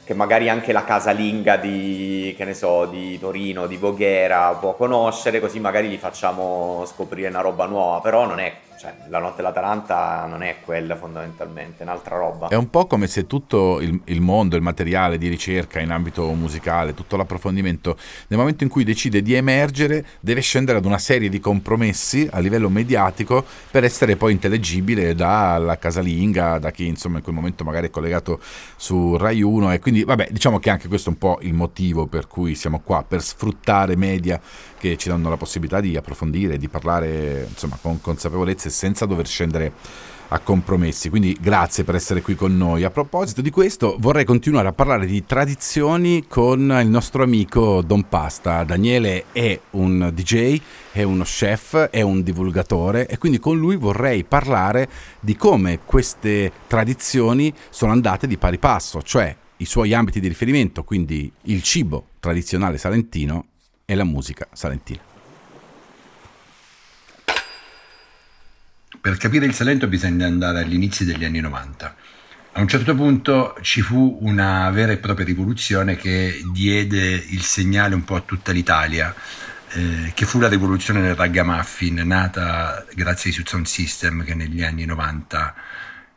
che 0.03 0.13
magari 0.13 0.49
anche 0.49 0.71
la 0.71 0.83
casalinga 0.83 1.57
di, 1.57 2.33
che 2.37 2.45
ne 2.45 2.53
so, 2.53 2.85
di 2.85 3.19
Torino, 3.19 3.67
di 3.67 3.77
Voghera 3.77 4.57
può 4.59 4.75
conoscere, 4.75 5.39
così 5.39 5.59
magari 5.59 5.89
gli 5.89 5.97
facciamo 5.97 6.83
scoprire 6.85 7.29
una 7.29 7.41
roba 7.41 7.65
nuova, 7.65 8.01
però 8.01 8.25
non 8.25 8.39
è 8.39 8.53
cioè, 8.81 8.95
la 9.09 9.19
notte 9.19 9.35
dell'Atalanta 9.37 10.25
non 10.25 10.41
è 10.41 10.55
quella 10.65 10.95
fondamentalmente, 10.95 11.81
è 11.81 11.83
un'altra 11.83 12.17
roba. 12.17 12.47
È 12.47 12.55
un 12.55 12.71
po' 12.71 12.87
come 12.87 13.05
se 13.05 13.27
tutto 13.27 13.79
il, 13.79 14.01
il, 14.05 14.21
mondo, 14.21 14.55
il 14.55 14.63
materiale 14.63 15.19
di 15.19 15.27
ricerca 15.27 15.79
in 15.79 15.91
ambito 15.91 16.25
musicale, 16.33 16.95
tutto 16.95 17.15
l'approfondimento, 17.15 17.95
nel 18.29 18.39
momento 18.39 18.63
in 18.63 18.71
cui 18.71 18.83
decide 18.83 19.21
di 19.21 19.35
emergere, 19.35 20.03
deve 20.19 20.41
scendere 20.41 20.79
ad 20.79 20.85
una 20.85 20.97
serie 20.97 21.29
di 21.29 21.39
compromessi 21.39 22.27
a 22.31 22.39
livello 22.39 22.69
mediatico 22.69 23.45
per 23.69 23.83
essere 23.83 24.15
poi 24.15 24.31
intellegibile 24.31 25.13
dalla 25.13 25.77
casalinga, 25.77 26.57
da 26.57 26.71
chi 26.71 26.87
insomma 26.87 27.17
in 27.17 27.23
quel 27.23 27.35
momento 27.35 27.63
magari 27.63 27.85
è 27.85 27.91
collegato 27.91 28.39
su 28.77 29.15
Rai 29.15 29.43
1 29.43 29.73
e 29.73 29.79
quindi 29.79 30.03
vabbè 30.03 30.29
diciamo 30.31 30.57
che 30.57 30.71
anche 30.71 30.87
questo 30.87 31.09
è 31.09 31.13
un 31.13 31.19
po' 31.19 31.37
il 31.43 31.53
motivo 31.53 32.07
per 32.07 32.25
cui 32.25 32.55
siamo 32.55 32.81
qua, 32.83 33.05
per 33.07 33.21
sfruttare 33.21 33.95
media 33.95 34.41
che 34.81 34.97
ci 34.97 35.09
danno 35.09 35.29
la 35.29 35.37
possibilità 35.37 35.79
di 35.79 35.95
approfondire, 35.95 36.57
di 36.57 36.67
parlare 36.67 37.45
insomma 37.47 37.77
con 37.79 38.01
consapevolezza 38.01 38.67
senza 38.69 39.05
dover 39.05 39.27
scendere 39.27 39.73
a 40.29 40.39
compromessi. 40.39 41.09
Quindi 41.09 41.37
grazie 41.39 41.83
per 41.83 41.93
essere 41.93 42.23
qui 42.23 42.33
con 42.33 42.57
noi. 42.57 42.83
A 42.83 42.89
proposito 42.89 43.41
di 43.41 43.51
questo, 43.51 43.95
vorrei 43.99 44.25
continuare 44.25 44.69
a 44.69 44.73
parlare 44.73 45.05
di 45.05 45.23
tradizioni 45.23 46.25
con 46.27 46.61
il 46.81 46.87
nostro 46.87 47.21
amico 47.21 47.83
Don 47.83 48.07
Pasta. 48.09 48.63
Daniele 48.63 49.25
è 49.31 49.59
un 49.71 50.09
DJ, 50.11 50.59
è 50.93 51.03
uno 51.03 51.25
chef, 51.25 51.89
è 51.89 52.01
un 52.01 52.23
divulgatore 52.23 53.07
e 53.07 53.19
quindi 53.19 53.37
con 53.37 53.59
lui 53.59 53.75
vorrei 53.75 54.23
parlare 54.23 54.89
di 55.19 55.35
come 55.35 55.81
queste 55.85 56.51
tradizioni 56.65 57.53
sono 57.69 57.91
andate 57.91 58.25
di 58.25 58.37
pari 58.37 58.57
passo, 58.57 59.03
cioè 59.03 59.35
i 59.57 59.65
suoi 59.65 59.93
ambiti 59.93 60.19
di 60.19 60.27
riferimento, 60.27 60.83
quindi 60.83 61.31
il 61.43 61.61
cibo 61.61 62.07
tradizionale 62.19 62.79
salentino 62.79 63.45
e 63.91 63.95
la 63.95 64.05
musica 64.05 64.47
salentina. 64.53 65.01
Per 69.01 69.17
capire 69.17 69.45
il 69.45 69.53
Salento 69.53 69.87
bisogna 69.87 70.27
andare 70.27 70.59
agli 70.59 70.75
inizi 70.75 71.03
degli 71.03 71.25
anni 71.25 71.41
90. 71.41 71.95
A 72.53 72.61
un 72.61 72.69
certo 72.69 72.95
punto 72.95 73.57
ci 73.61 73.81
fu 73.81 74.19
una 74.21 74.69
vera 74.69 74.93
e 74.93 74.97
propria 74.97 75.25
rivoluzione 75.25 75.97
che 75.97 76.41
diede 76.53 77.15
il 77.15 77.41
segnale 77.41 77.93
un 77.93 78.05
po' 78.05 78.15
a 78.15 78.21
tutta 78.21 78.53
l'Italia, 78.53 79.13
eh, 79.73 80.11
che 80.13 80.25
fu 80.25 80.39
la 80.39 80.47
rivoluzione 80.47 81.01
del 81.01 81.15
ragamuffin, 81.15 81.95
nata 82.05 82.85
grazie 82.93 83.31
ai 83.31 83.43
Sound 83.45 83.65
System 83.65 84.23
che 84.23 84.35
negli 84.35 84.63
anni 84.63 84.85
90 84.85 85.53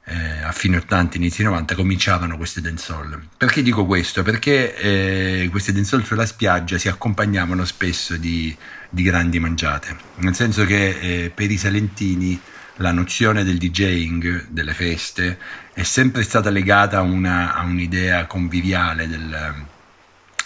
eh, 0.06 0.42
a 0.42 0.52
fine 0.52 0.76
80, 0.76 1.16
inizi 1.16 1.42
90 1.42 1.74
cominciarono 1.74 2.36
queste 2.36 2.60
dancehall. 2.60 3.20
Perché 3.36 3.62
dico 3.62 3.86
questo? 3.86 4.22
Perché 4.22 4.76
eh, 4.76 5.48
queste 5.50 5.72
dancehall 5.72 6.04
sulla 6.04 6.26
spiaggia 6.26 6.78
si 6.78 6.88
accompagnavano 6.88 7.64
spesso 7.64 8.16
di, 8.16 8.54
di 8.90 9.02
grandi 9.02 9.38
mangiate, 9.38 9.96
nel 10.16 10.34
senso 10.34 10.64
che 10.64 10.88
eh, 10.88 11.32
per 11.34 11.50
i 11.50 11.56
salentini 11.56 12.38
la 12.78 12.92
nozione 12.92 13.44
del 13.44 13.56
DJing, 13.56 14.48
delle 14.48 14.74
feste, 14.74 15.38
è 15.72 15.84
sempre 15.84 16.22
stata 16.22 16.50
legata 16.50 16.98
a, 16.98 17.02
una, 17.02 17.54
a 17.54 17.62
un'idea 17.62 18.26
conviviale 18.26 19.08
del, 19.08 19.54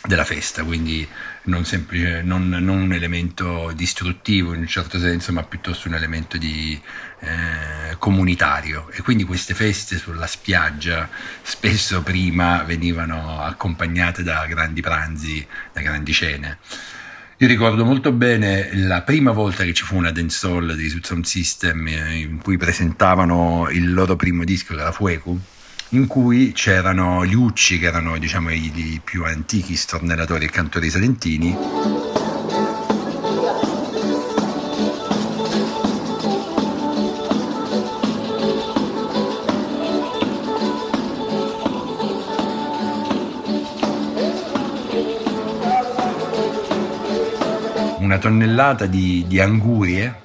della 0.07 0.25
festa, 0.25 0.63
quindi 0.63 1.07
non, 1.49 1.65
semplice, 1.65 2.23
non, 2.23 2.49
non, 2.49 2.69
un 2.69 2.93
elemento 2.93 3.73
distruttivo 3.75 4.55
in 4.55 4.61
un 4.61 4.67
certo 4.67 4.99
senso, 4.99 5.33
ma 5.33 5.43
piuttosto 5.43 5.89
un 5.89 5.95
elemento 5.95 6.37
di, 6.37 6.81
eh, 7.21 7.97
comunitario. 7.99 8.89
E 8.93 9.03
quindi 9.03 9.25
queste 9.25 9.55
feste 9.55 9.99
sulla 9.99 10.27
spiaggia 10.27 11.09
spesso 11.43 12.03
prima 12.03 12.63
venivano 12.63 13.41
accompagnate 13.41 14.23
da 14.23 14.47
grandi 14.47 14.81
pranzi, 14.81 15.47
da 15.73 15.81
grandi 15.81 16.13
cene. 16.13 16.59
Io 17.41 17.47
ricordo 17.47 17.85
molto 17.85 18.11
bene 18.11 18.71
la 18.75 19.03
prima 19.03 19.31
volta 19.31 19.63
che 19.63 19.73
ci 19.73 19.85
fu 19.85 19.97
una 19.97 20.11
dancehall 20.11 20.75
di 20.75 21.01
Sound 21.01 21.25
System 21.25 21.87
eh, 21.87 22.17
in 22.17 22.39
cui 22.39 22.57
presentavano 22.57 23.69
il 23.71 23.93
loro 23.93 24.17
primo 24.17 24.43
disco, 24.43 24.73
era 24.73 24.91
Fuecu, 24.91 25.39
in 25.91 26.07
cui 26.07 26.53
c'erano 26.53 27.25
gli 27.25 27.35
Ucci, 27.35 27.79
che 27.79 27.87
erano 27.87 28.19
diciamo, 28.19 28.51
i, 28.51 28.73
i 28.75 29.01
più 29.03 29.25
antichi 29.25 29.75
stornellatori 29.77 30.45
e 30.45 30.51
cantori 30.51 30.91
salentini. 30.91 31.57
una 48.01 48.17
tonnellata 48.17 48.87
di, 48.87 49.27
di 49.29 49.39
angurie 49.39 50.23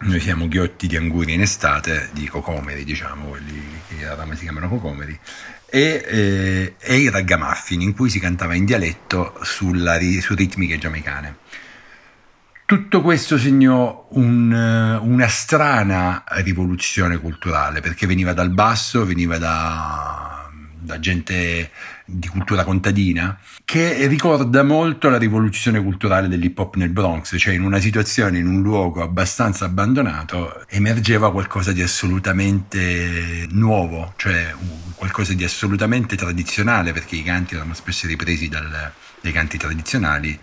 noi 0.00 0.20
siamo 0.20 0.48
ghiotti 0.48 0.86
di 0.86 0.96
angurie 0.96 1.34
in 1.34 1.42
estate, 1.42 2.08
di 2.12 2.26
cocomeri, 2.26 2.84
diciamo, 2.84 3.28
quelli 3.28 3.77
che 3.98 4.36
si 4.36 4.42
chiamano 4.42 4.68
cocomeri, 4.68 5.18
e, 5.66 6.04
eh, 6.06 6.74
e 6.78 6.96
i 6.96 7.10
ragamuffin 7.10 7.80
in 7.80 7.94
cui 7.94 8.10
si 8.10 8.18
cantava 8.18 8.54
in 8.54 8.64
dialetto 8.64 9.38
sulla, 9.42 9.98
su 10.20 10.34
ritmiche 10.34 10.78
giamaicane. 10.78 11.36
Tutto 12.64 13.00
questo 13.00 13.38
segnò 13.38 14.08
un, 14.10 14.52
una 15.02 15.28
strana 15.28 16.24
rivoluzione 16.28 17.18
culturale 17.18 17.80
perché 17.80 18.06
veniva 18.06 18.34
dal 18.34 18.50
basso, 18.50 19.06
veniva 19.06 19.38
da, 19.38 20.50
da 20.78 21.00
gente 21.00 21.70
di 22.10 22.26
cultura 22.26 22.64
contadina, 22.64 23.38
che 23.64 24.06
ricorda 24.06 24.62
molto 24.62 25.10
la 25.10 25.18
rivoluzione 25.18 25.82
culturale 25.82 26.26
dell'hip 26.26 26.58
hop 26.58 26.76
nel 26.76 26.88
Bronx, 26.88 27.36
cioè 27.38 27.52
in 27.52 27.62
una 27.62 27.80
situazione, 27.80 28.38
in 28.38 28.46
un 28.46 28.62
luogo 28.62 29.02
abbastanza 29.02 29.66
abbandonato, 29.66 30.64
emergeva 30.68 31.30
qualcosa 31.30 31.72
di 31.72 31.82
assolutamente 31.82 33.46
nuovo, 33.50 34.14
cioè 34.16 34.54
qualcosa 34.94 35.34
di 35.34 35.44
assolutamente 35.44 36.16
tradizionale, 36.16 36.92
perché 36.92 37.16
i 37.16 37.22
canti 37.22 37.54
erano 37.54 37.74
spesso 37.74 38.06
ripresi 38.06 38.48
dal, 38.48 38.90
dai 39.20 39.32
canti 39.32 39.58
tradizionali 39.58 40.38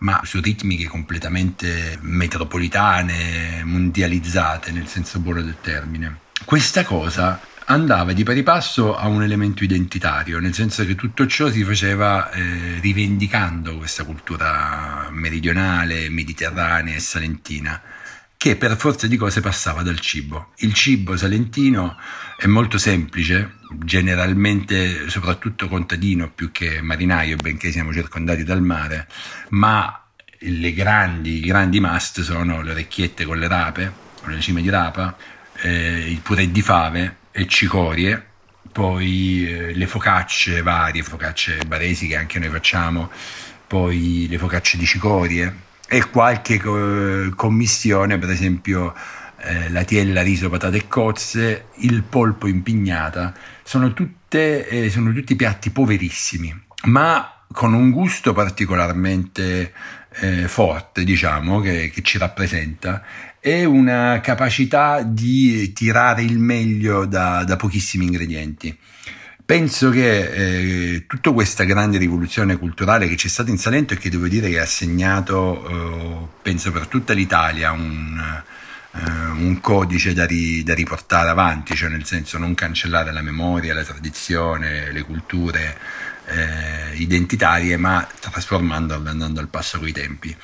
ma 0.00 0.22
su 0.24 0.40
ritmiche 0.40 0.86
completamente 0.86 1.98
metropolitane, 2.00 3.62
mondializzate 3.64 4.70
nel 4.72 4.86
senso 4.86 5.18
buono 5.18 5.42
del 5.42 5.56
termine. 5.60 6.20
Questa 6.42 6.84
cosa 6.84 7.38
andava 7.66 8.12
di 8.12 8.24
pari 8.24 8.42
passo 8.42 8.96
a 8.96 9.06
un 9.06 9.22
elemento 9.22 9.64
identitario, 9.64 10.40
nel 10.40 10.54
senso 10.54 10.84
che 10.84 10.94
tutto 10.94 11.26
ciò 11.26 11.50
si 11.50 11.62
faceva 11.62 12.30
eh, 12.30 12.78
rivendicando 12.80 13.76
questa 13.76 14.04
cultura 14.04 15.08
meridionale, 15.10 16.08
mediterranea 16.08 16.94
e 16.94 17.00
salentina, 17.00 17.80
che 18.36 18.56
per 18.56 18.76
forza 18.76 19.06
di 19.06 19.16
cose 19.16 19.40
passava 19.40 19.82
dal 19.82 20.00
cibo. 20.00 20.52
Il 20.58 20.72
cibo 20.72 21.16
salentino 21.16 21.96
è 22.36 22.46
molto 22.46 22.78
semplice, 22.78 23.56
generalmente 23.84 25.08
soprattutto 25.10 25.68
contadino 25.68 26.30
più 26.30 26.50
che 26.50 26.80
marinaio, 26.80 27.36
benché 27.36 27.70
siamo 27.70 27.92
circondati 27.92 28.42
dal 28.42 28.62
mare, 28.62 29.06
ma 29.50 30.04
grandi, 30.72 31.36
i 31.36 31.40
grandi 31.40 31.80
must 31.80 32.22
sono 32.22 32.62
le 32.62 32.70
orecchiette 32.70 33.26
con 33.26 33.38
le 33.38 33.46
rape, 33.46 33.92
con 34.22 34.32
le 34.32 34.40
cime 34.40 34.62
di 34.62 34.70
rapa, 34.70 35.16
eh, 35.56 36.10
il 36.10 36.20
purè 36.20 36.48
di 36.48 36.62
fave, 36.62 37.16
e 37.32 37.46
cicorie, 37.46 38.24
poi 38.72 39.46
eh, 39.48 39.74
le 39.74 39.86
focacce 39.86 40.62
varie, 40.62 41.02
focacce 41.02 41.58
baresi 41.66 42.06
che 42.06 42.16
anche 42.16 42.38
noi 42.38 42.50
facciamo, 42.50 43.10
poi 43.66 44.26
le 44.28 44.38
focacce 44.38 44.76
di 44.76 44.84
cicorie 44.84 45.68
e 45.88 46.08
qualche 46.08 46.58
co- 46.58 47.32
commissione, 47.34 48.18
per 48.18 48.30
esempio 48.30 48.94
eh, 49.42 49.70
la 49.70 49.84
tiella, 49.84 50.22
riso, 50.22 50.50
patate 50.50 50.76
e 50.78 50.88
cozze, 50.88 51.66
il 51.76 52.02
polpo 52.02 52.46
in 52.46 52.62
pignata, 52.62 53.34
sono, 53.62 53.92
tutte, 53.92 54.68
eh, 54.68 54.90
sono 54.90 55.12
tutti 55.12 55.34
piatti 55.34 55.70
poverissimi, 55.70 56.66
ma 56.84 57.44
con 57.52 57.74
un 57.74 57.90
gusto 57.90 58.32
particolarmente 58.32 59.72
eh, 60.20 60.46
forte, 60.46 61.04
diciamo, 61.04 61.60
che, 61.60 61.90
che 61.92 62.02
ci 62.02 62.18
rappresenta 62.18 63.02
e 63.40 63.64
una 63.64 64.20
capacità 64.22 65.02
di 65.02 65.72
tirare 65.72 66.22
il 66.22 66.38
meglio 66.38 67.06
da, 67.06 67.42
da 67.44 67.56
pochissimi 67.56 68.04
ingredienti. 68.04 68.76
Penso 69.50 69.90
che 69.90 70.94
eh, 70.94 71.06
tutta 71.08 71.32
questa 71.32 71.64
grande 71.64 71.98
rivoluzione 71.98 72.56
culturale 72.56 73.08
che 73.08 73.16
c'è 73.16 73.26
stata 73.26 73.50
in 73.50 73.58
Salento 73.58 73.94
e 73.94 73.96
che 73.96 74.08
devo 74.08 74.28
dire 74.28 74.48
che 74.48 74.60
ha 74.60 74.66
segnato, 74.66 75.66
eh, 75.66 76.28
penso 76.42 76.70
per 76.70 76.86
tutta 76.86 77.14
l'Italia, 77.14 77.72
un, 77.72 78.42
eh, 78.92 79.00
un 79.00 79.58
codice 79.60 80.14
da, 80.14 80.24
ri, 80.24 80.62
da, 80.62 80.72
riportare 80.74 81.30
avanti, 81.30 81.74
cioè 81.74 81.88
nel 81.88 82.04
senso 82.04 82.38
non 82.38 82.54
cancellare 82.54 83.10
la 83.10 83.22
memoria, 83.22 83.74
la 83.74 83.82
tradizione, 83.82 84.92
le 84.92 85.02
culture 85.02 85.76
eh, 86.26 86.94
identitarie, 86.94 87.76
ma 87.76 88.06
trasformandole 88.20 89.10
andando 89.10 89.40
al 89.40 89.48
passo 89.48 89.80
coi 89.80 89.90
tempi. 89.90 90.36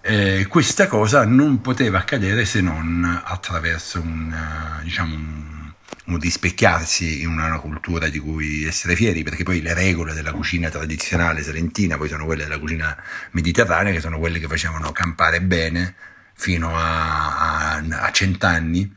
Eh, 0.00 0.46
questa 0.48 0.86
cosa 0.86 1.24
non 1.24 1.60
poteva 1.60 1.98
accadere 1.98 2.44
se 2.44 2.60
non 2.60 3.20
attraverso 3.24 4.00
un, 4.00 4.32
eh, 4.32 4.82
diciamo, 4.84 5.14
un, 5.14 5.72
un 6.06 6.18
rispecchiarsi 6.18 7.22
in 7.22 7.28
una 7.28 7.58
cultura 7.58 8.08
di 8.08 8.18
cui 8.18 8.64
essere 8.64 8.94
fieri, 8.94 9.22
perché 9.22 9.42
poi 9.42 9.60
le 9.60 9.74
regole 9.74 10.14
della 10.14 10.32
cucina 10.32 10.70
tradizionale 10.70 11.42
salentina 11.42 11.96
poi 11.96 12.08
sono 12.08 12.24
quelle 12.24 12.44
della 12.44 12.58
cucina 12.58 12.96
mediterranea, 13.32 13.92
che 13.92 14.00
sono 14.00 14.18
quelle 14.18 14.38
che 14.38 14.46
facevano 14.46 14.92
campare 14.92 15.42
bene 15.42 15.94
fino 16.34 16.76
a, 16.76 17.74
a, 17.74 17.76
a 17.76 18.10
cent'anni. 18.12 18.94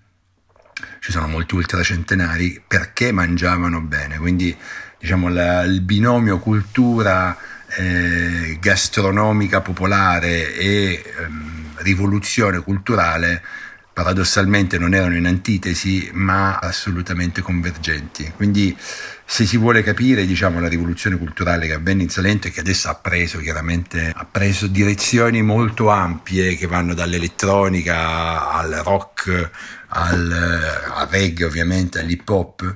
Ci 0.99 1.11
sono 1.11 1.27
molti 1.27 1.55
ultracentenari 1.55 2.63
perché 2.65 3.11
mangiavano 3.11 3.81
bene, 3.81 4.17
quindi 4.17 4.55
diciamo 4.99 5.29
la, 5.29 5.63
il 5.63 5.81
binomio 5.81 6.39
cultura 6.39 7.35
eh, 7.77 8.57
gastronomica 8.59 9.61
popolare 9.61 10.53
e 10.55 11.03
ehm, 11.19 11.75
rivoluzione 11.77 12.59
culturale 12.59 13.41
paradossalmente 13.93 14.77
non 14.77 14.93
erano 14.93 15.15
in 15.15 15.25
antitesi 15.25 16.09
ma 16.13 16.57
assolutamente 16.57 17.41
convergenti. 17.41 18.31
Quindi 18.35 18.75
se 19.25 19.45
si 19.45 19.57
vuole 19.57 19.83
capire 19.83 20.25
diciamo, 20.25 20.59
la 20.59 20.67
rivoluzione 20.67 21.17
culturale 21.17 21.67
che 21.67 21.73
avvenne 21.73 22.03
in 22.03 22.09
Salento 22.09 22.47
e 22.47 22.51
che 22.51 22.61
adesso 22.61 22.89
ha 22.89 22.95
preso 22.95 23.39
chiaramente 23.39 24.11
ha 24.13 24.25
preso 24.25 24.67
direzioni 24.67 25.41
molto 25.41 25.89
ampie 25.89 26.55
che 26.55 26.67
vanno 26.67 26.93
dall'elettronica 26.93 28.51
al 28.51 28.71
rock 28.83 29.49
al, 29.87 30.31
al 30.93 31.07
reggae 31.09 31.45
ovviamente 31.45 31.99
all'hip 31.99 32.27
hop 32.27 32.75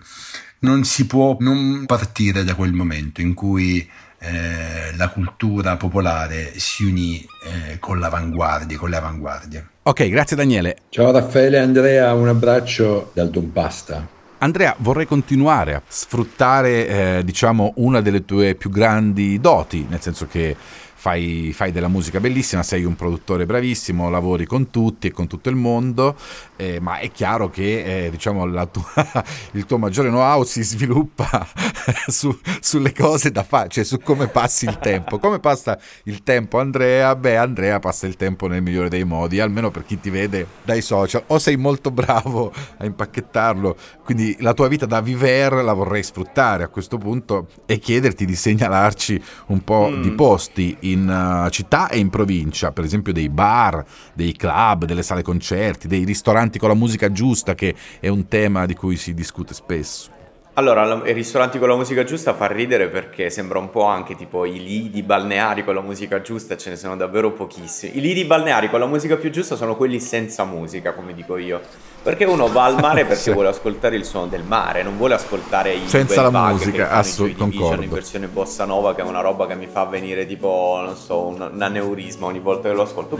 non 0.60 0.84
si 0.84 1.05
può 1.05 1.38
non 1.39 1.86
partire 1.86 2.43
da 2.43 2.55
quel 2.55 2.73
momento 2.73 3.21
in 3.21 3.34
cui 3.34 3.88
eh, 4.19 4.95
la 4.95 5.10
cultura 5.10 5.78
popolare 5.78 6.54
si 6.58 6.84
unì 6.84 7.25
eh, 7.43 7.80
con 7.80 7.99
l'avanguardia, 7.99 8.78
con 8.78 8.89
le 8.89 8.95
avanguardie. 8.95 9.67
Ok, 9.84 10.08
grazie 10.10 10.36
Daniele. 10.36 10.78
Ciao 10.89 11.12
Raffaele 11.12 11.58
e 11.58 11.62
Andrea, 11.62 12.13
un 12.13 12.28
abbraccio 12.28 13.12
dal 13.13 13.30
Don 13.30 13.51
Pasta. 13.51 14.13
Andrea, 14.39 14.75
vorrei 14.80 15.06
continuare 15.06 15.73
a 15.75 15.82
sfruttare, 15.88 16.88
eh, 16.88 17.21
diciamo, 17.23 17.73
una 17.78 18.01
delle 18.01 18.25
tue 18.25 18.54
più 18.56 18.69
grandi 18.69 19.39
doti, 19.39 19.86
nel 19.89 20.01
senso 20.01 20.28
che 20.28 20.56
fai, 21.05 21.51
fai, 21.53 21.71
della 21.71 21.87
musica 21.87 22.19
bellissima, 22.19 22.63
sei 22.63 22.83
un 22.83 22.95
produttore 22.95 23.45
bravissimo, 23.45 24.09
lavori 24.09 24.47
con 24.47 24.71
tutti 24.71 25.05
e 25.05 25.11
con 25.11 25.27
tutto 25.27 25.49
il 25.49 25.55
mondo, 25.55 26.17
eh, 26.55 26.79
ma 26.79 26.97
è 26.97 27.11
chiaro 27.11 27.47
che 27.51 28.05
eh, 28.05 28.09
diciamo, 28.09 28.43
tua, 28.71 28.83
il 29.51 29.67
tuo 29.67 29.77
maggiore 29.77 30.09
know-how 30.09 30.43
si 30.43 30.63
sviluppa 30.63 31.47
su, 32.09 32.35
sulle 32.59 32.91
cose 32.91 33.31
da 33.31 33.43
fare, 33.43 33.69
cioè 33.69 33.83
su 33.83 33.99
come 33.99 34.29
passi 34.29 34.65
il 34.65 34.79
tempo. 34.79 35.19
Come 35.19 35.39
passa 35.39 35.77
il 36.05 36.23
tempo 36.23 36.57
Andrea? 36.57 37.15
Beh, 37.15 37.37
Andrea 37.37 37.77
passa 37.77 38.07
il 38.07 38.15
tempo 38.15 38.47
nel 38.47 38.63
migliore 38.63 38.89
dei 38.89 39.03
modi, 39.03 39.39
almeno 39.39 39.69
per 39.69 39.85
chi 39.85 39.99
ti 39.99 40.09
vede 40.09 40.47
dai 40.63 40.81
social, 40.81 41.25
o 41.27 41.37
sei 41.37 41.55
molto 41.55 41.91
bravo 41.91 42.51
a 42.77 42.83
impacchettarlo, 42.83 43.77
quindi 44.03 44.35
la 44.39 44.55
tua 44.55 44.67
vita 44.67 44.87
da 44.87 45.01
viver 45.01 45.53
la 45.53 45.73
vorrei 45.73 46.01
sfruttare 46.01 46.63
a 46.63 46.67
questo 46.69 46.97
punto 46.97 47.49
e 47.67 47.77
chiederti 47.77 48.25
di 48.25 48.35
segnalarci 48.35 49.21
un 49.47 49.63
po' 49.63 49.89
mm. 49.91 50.01
di 50.01 50.11
posti 50.13 50.75
in 50.79 50.94
uh, 51.03 51.49
città 51.49 51.89
e 51.89 51.97
in 51.97 52.10
provincia, 52.10 52.71
per 52.71 52.84
esempio 52.84 53.12
dei 53.12 53.29
bar, 53.29 53.84
dei 54.13 54.34
club, 54.34 54.86
delle 54.86 55.03
sale 55.03 55.21
concerti, 55.21 55.88
dei 55.88 56.03
ristoranti 56.03 56.60
con 56.60 56.69
la 56.69 56.75
musica 56.75 57.12
giusta, 57.12 57.55
che 57.55 57.75
è 57.99 58.08
un 58.08 58.27
tema 58.27 58.65
di 58.65 58.75
cui 58.75 58.95
si 58.95 59.13
discute 59.13 59.53
spesso. 59.53 60.15
Allora, 60.58 61.01
i 61.05 61.12
ristoranti 61.12 61.60
con 61.60 61.67
la 61.67 61.75
musica 61.75 62.05
giusta 62.05 62.34
fa 62.34 62.47
ridere 62.47 62.88
perché 62.88 63.29
sembra 63.29 63.60
un 63.60 63.69
po' 63.69 63.84
anche 63.84 64.15
tipo 64.15 64.45
i 64.45 64.63
lidi 64.63 65.03
balneari 65.03 65.65
con 65.65 65.75
la 65.75 65.81
musica 65.81 66.21
giusta, 66.21 66.55
ce 66.55 66.69
ne 66.69 66.75
sono 66.77 66.95
davvero 66.95 67.34
pochissimi. 67.34 67.97
I 67.97 67.99
lidi 67.99 68.23
balneari 68.23 68.69
con 68.69 68.79
la 68.79 68.86
musica 68.86 69.17
più 69.17 69.31
giusta 69.31 69.58
sono 69.58 69.75
quelli 69.75 69.99
senza 69.99 70.45
musica, 70.45 70.93
come 70.93 71.13
dico 71.13 71.36
io. 71.36 71.60
Perché 72.05 72.23
uno 72.23 72.49
va 72.49 72.65
al 72.65 72.75
mare 72.79 73.03
perché 73.03 73.33
vuole 73.33 73.47
ascoltare 73.47 73.95
il 73.95 74.05
suono 74.05 74.27
del 74.27 74.43
mare, 74.43 74.83
non 74.83 74.95
vuole 74.95 75.15
ascoltare 75.15 75.73
i 75.73 75.87
senza 75.87 76.21
la 76.21 76.29
musica, 76.29 76.91
assolutamente 76.91 77.57
concordo. 77.57 77.81
in 77.81 77.89
versione 77.89 78.27
bossa 78.27 78.63
nova 78.63 78.93
che 78.93 79.01
è 79.01 79.03
una 79.03 79.21
roba 79.21 79.47
che 79.47 79.55
mi 79.55 79.65
fa 79.65 79.85
venire 79.85 80.27
tipo, 80.27 80.79
non 80.85 80.95
so, 80.95 81.25
un, 81.25 81.49
un 81.51 81.59
aneurisma 81.59 82.27
ogni 82.27 82.39
volta 82.39 82.69
che 82.69 82.75
lo 82.75 82.83
ascolto. 82.83 83.17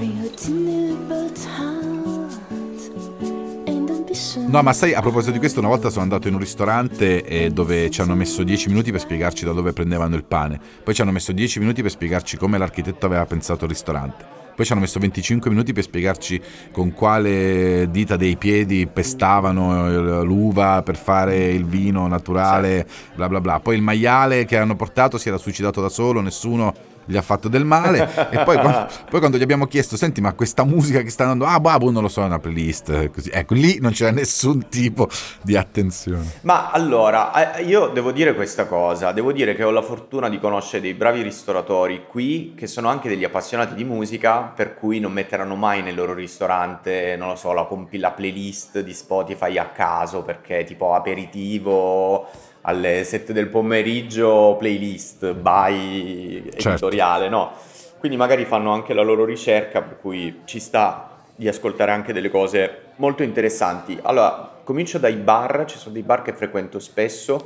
No, 4.48 4.62
ma 4.62 4.72
sai, 4.72 4.94
a 4.94 5.02
proposito 5.02 5.32
di 5.32 5.40
questo, 5.40 5.62
una 5.62 5.70
volta 5.70 5.90
sono 5.90 6.04
andato 6.04 6.28
in 6.28 6.36
un 6.36 6.40
ristorante 6.40 7.24
eh, 7.24 7.50
dove 7.50 7.90
ci 7.90 8.02
hanno 8.02 8.14
messo 8.14 8.44
10 8.44 8.70
minuti 8.70 8.92
per 8.92 9.00
spiegarci 9.00 9.46
da 9.46 9.52
dove 9.52 9.74
prendevano 9.74 10.16
il 10.16 10.26
pane. 10.26 10.60
Poi 10.84 10.94
ci 10.94 11.02
hanno 11.02 11.12
messo 11.12 11.32
10 11.32 11.58
minuti 11.58 11.82
per 11.82 11.90
spiegarci 11.90 12.38
come 12.38 12.60
l'architetto 12.60 13.08
aveva 13.08 13.26
pensato 13.26 13.64
il 13.64 13.72
ristorante. 13.72 14.35
Poi 14.56 14.66
ci 14.66 14.72
hanno 14.72 14.82
messo 14.82 15.00
25 15.00 15.50
minuti 15.50 15.74
per 15.74 15.84
spiegarci 15.84 16.42
con 16.72 16.94
quale 16.94 17.90
dita 17.92 18.16
dei 18.16 18.38
piedi 18.38 18.88
pestavano 18.88 20.24
l'uva 20.24 20.82
per 20.82 20.96
fare 20.96 21.50
il 21.50 21.66
vino 21.66 22.08
naturale, 22.08 22.88
bla 23.16 23.28
bla 23.28 23.42
bla. 23.42 23.60
Poi 23.60 23.76
il 23.76 23.82
maiale 23.82 24.46
che 24.46 24.58
hanno 24.58 24.76
portato 24.76 25.18
si 25.18 25.28
era 25.28 25.38
suicidato 25.38 25.82
da 25.82 25.90
solo, 25.90 26.22
nessuno 26.22 26.74
gli 27.06 27.18
ha 27.18 27.22
fatto 27.22 27.48
del 27.48 27.66
male. 27.66 28.24
E 28.36 28.44
poi 28.44 28.58
quando, 28.58 28.88
poi 29.10 29.20
quando, 29.20 29.38
gli 29.38 29.42
abbiamo 29.42 29.66
chiesto 29.68 29.96
senti 29.96 30.20
ma 30.20 30.34
questa 30.34 30.64
musica 30.66 31.02
che 31.02 31.10
sta 31.10 31.24
andando 31.24 31.46
ah 31.46 31.60
babu 31.60 31.90
non 31.92 32.02
lo 32.02 32.08
so 32.08 32.22
è 32.22 32.26
una 32.26 32.40
playlist 32.40 33.12
così. 33.12 33.30
Ecco 33.32 33.54
lì 33.54 33.78
non 33.80 33.92
c'era 33.92 34.12
nessun 34.12 34.68
tipo 34.68 35.08
di 35.42 35.56
attenzione. 35.56 36.40
Ma 36.42 36.72
allora 36.72 37.60
io 37.60 37.88
devo 37.88 38.12
dire 38.12 38.34
questa 38.34 38.66
cosa 38.66 39.12
devo 39.12 39.32
dire 39.32 39.56
che 39.56 39.64
ho 39.64 39.72
la 39.72 39.82
fortuna 39.82 40.28
di 40.28 40.40
conoscere 40.40 40.82
dei 40.82 40.94
bravi 40.94 41.22
ristoratori 41.22 42.06
qui 42.08 42.54
che 42.56 42.68
sono 42.68 42.90
anche 42.90 43.08
degli 43.08 43.24
appassionati 43.24 43.76
di 43.76 43.84
musica 43.84 44.42
per 44.42 44.74
cui 44.74 45.00
non 45.00 45.14
metteranno 45.14 45.56
mai 45.56 45.82
nel 45.82 45.96
loro 45.96 46.14
ristorante 46.14 47.16
non 47.18 47.30
lo 47.30 47.36
so 47.36 47.54
la, 47.54 47.68
la 47.92 48.12
playlist 48.12 48.80
di 48.82 48.94
Spotify 48.94 49.58
a 49.58 49.70
caso 49.70 50.24
perché 50.24 50.64
tipo 50.64 50.94
aperitivo 50.94 52.28
alle 52.66 53.04
7 53.04 53.32
del 53.32 53.48
pomeriggio 53.48 54.56
playlist 54.58 55.34
by 55.34 56.44
Certo. 56.50 56.70
editoriale, 56.70 57.30
no? 57.30 57.52
Quindi 58.00 58.18
magari 58.18 58.46
fanno 58.46 58.72
anche 58.74 58.94
la 58.94 59.04
loro 59.04 59.24
ricerca, 59.24 59.82
per 59.82 60.00
cui 60.00 60.42
ci 60.46 60.60
sta 60.60 61.10
di 61.36 61.48
ascoltare 61.48 61.92
anche 61.92 62.14
delle 62.14 62.30
cose 62.30 62.82
molto 62.96 63.24
interessanti. 63.24 63.98
Allora, 64.02 64.60
comincio 64.64 64.98
dai 64.98 65.16
bar, 65.16 65.66
ci 65.68 65.78
sono 65.78 65.94
dei 65.94 66.04
bar 66.04 66.22
che 66.22 66.34
frequento 66.34 66.80
spesso. 66.80 67.46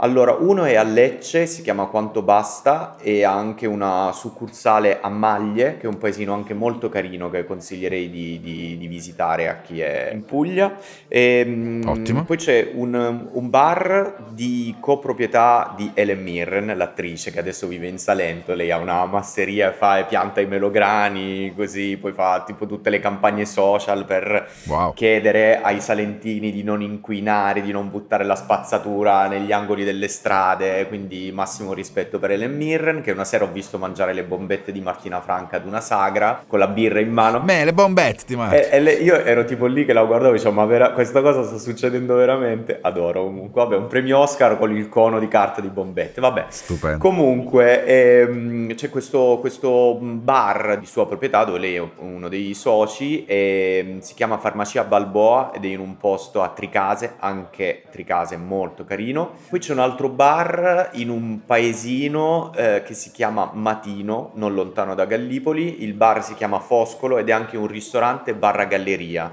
Allora, 0.00 0.36
uno 0.38 0.64
è 0.64 0.76
a 0.76 0.84
Lecce, 0.84 1.46
si 1.46 1.60
chiama 1.62 1.86
Quanto 1.86 2.22
Basta 2.22 2.96
e 3.00 3.24
ha 3.24 3.32
anche 3.32 3.66
una 3.66 4.12
succursale 4.12 5.00
a 5.00 5.08
Maglie, 5.08 5.76
che 5.76 5.86
è 5.86 5.88
un 5.88 5.98
paesino 5.98 6.32
anche 6.32 6.54
molto 6.54 6.88
carino 6.88 7.28
che 7.30 7.44
consiglierei 7.44 8.08
di, 8.08 8.38
di- 8.40 8.76
di 8.78 8.86
visitare 8.86 9.48
a 9.48 9.56
chi 9.60 9.80
è 9.80 10.10
in 10.12 10.24
Puglia. 10.24 10.72
E, 11.08 11.42
mm, 11.44 11.88
Ottimo. 11.88 12.24
Poi 12.24 12.36
c'è 12.36 12.70
un, 12.74 13.28
un 13.32 13.50
bar 13.50 14.26
di 14.30 14.76
coproprietà 14.78 15.74
di 15.76 15.90
Ellen 15.94 16.22
Mirren, 16.22 16.74
l'attrice 16.76 17.32
che 17.32 17.40
adesso 17.40 17.66
vive 17.66 17.88
in 17.88 17.98
Salento. 17.98 18.54
Lei 18.54 18.70
ha 18.70 18.78
una 18.78 19.04
masseria, 19.06 19.72
fa 19.72 19.98
e 19.98 20.04
pianta 20.04 20.40
i 20.40 20.46
melograni, 20.46 21.52
così 21.56 21.96
poi 21.96 22.12
fa 22.12 22.44
tipo 22.46 22.66
tutte 22.66 22.88
le 22.90 23.00
campagne 23.00 23.44
social 23.44 24.04
per 24.04 24.26
Wow. 24.68 24.92
chiedere 24.92 25.60
ai 25.60 25.80
salentini 25.80 26.52
di 26.52 26.62
non 26.62 26.82
inquinare, 26.82 27.62
di 27.62 27.72
non 27.72 27.90
buttare 27.90 28.24
la 28.24 28.36
spazzatura 28.36 29.26
negli 29.26 29.50
angoli 29.50 29.86
delle 29.88 30.08
strade, 30.08 30.86
quindi 30.86 31.30
massimo 31.32 31.72
rispetto 31.72 32.18
per 32.18 32.32
Ellen 32.32 32.54
Mirren, 32.54 33.00
che 33.00 33.10
una 33.10 33.24
sera 33.24 33.44
ho 33.44 33.48
visto 33.50 33.78
mangiare 33.78 34.12
le 34.12 34.22
bombette 34.22 34.70
di 34.70 34.80
Martina 34.80 35.20
Franca 35.22 35.56
ad 35.56 35.66
una 35.66 35.80
sagra, 35.80 36.44
con 36.46 36.58
la 36.58 36.66
birra 36.68 37.00
in 37.00 37.10
mano. 37.10 37.40
Beh, 37.40 37.64
le 37.64 37.72
bombette, 37.72 38.24
ti 38.26 38.36
mando. 38.36 38.54
E, 38.54 38.68
e 38.70 38.80
le- 38.80 38.92
io 38.94 39.14
ero 39.16 39.44
tipo 39.44 39.64
lì 39.66 39.84
che 39.86 39.92
la 39.94 40.04
guardavo 40.04 40.32
e 40.34 40.36
dicevo, 40.36 40.52
ma 40.54 40.64
vera- 40.66 40.90
questa 40.92 41.22
cosa 41.22 41.42
sta 41.42 41.56
succedendo 41.58 42.14
veramente? 42.16 42.78
Adoro 42.82 43.24
comunque. 43.24 43.62
Vabbè, 43.62 43.76
un 43.76 43.86
premio 43.86 44.18
Oscar 44.18 44.58
con 44.58 44.76
il 44.76 44.88
cono 44.90 45.18
di 45.18 45.28
carta 45.28 45.60
di 45.62 45.68
bombette. 45.68 46.20
Vabbè, 46.20 46.44
Stupendo. 46.48 46.98
Comunque 46.98 47.84
ehm, 47.86 48.74
c'è 48.74 48.90
questo, 48.90 49.38
questo 49.40 49.98
bar 50.00 50.78
di 50.78 50.86
sua 50.86 51.06
proprietà 51.06 51.44
dove 51.44 51.58
lei 51.58 51.76
è 51.76 51.82
uno 51.98 52.28
dei 52.28 52.52
soci 52.54 53.24
e 53.24 53.96
si 54.00 54.14
chiama 54.14 54.38
Farmacia 54.38 54.84
Balboa 54.84 55.52
ed 55.54 55.64
è 55.64 55.68
in 55.68 55.80
un 55.80 55.96
posto 55.96 56.42
a 56.42 56.48
Tricase, 56.48 57.14
anche 57.18 57.84
Tricase 57.90 58.36
molto 58.36 58.84
carino. 58.84 59.32
Poi 59.48 59.58
c'è 59.58 59.72
un 59.78 59.84
altro 59.84 60.08
bar 60.08 60.90
in 60.94 61.08
un 61.08 61.44
paesino 61.46 62.52
eh, 62.56 62.82
che 62.84 62.94
si 62.94 63.12
chiama 63.12 63.48
Matino, 63.54 64.32
non 64.34 64.52
lontano 64.52 64.96
da 64.96 65.04
Gallipoli. 65.04 65.84
Il 65.84 65.94
bar 65.94 66.24
si 66.24 66.34
chiama 66.34 66.58
Foscolo 66.58 67.16
ed 67.16 67.28
è 67.28 67.32
anche 67.32 67.56
un 67.56 67.68
ristorante 67.68 68.34
barra 68.34 68.64
galleria. 68.64 69.32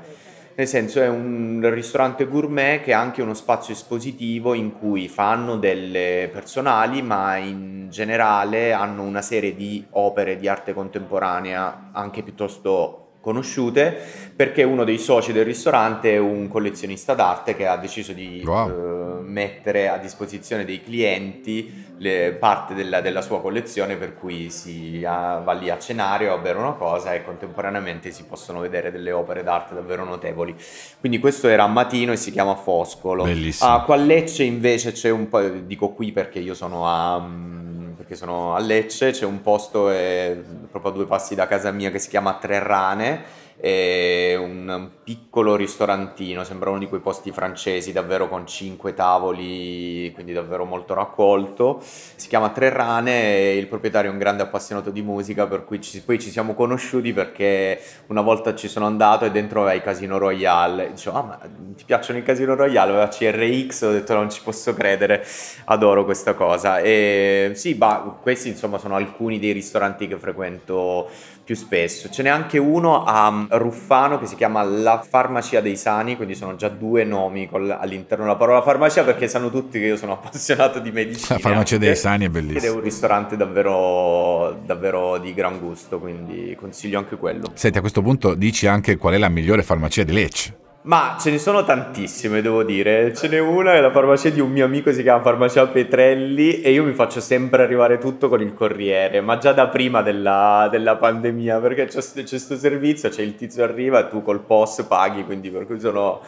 Nel 0.58 0.68
senso 0.68 1.02
è 1.02 1.10
un 1.10 1.68
ristorante 1.74 2.28
gourmet 2.28 2.82
che 2.82 2.94
ha 2.94 3.00
anche 3.00 3.24
uno 3.24 3.34
spazio 3.34 3.74
espositivo 3.74 4.54
in 4.54 4.72
cui 4.72 5.08
fanno 5.08 5.58
delle 5.58 6.30
personali, 6.32 7.02
ma 7.02 7.38
in 7.38 7.88
generale 7.90 8.72
hanno 8.72 9.02
una 9.02 9.22
serie 9.22 9.56
di 9.56 9.84
opere 9.92 10.38
di 10.38 10.48
arte 10.48 10.74
contemporanea 10.74 11.90
anche 11.92 12.22
piuttosto 12.22 13.05
conosciute, 13.26 13.98
perché 14.36 14.62
uno 14.62 14.84
dei 14.84 15.00
soci 15.00 15.34
del 15.34 15.44
ristorante 15.46 16.14
è 16.14 16.18
un 16.20 16.48
collezionista 16.48 17.16
d'arte 17.16 17.56
che 17.56 17.66
ha 17.66 17.76
deciso 17.76 18.14
di 18.14 18.44
Wow. 18.46 18.70
eh, 18.70 19.22
mettere 19.24 19.90
a 19.90 19.98
disposizione 19.98 20.64
dei 20.64 20.80
clienti 20.84 21.94
le- 21.98 22.34
parte 22.40 22.76
della, 22.76 23.02
della 23.02 23.22
sua 23.22 23.42
collezione 23.42 23.96
per 23.96 24.14
cui 24.14 24.52
si 24.52 25.04
ah, 25.04 25.40
va 25.40 25.54
lì 25.54 25.72
a 25.72 25.80
cenare 25.80 26.30
o 26.30 26.36
a 26.36 26.38
bere 26.38 26.60
una 26.60 26.74
cosa 26.74 27.16
e 27.16 27.24
contemporaneamente 27.24 28.12
si 28.12 28.26
possono 28.26 28.60
vedere 28.60 28.92
delle 28.92 29.12
opere 29.12 29.42
d'arte 29.42 29.74
davvero 29.74 30.04
notevoli. 30.04 30.56
Quindi 31.00 31.18
questo 31.18 31.48
era 31.48 31.64
a 31.64 31.68
Matino 31.68 32.12
e 32.12 32.18
si 32.18 32.32
chiama 32.32 32.54
Foscolo. 32.54 33.24
Bellissimo. 33.24 33.82
Qua 33.86 33.96
a 33.96 33.98
Lecce 33.98 34.44
invece 34.44 34.92
c'è 34.92 35.10
un 35.10 35.28
po', 35.30 35.42
dico 35.42 35.90
qui 35.94 36.12
perché 36.12 36.38
io 36.38 36.54
sono 36.54 36.88
a, 36.88 37.20
mm, 37.20 37.75
perché 38.06 38.16
sono 38.16 38.54
a 38.54 38.60
Lecce, 38.60 39.10
c'è 39.10 39.26
un 39.26 39.42
posto 39.42 39.90
eh, 39.90 40.40
proprio 40.70 40.92
a 40.92 40.94
due 40.94 41.06
passi 41.08 41.34
da 41.34 41.48
casa 41.48 41.72
mia 41.72 41.90
che 41.90 41.98
si 41.98 42.08
chiama 42.08 42.36
Tre 42.36 42.60
Rane, 42.60 43.24
è 43.58 44.36
un 44.36 44.90
piccolo 45.04 45.56
ristorantino, 45.56 46.44
sembra 46.44 46.70
uno 46.70 46.80
di 46.80 46.88
quei 46.88 47.00
posti 47.00 47.32
francesi 47.32 47.92
davvero 47.92 48.28
con 48.28 48.46
cinque 48.46 48.94
tavoli, 48.94 50.12
quindi 50.14 50.34
davvero 50.34 50.66
molto 50.66 50.94
raccolto. 50.94 51.80
Si 51.82 52.28
chiama 52.28 52.50
Tre 52.50 52.70
Rane 52.70 53.36
e 53.36 53.58
il 53.58 53.68
proprietario 53.68 54.10
è 54.10 54.14
un 54.14 54.20
grande 54.20 54.44
appassionato 54.44 54.90
di 54.90 55.02
musica, 55.02 55.48
per 55.48 55.64
cui 55.64 55.82
ci- 55.82 56.02
poi 56.02 56.20
ci 56.20 56.30
siamo 56.30 56.54
conosciuti 56.54 57.14
perché 57.14 57.80
una 58.08 58.22
volta 58.22 58.56
ci 58.56 58.68
sono 58.68 58.86
andato 58.86 59.26
e 59.26 59.32
dentro 59.32 59.62
aveva 59.62 59.76
i 59.76 59.82
Casino 59.82 60.18
Royale. 60.18 60.92
Dicevo, 60.92 61.18
ah 61.18 61.24
ma 61.24 61.40
ti 61.76 61.84
piacciono 61.86 62.20
i 62.20 62.24
Casino 62.24 62.56
Royale? 62.56 62.92
Aveva 62.92 63.08
CRX, 63.08 63.82
ho 63.84 63.92
detto 63.92 64.14
non 64.14 64.30
ci 64.30 64.42
posso 64.44 64.74
credere, 64.74 65.26
adoro 65.66 66.04
questa 66.04 66.34
cosa. 66.34 66.80
E 66.80 67.52
sì, 67.56 67.76
bah, 67.76 68.18
questi 68.22 68.50
insomma 68.50 68.78
sono 68.78 68.96
alcuni 68.96 69.40
dei 69.40 69.52
ristoranti 69.52 70.08
che 70.08 70.18
frequento 70.18 71.10
più 71.46 71.56
spesso. 71.56 72.10
Ce 72.10 72.24
n'è 72.24 72.30
anche 72.30 72.58
uno 72.58 73.04
a 73.06 73.30
mm, 73.32 73.46
Ruffano 73.50 74.18
che 74.18 74.26
si 74.26 74.36
chiama 74.36 74.64
La 74.64 75.00
Farmacia 75.08 75.62
dei 75.62 75.78
Sani, 75.78 76.16
quindi 76.16 76.34
sono 76.34 76.56
già 76.56 76.70
due 76.70 77.04
nomi 77.04 77.48
col- 77.48 77.70
all'interno 77.70 78.24
della 78.26 78.36
parola 78.36 78.64
farmacia 78.64 79.04
perché 79.04 79.28
sanno 79.28 79.52
tutti 79.52 79.80
che 79.80 79.86
io 79.86 79.96
sono 79.96 80.14
appassionato 80.20 80.80
di 80.80 80.92
medicina. 80.92 81.36
La 81.36 81.40
farmacia 81.40 81.76
anche. 81.76 81.86
dei 81.86 81.96
sani 81.96 82.26
è 82.26 82.28
Ed 82.28 82.36
è 82.36 82.42
bellissima. 82.42 82.74
un 82.74 82.82
ristorante 82.82 83.38
davvero, 83.38 84.60
davvero 84.66 85.20
di 85.20 85.34
gran 85.36 85.60
gusto, 85.60 86.00
quindi 86.00 86.56
consiglio 86.60 86.98
anche 86.98 87.16
quello. 87.16 87.52
Senti, 87.54 87.78
a 87.78 87.82
questo 87.82 88.02
punto 88.02 88.34
dici 88.34 88.66
anche 88.66 88.98
qual 88.98 89.14
è 89.14 89.18
la 89.20 89.30
migliore 89.30 89.62
farmacia 89.62 90.02
di 90.04 90.12
Lecce. 90.14 90.58
Ma 90.86 91.18
ce 91.20 91.32
ne 91.32 91.40
sono 91.40 91.64
tantissime, 91.64 92.44
devo 92.44 92.62
dire. 92.62 93.12
Ce 93.16 93.28
n'è 93.28 93.40
una, 93.40 93.74
è 93.74 93.82
la 93.82 93.90
farmacia 93.90 94.30
di 94.30 94.40
un 94.40 94.52
mio 94.52 94.66
amico, 94.66 94.92
si 94.94 95.02
chiama 95.02 95.24
Farmacia 95.24 95.66
Petrelli, 95.66 96.62
e 96.62 96.70
io 96.70 96.84
mi 96.84 96.94
faccio 96.94 97.20
sempre 97.20 97.64
arrivare 97.64 97.98
tutto 97.98 98.30
con 98.30 98.40
il 98.40 98.54
corriere, 98.54 99.20
ma 99.20 99.40
già 99.40 99.52
da 99.52 99.68
prima 99.68 100.04
della, 100.04 100.68
della 100.70 100.96
pandemia, 100.96 101.58
perché 101.58 101.86
c'è 101.86 102.04
questo 102.24 102.56
servizio, 102.56 103.10
c'è 103.10 103.24
il 103.24 103.36
tizio 103.36 103.64
arriva 103.64 104.06
e 104.06 104.10
tu 104.10 104.22
col 104.22 104.42
POS 104.42 104.84
paghi, 104.88 105.26
quindi 105.26 105.50
per 105.50 105.66
cui 105.66 105.80
sono, 105.80 106.22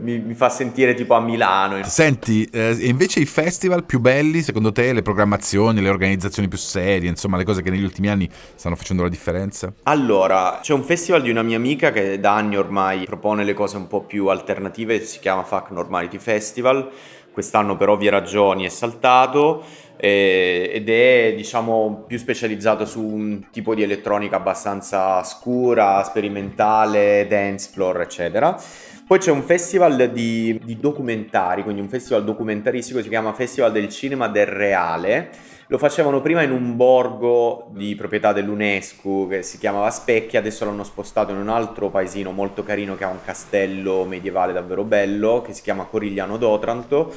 mi, 0.00 0.18
mi 0.18 0.34
fa 0.34 0.48
sentire 0.48 0.94
tipo 0.94 1.14
a 1.14 1.20
Milano. 1.20 1.82
Senti, 1.84 2.44
eh, 2.52 2.76
invece 2.80 3.20
i 3.20 3.26
festival 3.26 3.84
più 3.84 4.00
belli, 4.00 4.42
secondo 4.42 4.72
te, 4.72 4.92
le 4.92 5.02
programmazioni, 5.02 5.80
le 5.80 5.88
organizzazioni 5.88 6.48
più 6.48 6.58
serie, 6.58 7.08
insomma, 7.08 7.36
le 7.36 7.44
cose 7.44 7.62
che 7.62 7.70
negli 7.70 7.84
ultimi 7.84 8.08
anni 8.08 8.28
stanno 8.54 8.76
facendo 8.76 9.02
la 9.02 9.08
differenza? 9.08 9.72
Allora, 9.84 10.58
c'è 10.60 10.72
un 10.72 10.82
festival 10.82 11.22
di 11.22 11.30
una 11.30 11.42
mia 11.42 11.56
amica 11.56 11.92
che 11.92 12.18
da 12.18 12.34
anni 12.34 12.56
ormai 12.56 13.04
propone 13.04 13.44
le 13.44 13.54
cose 13.54 13.76
un 13.76 13.86
po' 13.86 14.02
più 14.02 14.26
alternative, 14.26 15.04
si 15.04 15.20
chiama 15.20 15.44
FAC 15.44 15.70
Normality 15.70 16.18
Festival. 16.18 16.90
Quest'anno 17.32 17.76
per 17.76 17.90
ovvie 17.90 18.08
ragioni 18.08 18.64
è 18.64 18.70
saltato 18.70 19.62
eh, 19.98 20.70
ed 20.72 20.88
è 20.88 21.34
diciamo 21.36 22.04
più 22.06 22.16
specializzato 22.16 22.86
su 22.86 23.02
un 23.02 23.48
tipo 23.50 23.74
di 23.74 23.82
elettronica 23.82 24.36
abbastanza 24.36 25.22
scura, 25.22 26.02
sperimentale, 26.02 27.26
dance 27.28 27.68
floor, 27.70 28.00
eccetera. 28.00 28.58
Poi 29.06 29.20
c'è 29.20 29.30
un 29.30 29.44
festival 29.44 30.10
di, 30.10 30.60
di 30.64 30.80
documentari, 30.80 31.62
quindi 31.62 31.80
un 31.80 31.88
festival 31.88 32.24
documentaristico, 32.24 33.00
si 33.00 33.08
chiama 33.08 33.32
Festival 33.34 33.70
del 33.70 33.88
Cinema 33.88 34.26
del 34.26 34.46
Reale. 34.46 35.30
Lo 35.68 35.78
facevano 35.78 36.20
prima 36.20 36.42
in 36.42 36.50
un 36.50 36.74
borgo 36.74 37.68
di 37.70 37.94
proprietà 37.94 38.32
dell'UNESCO 38.32 39.28
che 39.28 39.42
si 39.44 39.58
chiamava 39.58 39.90
Specchia, 39.90 40.40
adesso 40.40 40.64
l'hanno 40.64 40.82
spostato 40.82 41.30
in 41.30 41.38
un 41.38 41.48
altro 41.48 41.88
paesino 41.88 42.32
molto 42.32 42.64
carino 42.64 42.96
che 42.96 43.04
ha 43.04 43.08
un 43.08 43.22
castello 43.24 44.04
medievale 44.06 44.52
davvero 44.52 44.82
bello 44.82 45.40
che 45.40 45.52
si 45.52 45.62
chiama 45.62 45.84
Corigliano 45.84 46.36
d'Otranto. 46.36 47.12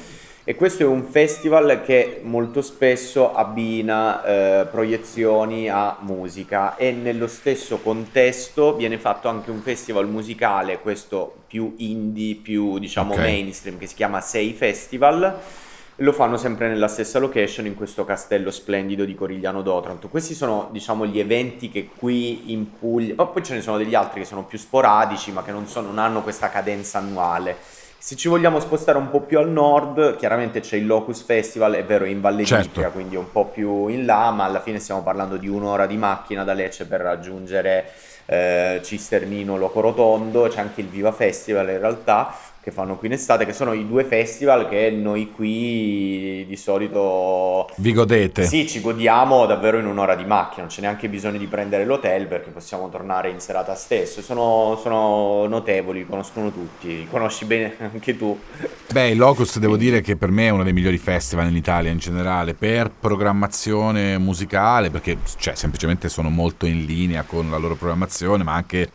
E 0.50 0.56
questo 0.56 0.82
è 0.82 0.86
un 0.86 1.04
festival 1.04 1.80
che 1.84 2.22
molto 2.24 2.60
spesso 2.60 3.32
abbina 3.32 4.24
eh, 4.24 4.66
proiezioni 4.66 5.68
a 5.68 5.98
musica 6.00 6.74
e 6.74 6.90
nello 6.90 7.28
stesso 7.28 7.78
contesto 7.78 8.74
viene 8.74 8.98
fatto 8.98 9.28
anche 9.28 9.52
un 9.52 9.60
festival 9.60 10.08
musicale, 10.08 10.80
questo 10.80 11.42
più 11.46 11.74
indie, 11.76 12.34
più 12.34 12.80
diciamo 12.80 13.12
Ok. 13.12 13.20
mainstream, 13.20 13.78
che 13.78 13.86
si 13.86 13.94
chiama 13.94 14.20
Sei 14.20 14.52
Festival. 14.52 15.38
Lo 15.94 16.12
fanno 16.12 16.36
sempre 16.36 16.66
nella 16.66 16.88
stessa 16.88 17.20
location 17.20 17.66
in 17.66 17.76
questo 17.76 18.04
castello 18.04 18.50
splendido 18.50 19.04
di 19.04 19.14
Corigliano 19.14 19.62
d'Otranto. 19.62 20.08
Questi 20.08 20.34
sono, 20.34 20.68
diciamo, 20.72 21.06
gli 21.06 21.20
eventi 21.20 21.68
che 21.70 21.90
qui 21.94 22.50
in 22.52 22.76
Puglia, 22.76 23.14
ma 23.16 23.26
poi 23.26 23.44
ce 23.44 23.54
ne 23.54 23.60
sono 23.60 23.76
degli 23.76 23.94
altri 23.94 24.18
che 24.18 24.26
sono 24.26 24.42
più 24.42 24.58
sporadici, 24.58 25.30
ma 25.30 25.44
che 25.44 25.52
non, 25.52 25.68
sono- 25.68 25.86
non 25.86 25.98
hanno 25.98 26.22
questa 26.22 26.48
cadenza 26.48 26.98
annuale. 26.98 27.78
Se 28.02 28.16
ci 28.16 28.28
vogliamo 28.28 28.60
spostare 28.60 28.96
un 28.96 29.10
po' 29.10 29.20
più 29.20 29.38
al 29.38 29.50
nord, 29.50 30.16
chiaramente 30.16 30.60
c'è 30.60 30.76
il 30.76 30.86
Locus 30.86 31.22
Festival, 31.22 31.74
è 31.74 31.84
vero, 31.84 32.06
è 32.06 32.08
in 32.08 32.22
Valle 32.22 32.46
Certo. 32.46 32.66
d'Itria, 32.68 32.88
quindi 32.88 33.14
un 33.14 33.30
po' 33.30 33.44
più 33.44 33.88
in 33.88 34.06
là, 34.06 34.30
ma 34.30 34.44
alla 34.44 34.62
fine 34.62 34.78
stiamo 34.78 35.02
parlando 35.02 35.36
di 35.36 35.48
un'ora 35.48 35.84
di 35.84 35.98
macchina 35.98 36.42
da 36.42 36.54
Lecce 36.54 36.86
per 36.86 37.02
raggiungere 37.02 37.92
eh, 38.24 38.80
Cisternino, 38.82 39.58
Loco 39.58 39.80
Rotondo, 39.80 40.48
c'è 40.48 40.60
anche 40.60 40.80
il 40.80 40.88
Viva 40.88 41.12
Festival 41.12 41.68
in 41.68 41.78
realtà 41.78 42.34
che 42.62 42.70
fanno 42.70 42.96
qui 42.96 43.08
in 43.08 43.14
estate, 43.14 43.46
che 43.46 43.54
sono 43.54 43.72
i 43.72 43.86
due 43.86 44.04
festival 44.04 44.68
che 44.68 44.90
noi 44.90 45.30
qui 45.30 46.44
di 46.46 46.56
solito 46.56 47.70
vi 47.76 47.92
godete. 47.92 48.44
Sì, 48.44 48.68
ci 48.68 48.80
godiamo 48.80 49.46
davvero 49.46 49.78
in 49.78 49.86
un'ora 49.86 50.14
di 50.14 50.24
macchina, 50.24 50.62
non 50.62 50.68
c'è 50.68 50.82
neanche 50.82 51.08
bisogno 51.08 51.38
di 51.38 51.46
prendere 51.46 51.86
l'hotel 51.86 52.26
perché 52.26 52.50
possiamo 52.50 52.90
tornare 52.90 53.30
in 53.30 53.40
serata 53.40 53.74
stesso. 53.74 54.20
Sono, 54.20 54.78
sono 54.82 55.46
notevoli, 55.46 56.04
conoscono 56.04 56.52
tutti, 56.52 57.06
conosci 57.10 57.46
bene 57.46 57.76
anche 57.92 58.16
tu. 58.16 58.38
Beh, 58.92 59.08
il 59.08 59.18
Locust 59.18 59.58
devo 59.58 59.78
dire 59.78 60.02
che 60.02 60.16
per 60.16 60.30
me 60.30 60.48
è 60.48 60.50
uno 60.50 60.64
dei 60.64 60.74
migliori 60.74 60.98
festival 60.98 61.48
in 61.48 61.56
Italia 61.56 61.90
in 61.90 61.98
generale, 61.98 62.52
per 62.52 62.90
programmazione 62.90 64.18
musicale, 64.18 64.90
perché 64.90 65.16
cioè, 65.38 65.54
semplicemente 65.54 66.10
sono 66.10 66.28
molto 66.28 66.66
in 66.66 66.84
linea 66.84 67.22
con 67.22 67.48
la 67.48 67.56
loro 67.56 67.74
programmazione, 67.74 68.44
ma 68.44 68.52
anche 68.52 68.90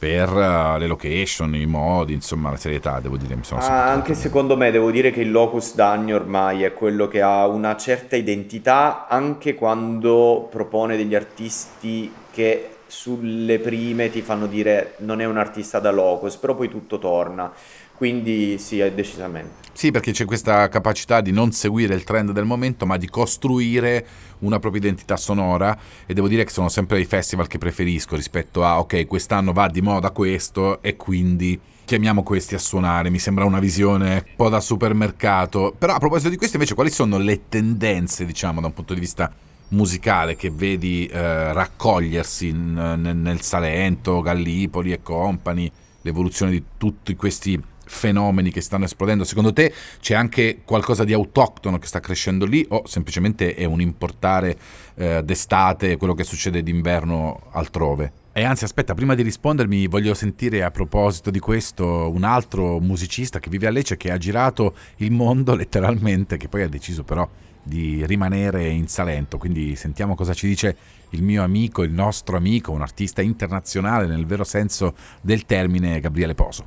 per 0.00 0.30
uh, 0.30 0.78
le 0.78 0.86
location, 0.86 1.54
i 1.54 1.66
modi, 1.66 2.14
insomma 2.14 2.48
la 2.48 2.56
serietà, 2.56 3.00
devo 3.00 3.18
dire. 3.18 3.36
Mi 3.36 3.44
sono 3.44 3.60
ah, 3.60 3.90
anche 3.90 4.14
secondo 4.14 4.56
me 4.56 4.70
devo 4.70 4.90
dire 4.90 5.10
che 5.10 5.20
il 5.20 5.30
locus 5.30 5.74
d'anni 5.74 6.14
ormai 6.14 6.62
è 6.62 6.72
quello 6.72 7.06
che 7.06 7.20
ha 7.20 7.46
una 7.46 7.76
certa 7.76 8.16
identità 8.16 9.06
anche 9.08 9.54
quando 9.54 10.48
propone 10.50 10.96
degli 10.96 11.14
artisti 11.14 12.10
che 12.32 12.76
sulle 12.86 13.58
prime 13.58 14.08
ti 14.08 14.22
fanno 14.22 14.46
dire 14.46 14.94
non 15.00 15.20
è 15.20 15.26
un 15.26 15.36
artista 15.36 15.80
da 15.80 15.90
locus, 15.90 16.36
però 16.36 16.54
poi 16.54 16.70
tutto 16.70 16.98
torna. 16.98 17.52
Quindi 18.00 18.56
sì, 18.56 18.78
decisamente. 18.94 19.68
Sì, 19.74 19.90
perché 19.90 20.12
c'è 20.12 20.24
questa 20.24 20.68
capacità 20.68 21.20
di 21.20 21.32
non 21.32 21.52
seguire 21.52 21.94
il 21.94 22.02
trend 22.02 22.30
del 22.30 22.46
momento, 22.46 22.86
ma 22.86 22.96
di 22.96 23.06
costruire 23.10 24.06
una 24.38 24.58
propria 24.58 24.80
identità 24.80 25.18
sonora 25.18 25.78
e 26.06 26.14
devo 26.14 26.26
dire 26.26 26.44
che 26.44 26.50
sono 26.50 26.70
sempre 26.70 26.98
i 26.98 27.04
festival 27.04 27.46
che 27.46 27.58
preferisco 27.58 28.16
rispetto 28.16 28.64
a 28.64 28.78
ok, 28.78 29.06
quest'anno 29.06 29.52
va 29.52 29.68
di 29.68 29.82
moda 29.82 30.12
questo 30.12 30.80
e 30.80 30.96
quindi 30.96 31.60
chiamiamo 31.84 32.22
questi 32.22 32.54
a 32.54 32.58
suonare, 32.58 33.10
mi 33.10 33.18
sembra 33.18 33.44
una 33.44 33.58
visione 33.58 34.14
un 34.14 34.34
po' 34.34 34.48
da 34.48 34.60
supermercato. 34.60 35.74
Però 35.76 35.92
a 35.92 35.98
proposito 35.98 36.30
di 36.30 36.38
questo 36.38 36.56
invece 36.56 36.74
quali 36.74 36.90
sono 36.90 37.18
le 37.18 37.50
tendenze, 37.50 38.24
diciamo, 38.24 38.62
da 38.62 38.68
un 38.68 38.72
punto 38.72 38.94
di 38.94 39.00
vista 39.00 39.30
musicale 39.68 40.36
che 40.36 40.48
vedi 40.48 41.04
eh, 41.04 41.52
raccogliersi 41.52 42.48
in, 42.48 42.72
nel, 42.72 43.16
nel 43.16 43.42
Salento, 43.42 44.22
Gallipoli 44.22 44.90
e 44.90 45.02
compagni, 45.02 45.70
l'evoluzione 46.00 46.50
di 46.50 46.64
tutti 46.78 47.14
questi 47.14 47.62
fenomeni 47.90 48.50
che 48.52 48.60
stanno 48.60 48.84
esplodendo, 48.84 49.24
secondo 49.24 49.52
te 49.52 49.74
c'è 50.00 50.14
anche 50.14 50.60
qualcosa 50.64 51.04
di 51.04 51.12
autoctono 51.12 51.78
che 51.78 51.88
sta 51.88 51.98
crescendo 51.98 52.46
lì 52.46 52.64
o 52.70 52.84
semplicemente 52.86 53.54
è 53.54 53.64
un 53.64 53.80
importare 53.80 54.56
eh, 54.94 55.22
d'estate 55.24 55.96
quello 55.96 56.14
che 56.14 56.24
succede 56.24 56.62
d'inverno 56.62 57.48
altrove? 57.50 58.12
E 58.32 58.44
anzi, 58.44 58.62
aspetta, 58.62 58.94
prima 58.94 59.16
di 59.16 59.22
rispondermi 59.22 59.88
voglio 59.88 60.14
sentire 60.14 60.62
a 60.62 60.70
proposito 60.70 61.30
di 61.30 61.40
questo 61.40 62.10
un 62.10 62.22
altro 62.22 62.78
musicista 62.78 63.40
che 63.40 63.50
vive 63.50 63.66
a 63.66 63.70
Lecce, 63.70 63.96
che 63.96 64.12
ha 64.12 64.18
girato 64.18 64.74
il 64.98 65.10
mondo 65.10 65.54
letteralmente, 65.56 66.36
che 66.36 66.48
poi 66.48 66.62
ha 66.62 66.68
deciso 66.68 67.02
però 67.02 67.28
di 67.62 68.06
rimanere 68.06 68.68
in 68.68 68.86
Salento. 68.86 69.36
Quindi 69.36 69.74
sentiamo 69.74 70.14
cosa 70.14 70.32
ci 70.32 70.46
dice 70.46 70.76
il 71.10 71.22
mio 71.22 71.42
amico, 71.42 71.82
il 71.82 71.92
nostro 71.92 72.36
amico, 72.36 72.70
un 72.70 72.82
artista 72.82 73.20
internazionale 73.20 74.06
nel 74.06 74.26
vero 74.26 74.44
senso 74.44 74.94
del 75.20 75.44
termine, 75.44 75.98
Gabriele 75.98 76.34
Poso. 76.34 76.64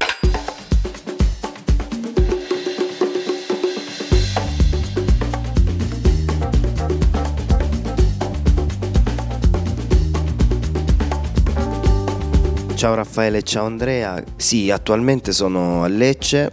Ciao 12.83 12.95
Raffaele, 12.95 13.43
ciao 13.43 13.65
Andrea. 13.65 14.21
Sì, 14.35 14.69
attualmente 14.69 15.31
sono 15.31 15.85
a 15.85 15.87
Lecce, 15.87 16.51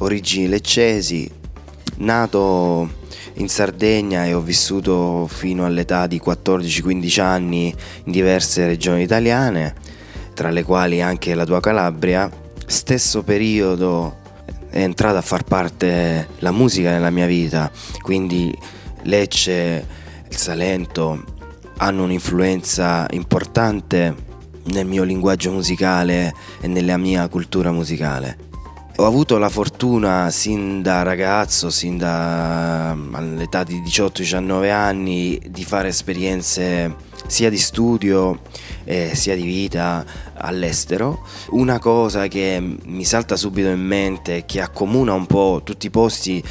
origini 0.00 0.46
leccesi, 0.46 1.26
nato 2.00 2.90
in 3.36 3.48
Sardegna 3.48 4.26
e 4.26 4.34
ho 4.34 4.42
vissuto 4.42 5.26
fino 5.26 5.64
all'età 5.64 6.06
di 6.06 6.20
14-15 6.22 7.20
anni 7.22 7.74
in 8.04 8.12
diverse 8.12 8.66
regioni 8.66 9.04
italiane, 9.04 9.74
tra 10.34 10.50
le 10.50 10.64
quali 10.64 11.00
anche 11.00 11.34
la 11.34 11.46
tua 11.46 11.60
Calabria. 11.60 12.30
Stesso 12.66 13.22
periodo 13.22 14.18
è 14.68 14.82
entrata 14.82 15.16
a 15.16 15.22
far 15.22 15.44
parte 15.44 16.28
la 16.40 16.52
musica 16.52 16.90
nella 16.90 17.08
mia 17.08 17.26
vita, 17.26 17.70
quindi 18.02 18.54
Lecce, 19.04 19.86
il 20.28 20.36
Salento 20.36 21.24
hanno 21.78 22.02
un'influenza 22.02 23.06
importante 23.12 24.32
nel 24.66 24.86
mio 24.86 25.02
linguaggio 25.02 25.50
musicale 25.50 26.34
e 26.60 26.68
nella 26.68 26.96
mia 26.96 27.28
cultura 27.28 27.72
musicale. 27.72 28.52
Ho 28.98 29.06
avuto 29.06 29.38
la 29.38 29.48
fortuna 29.48 30.30
sin 30.30 30.80
da 30.80 31.02
ragazzo, 31.02 31.68
sin 31.68 31.98
dall'età 31.98 33.64
di 33.64 33.80
18-19 33.80 34.70
anni, 34.70 35.40
di 35.50 35.64
fare 35.64 35.88
esperienze 35.88 36.94
sia 37.26 37.50
di 37.50 37.58
studio 37.58 38.42
eh, 38.84 39.10
sia 39.14 39.34
di 39.34 39.42
vita 39.42 40.04
all'estero. 40.34 41.26
Una 41.50 41.80
cosa 41.80 42.28
che 42.28 42.62
mi 42.84 43.04
salta 43.04 43.34
subito 43.34 43.66
in 43.68 43.84
mente 43.84 44.44
che 44.46 44.60
accomuna 44.60 45.12
un 45.12 45.26
po' 45.26 45.62
tutti 45.64 45.86
i 45.86 45.90
posti 45.90 46.42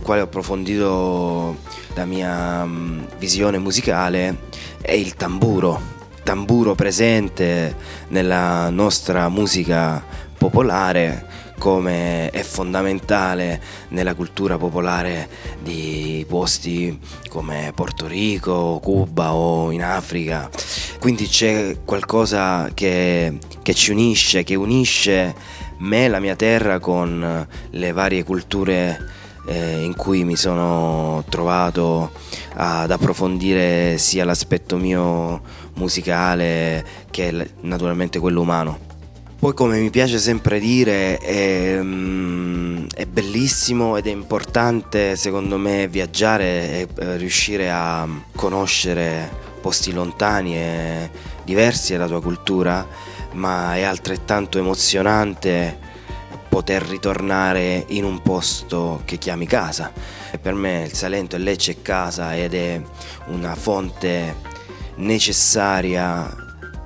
quali 0.00 0.20
ho 0.20 0.24
approfondito 0.24 1.56
la 1.94 2.04
mia 2.04 2.64
mm, 2.64 3.00
visione 3.18 3.58
musicale 3.58 4.42
è 4.80 4.92
il 4.92 5.14
tamburo 5.16 5.97
tamburo 6.28 6.74
presente 6.74 7.74
nella 8.08 8.68
nostra 8.68 9.30
musica 9.30 10.04
popolare 10.36 11.54
come 11.56 12.28
è 12.28 12.42
fondamentale 12.42 13.58
nella 13.88 14.14
cultura 14.14 14.58
popolare 14.58 15.26
di 15.62 16.26
posti 16.28 17.00
come 17.30 17.72
Porto 17.74 18.06
Rico, 18.06 18.78
Cuba 18.82 19.32
o 19.32 19.70
in 19.70 19.82
Africa. 19.82 20.50
Quindi 21.00 21.26
c'è 21.26 21.78
qualcosa 21.82 22.72
che, 22.74 23.38
che 23.62 23.72
ci 23.72 23.90
unisce, 23.90 24.44
che 24.44 24.54
unisce 24.54 25.34
me, 25.78 26.08
la 26.08 26.20
mia 26.20 26.36
terra, 26.36 26.78
con 26.78 27.48
le 27.70 27.92
varie 27.92 28.22
culture 28.22 29.16
eh, 29.46 29.82
in 29.82 29.96
cui 29.96 30.24
mi 30.24 30.36
sono 30.36 31.24
trovato 31.30 32.10
ad 32.54 32.90
approfondire 32.90 33.96
sia 33.96 34.26
l'aspetto 34.26 34.76
mio 34.76 35.40
musicale 35.78 36.84
che 37.10 37.52
naturalmente 37.60 38.18
quello 38.18 38.42
umano. 38.42 38.86
Poi 39.38 39.54
come 39.54 39.78
mi 39.78 39.88
piace 39.90 40.18
sempre 40.18 40.58
dire 40.58 41.16
è, 41.18 41.78
mm, 41.80 42.86
è, 42.92 43.06
bellissimo 43.06 43.96
ed 43.96 44.08
è 44.08 44.10
importante 44.10 45.14
secondo 45.14 45.56
me 45.58 45.86
viaggiare 45.86 46.70
e 46.70 46.88
eh, 46.98 47.16
riuscire 47.16 47.70
a 47.70 48.06
conoscere 48.34 49.30
posti 49.60 49.92
lontani 49.92 50.56
e 50.56 51.10
diversi 51.44 51.92
dalla 51.92 52.08
tua 52.08 52.20
cultura, 52.20 52.84
ma 53.34 53.76
è 53.76 53.82
altrettanto 53.82 54.58
emozionante 54.58 55.86
poter 56.48 56.82
ritornare 56.82 57.84
in 57.90 58.02
un 58.02 58.20
posto 58.20 59.02
che 59.04 59.18
chiami 59.18 59.46
casa. 59.46 59.92
Per 60.40 60.54
me 60.54 60.82
il 60.82 60.92
Salento 60.94 61.36
e 61.36 61.38
Lecce 61.38 61.72
è 61.72 61.82
casa 61.82 62.36
ed 62.36 62.54
è 62.54 62.82
una 63.26 63.54
fonte 63.54 64.34
necessaria 64.98 66.34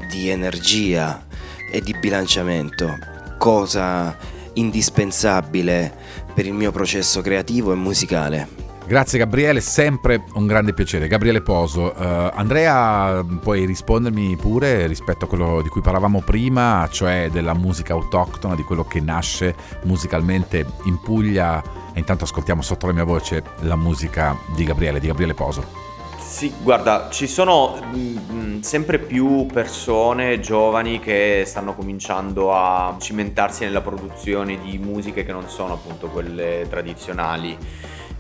di 0.09 0.29
energia 0.29 1.25
e 1.71 1.81
di 1.81 1.95
bilanciamento, 1.99 2.99
cosa 3.39 4.17
indispensabile 4.55 5.93
per 6.35 6.47
il 6.47 6.53
mio 6.53 6.71
processo 6.71 7.21
creativo 7.21 7.73
e 7.73 7.77
musicale. 7.77 8.71
Grazie 8.87 9.19
Gabriele, 9.19 9.61
sempre 9.61 10.25
un 10.35 10.47
grande 10.47 10.75
piacere. 10.75 11.07
Gabriele 11.07 11.41
Poso. 11.41 11.95
Uh, 11.97 12.31
Andrea, 12.35 13.25
puoi 13.41 13.65
rispondermi 13.65 14.37
pure 14.37 14.87
rispetto 14.87 15.25
a 15.25 15.29
quello 15.29 15.63
di 15.63 15.69
cui 15.69 15.81
parlavamo 15.81 16.21
prima, 16.21 16.87
cioè 16.91 17.29
della 17.33 17.55
musica 17.55 17.95
autoctona, 17.95 18.55
di 18.55 18.65
quello 18.65 18.85
che 18.85 19.01
nasce 19.01 19.55
musicalmente 19.85 20.67
in 20.85 21.01
Puglia. 21.01 21.63
E 21.95 21.99
intanto 21.99 22.25
ascoltiamo 22.25 22.61
sotto 22.61 22.87
la 22.87 22.93
mia 22.93 23.05
voce 23.05 23.43
la 23.61 23.77
musica 23.77 24.37
di 24.55 24.65
Gabriele, 24.65 25.01
di 25.01 25.07
Gabriele 25.07 25.35
Poso. 25.35 25.92
Sì, 26.33 26.51
guarda, 26.63 27.11
ci 27.11 27.29
sono 27.29 27.75
mh, 27.75 28.33
mm, 28.33 28.61
sempre 28.61 28.99
più 28.99 29.45
persone 29.45 30.41
giovani 30.41 30.99
che 30.99 31.43
stanno 31.45 31.75
cominciando 31.75 32.55
a 32.55 32.97
cimentarsi 32.99 33.65
nella 33.65 33.83
produzione 33.83 34.59
di 34.59 34.79
musiche 34.79 35.25
che 35.25 35.31
non 35.31 35.51
sono 35.51 35.75
appunto 35.75 36.09
quelle 36.09 36.67
tradizionali. 36.71 37.57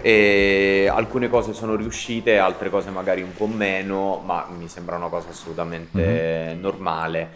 E 0.03 0.91
alcune 0.93 1.31
cose 1.31 1.55
sono 1.55 1.75
riuscite, 1.75 2.37
altre 2.37 2.69
cose 2.69 2.91
magari 2.91 3.23
un 3.23 3.33
po' 3.33 3.47
meno, 3.47 4.21
ma 4.23 4.47
mi 4.57 4.69
sembra 4.69 4.97
una 4.97 5.09
cosa 5.09 5.31
assolutamente 5.31 5.99
mm-hmm. 5.99 6.61
normale 6.61 7.31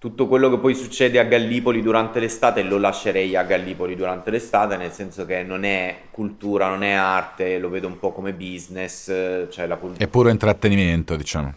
tutto 0.00 0.28
quello 0.28 0.48
che 0.48 0.56
poi 0.56 0.74
succede 0.74 1.18
a 1.18 1.24
Gallipoli 1.24 1.82
durante 1.82 2.20
l'estate 2.20 2.62
lo 2.62 2.78
lascerei 2.78 3.36
a 3.36 3.42
Gallipoli 3.42 3.94
durante 3.94 4.30
l'estate, 4.30 4.78
nel 4.78 4.92
senso 4.92 5.26
che 5.26 5.42
non 5.42 5.62
è 5.62 6.04
cultura, 6.10 6.70
non 6.70 6.82
è 6.82 6.92
arte, 6.92 7.58
lo 7.58 7.68
vedo 7.68 7.86
un 7.86 7.98
po' 7.98 8.10
come 8.10 8.32
business, 8.32 9.04
cioè 9.50 9.66
la 9.66 9.76
cultura. 9.76 10.02
È 10.02 10.08
puro 10.08 10.30
intrattenimento, 10.30 11.16
diciamo. 11.16 11.52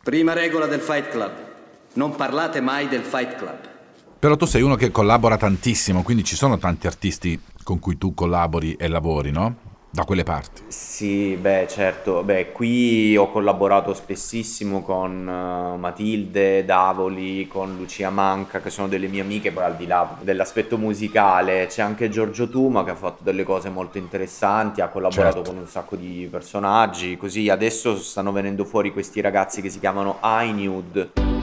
Prima 0.00 0.32
regola 0.32 0.66
del 0.66 0.78
Fight 0.78 1.08
Club. 1.08 1.32
Non 1.94 2.14
parlate 2.14 2.60
mai 2.60 2.86
del 2.86 3.02
Fight 3.02 3.34
Club. 3.34 3.58
Però 4.20 4.36
tu 4.36 4.44
sei 4.44 4.62
uno 4.62 4.76
che 4.76 4.92
collabora 4.92 5.36
tantissimo, 5.36 6.04
quindi 6.04 6.22
ci 6.22 6.36
sono 6.36 6.58
tanti 6.58 6.86
artisti 6.86 7.40
con 7.64 7.80
cui 7.80 7.98
tu 7.98 8.14
collabori 8.14 8.74
e 8.74 8.86
lavori, 8.86 9.32
no? 9.32 9.65
Da 9.96 10.04
quelle 10.04 10.24
parti. 10.24 10.60
Sì, 10.68 11.38
beh, 11.40 11.66
certo. 11.70 12.22
Beh, 12.22 12.52
qui 12.52 13.16
ho 13.16 13.30
collaborato 13.30 13.94
spessissimo 13.94 14.82
con 14.82 15.26
eh, 15.26 15.78
Matilde, 15.78 16.66
Davoli, 16.66 17.48
con 17.48 17.74
Lucia 17.78 18.10
Manca, 18.10 18.60
che 18.60 18.68
sono 18.68 18.88
delle 18.88 19.06
mie 19.06 19.22
amiche, 19.22 19.52
poi 19.52 19.64
al 19.64 19.74
di 19.74 19.86
là 19.86 20.18
dell'aspetto 20.20 20.76
musicale 20.76 21.64
c'è 21.68 21.80
anche 21.80 22.10
Giorgio 22.10 22.50
Tuma 22.50 22.84
che 22.84 22.90
ha 22.90 22.94
fatto 22.94 23.22
delle 23.22 23.42
cose 23.42 23.70
molto 23.70 23.96
interessanti, 23.96 24.82
ha 24.82 24.88
collaborato 24.88 25.36
Certo. 25.36 25.50
con 25.50 25.60
un 25.60 25.66
sacco 25.66 25.96
di 25.96 26.28
personaggi, 26.30 27.16
così 27.16 27.48
adesso 27.48 27.96
stanno 27.96 28.32
venendo 28.32 28.66
fuori 28.66 28.92
questi 28.92 29.22
ragazzi 29.22 29.62
che 29.62 29.70
si 29.70 29.78
chiamano 29.78 30.18
iNude. 30.20 31.35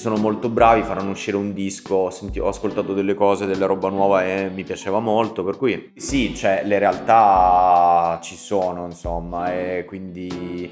Sono 0.00 0.16
molto 0.16 0.48
bravi, 0.48 0.82
faranno 0.82 1.10
uscire 1.10 1.36
un 1.36 1.52
disco, 1.52 1.94
ho, 1.94 2.10
senti- 2.10 2.40
ho 2.40 2.48
ascoltato 2.48 2.94
delle 2.94 3.14
cose, 3.14 3.44
della 3.44 3.66
roba 3.66 3.90
nuova 3.90 4.24
e 4.24 4.48
mi 4.48 4.64
piaceva 4.64 4.98
molto, 4.98 5.44
per 5.44 5.58
cui 5.58 5.92
sì, 5.94 6.34
cioè 6.34 6.62
le 6.64 6.78
realtà 6.78 8.18
ci 8.22 8.34
sono, 8.34 8.86
insomma, 8.86 9.52
e 9.52 9.84
quindi 9.86 10.70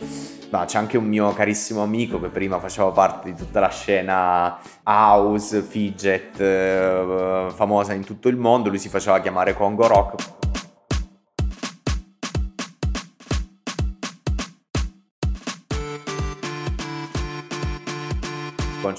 ma 0.51 0.65
c'è 0.65 0.79
anche 0.79 0.97
un 0.97 1.05
mio 1.05 1.31
carissimo 1.35 1.83
amico 1.83 2.19
che 2.19 2.29
prima 2.29 2.59
faceva 2.59 2.89
parte 2.89 3.31
di 3.31 3.37
tutta 3.37 3.61
la 3.61 3.69
scena 3.69 4.59
house, 4.85 5.61
fidget, 5.61 6.41
eh, 6.41 7.49
famosa 7.55 7.93
in 7.93 8.05
tutto 8.05 8.29
il 8.29 8.37
mondo, 8.37 8.71
lui 8.71 8.79
si 8.79 8.89
faceva 8.89 9.21
chiamare 9.21 9.53
Congo 9.53 9.87
Rock. 9.87 10.48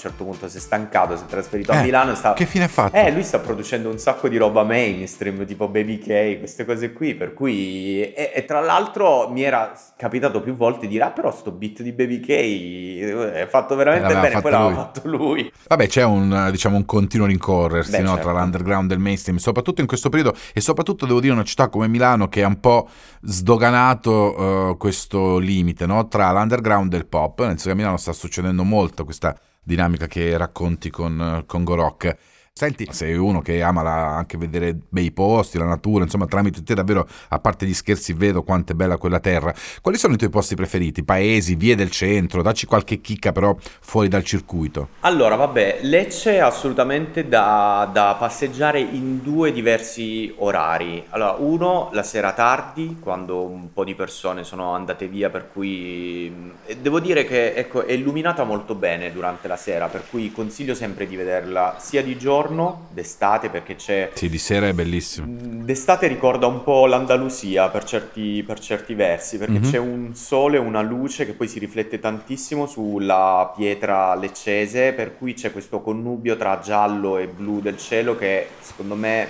Certo 0.00 0.24
punto 0.24 0.48
si 0.48 0.56
è 0.56 0.60
stancato, 0.60 1.16
si 1.16 1.24
è 1.24 1.26
trasferito 1.26 1.72
a 1.72 1.80
Eh, 1.80 1.84
Milano 1.84 2.12
e 2.12 2.14
sta... 2.14 2.32
Che 2.32 2.46
fine 2.46 2.64
ha 2.64 2.68
fatto? 2.68 2.96
Eh, 2.96 3.12
lui 3.12 3.22
sta 3.22 3.38
producendo 3.38 3.88
un 3.90 3.98
sacco 3.98 4.28
di 4.28 4.36
roba 4.36 4.64
mainstream, 4.64 5.44
tipo 5.46 5.68
Baby 5.68 5.98
K, 5.98 6.38
queste 6.38 6.64
cose 6.64 6.92
qui, 6.92 7.14
per 7.14 7.34
cui... 7.34 8.02
E, 8.12 8.32
e 8.34 8.44
tra 8.44 8.60
l'altro 8.60 9.28
mi 9.30 9.42
era 9.42 9.72
capitato 9.96 10.40
più 10.40 10.54
volte 10.54 10.86
di 10.86 10.94
dire, 10.94 11.04
ah 11.04 11.10
però 11.10 11.30
sto 11.30 11.52
beat 11.52 11.82
di 11.82 11.92
Baby 11.92 12.20
K 12.20 12.28
è 12.30 13.46
fatto 13.48 13.74
veramente 13.74 14.12
L'aveva 14.12 14.20
bene, 14.22 14.34
fatto 14.34 14.42
poi 14.42 14.52
l'aveva 14.52 14.70
lui. 14.70 14.78
fatto 14.78 15.00
lui. 15.08 15.52
Vabbè, 15.68 15.86
c'è 15.86 16.04
un, 16.04 16.48
diciamo, 16.50 16.76
un 16.76 16.84
continuo 16.86 17.26
rincorrersi 17.26 17.90
Beh, 17.90 18.00
no, 18.00 18.14
certo. 18.14 18.28
tra 18.30 18.40
l'underground 18.40 18.90
e 18.90 18.94
il 18.94 19.00
mainstream, 19.00 19.38
soprattutto 19.38 19.80
in 19.80 19.86
questo 19.86 20.08
periodo 20.08 20.36
e 20.52 20.60
soprattutto 20.60 21.06
devo 21.06 21.20
dire 21.20 21.32
una 21.32 21.44
città 21.44 21.68
come 21.68 21.88
Milano 21.88 22.28
che 22.28 22.42
ha 22.42 22.46
un 22.46 22.60
po' 22.60 22.88
sdoganato 23.22 24.70
eh, 24.70 24.76
questo 24.76 25.38
limite 25.38 25.86
no, 25.86 26.08
tra 26.08 26.32
l'underground 26.32 26.92
e 26.94 26.96
il 26.96 27.06
pop, 27.06 27.40
nel 27.40 27.48
senso 27.50 27.66
che 27.66 27.72
a 27.72 27.76
Milano 27.76 27.96
sta 27.96 28.12
succedendo 28.12 28.64
molto 28.64 29.04
questa 29.04 29.36
dinamica 29.62 30.06
che 30.06 30.36
racconti 30.36 30.90
con, 30.90 31.20
eh, 31.20 31.46
con 31.46 31.64
Go 31.64 31.74
Rock. 31.74 32.16
Senti, 32.52 32.86
sei 32.90 33.14
uno 33.16 33.40
che 33.40 33.62
ama 33.62 33.80
la- 33.80 34.16
anche 34.16 34.36
vedere 34.36 34.76
bei 34.90 35.12
posti, 35.12 35.56
la 35.56 35.64
natura, 35.64 36.04
insomma, 36.04 36.26
tramite 36.26 36.62
te 36.62 36.74
davvero, 36.74 37.08
a 37.28 37.38
parte 37.38 37.64
gli 37.64 37.72
scherzi, 37.72 38.12
vedo 38.12 38.42
quanto 38.42 38.72
è 38.72 38.74
bella 38.74 38.98
quella 38.98 39.18
terra. 39.18 39.54
Quali 39.80 39.96
sono 39.96 40.12
i 40.12 40.16
tuoi 40.18 40.28
posti 40.28 40.56
preferiti? 40.56 41.02
Paesi, 41.02 41.54
vie 41.54 41.74
del 41.74 41.90
centro? 41.90 42.42
Dacci 42.42 42.66
qualche 42.66 43.00
chicca 43.00 43.32
però 43.32 43.56
fuori 43.80 44.08
dal 44.08 44.24
circuito. 44.24 44.88
Allora, 45.00 45.36
vabbè, 45.36 45.78
Lecce 45.82 46.32
è 46.32 46.38
assolutamente 46.38 47.26
da, 47.28 47.88
da 47.90 48.16
passeggiare 48.18 48.78
in 48.80 49.22
due 49.22 49.52
diversi 49.52 50.34
orari. 50.36 51.02
Allora, 51.10 51.36
uno 51.38 51.88
la 51.92 52.02
sera 52.02 52.32
tardi, 52.32 52.98
quando 53.00 53.42
un 53.42 53.72
po' 53.72 53.84
di 53.84 53.94
persone 53.94 54.44
sono 54.44 54.74
andate 54.74 55.06
via, 55.08 55.30
per 55.30 55.48
cui 55.50 56.30
devo 56.78 57.00
dire 57.00 57.24
che 57.24 57.54
ecco, 57.54 57.86
è 57.86 57.92
illuminata 57.92 58.44
molto 58.44 58.74
bene 58.74 59.10
durante 59.12 59.48
la 59.48 59.56
sera, 59.56 59.86
per 59.86 60.02
cui 60.10 60.30
consiglio 60.30 60.74
sempre 60.74 61.06
di 61.06 61.16
vederla 61.16 61.76
sia 61.78 62.02
di 62.02 62.18
giorno, 62.18 62.48
d'estate, 62.90 63.48
perché 63.48 63.76
c'è 63.76 64.10
Sì, 64.14 64.28
di 64.28 64.38
sera 64.38 64.68
è 64.68 64.72
bellissimo. 64.72 65.26
Mm, 65.26 65.62
D'estate 65.64 66.06
ricorda 66.06 66.46
un 66.46 66.62
po' 66.62 66.86
l'Andalusia 66.86 67.68
per 67.68 67.84
certi, 67.84 68.42
per 68.42 68.58
certi 68.58 68.94
versi, 68.94 69.38
perché 69.38 69.58
Mhm. 69.58 69.70
c'è 69.70 69.78
un 69.78 70.14
sole, 70.14 70.58
una 70.58 70.80
luce 70.82 71.24
che 71.26 71.32
poi 71.34 71.46
si 71.48 71.58
riflette 71.58 71.98
tantissimo 72.00 72.66
sulla 72.66 73.52
pietra 73.56 74.14
leccese, 74.14 74.92
per 74.92 75.16
cui 75.16 75.34
c'è 75.34 75.52
questo 75.52 75.80
connubio 75.80 76.36
tra 76.36 76.58
giallo 76.60 77.18
e 77.18 77.26
blu 77.28 77.60
del 77.60 77.76
cielo 77.76 78.16
che 78.16 78.48
secondo 78.60 78.94
me 78.96 79.28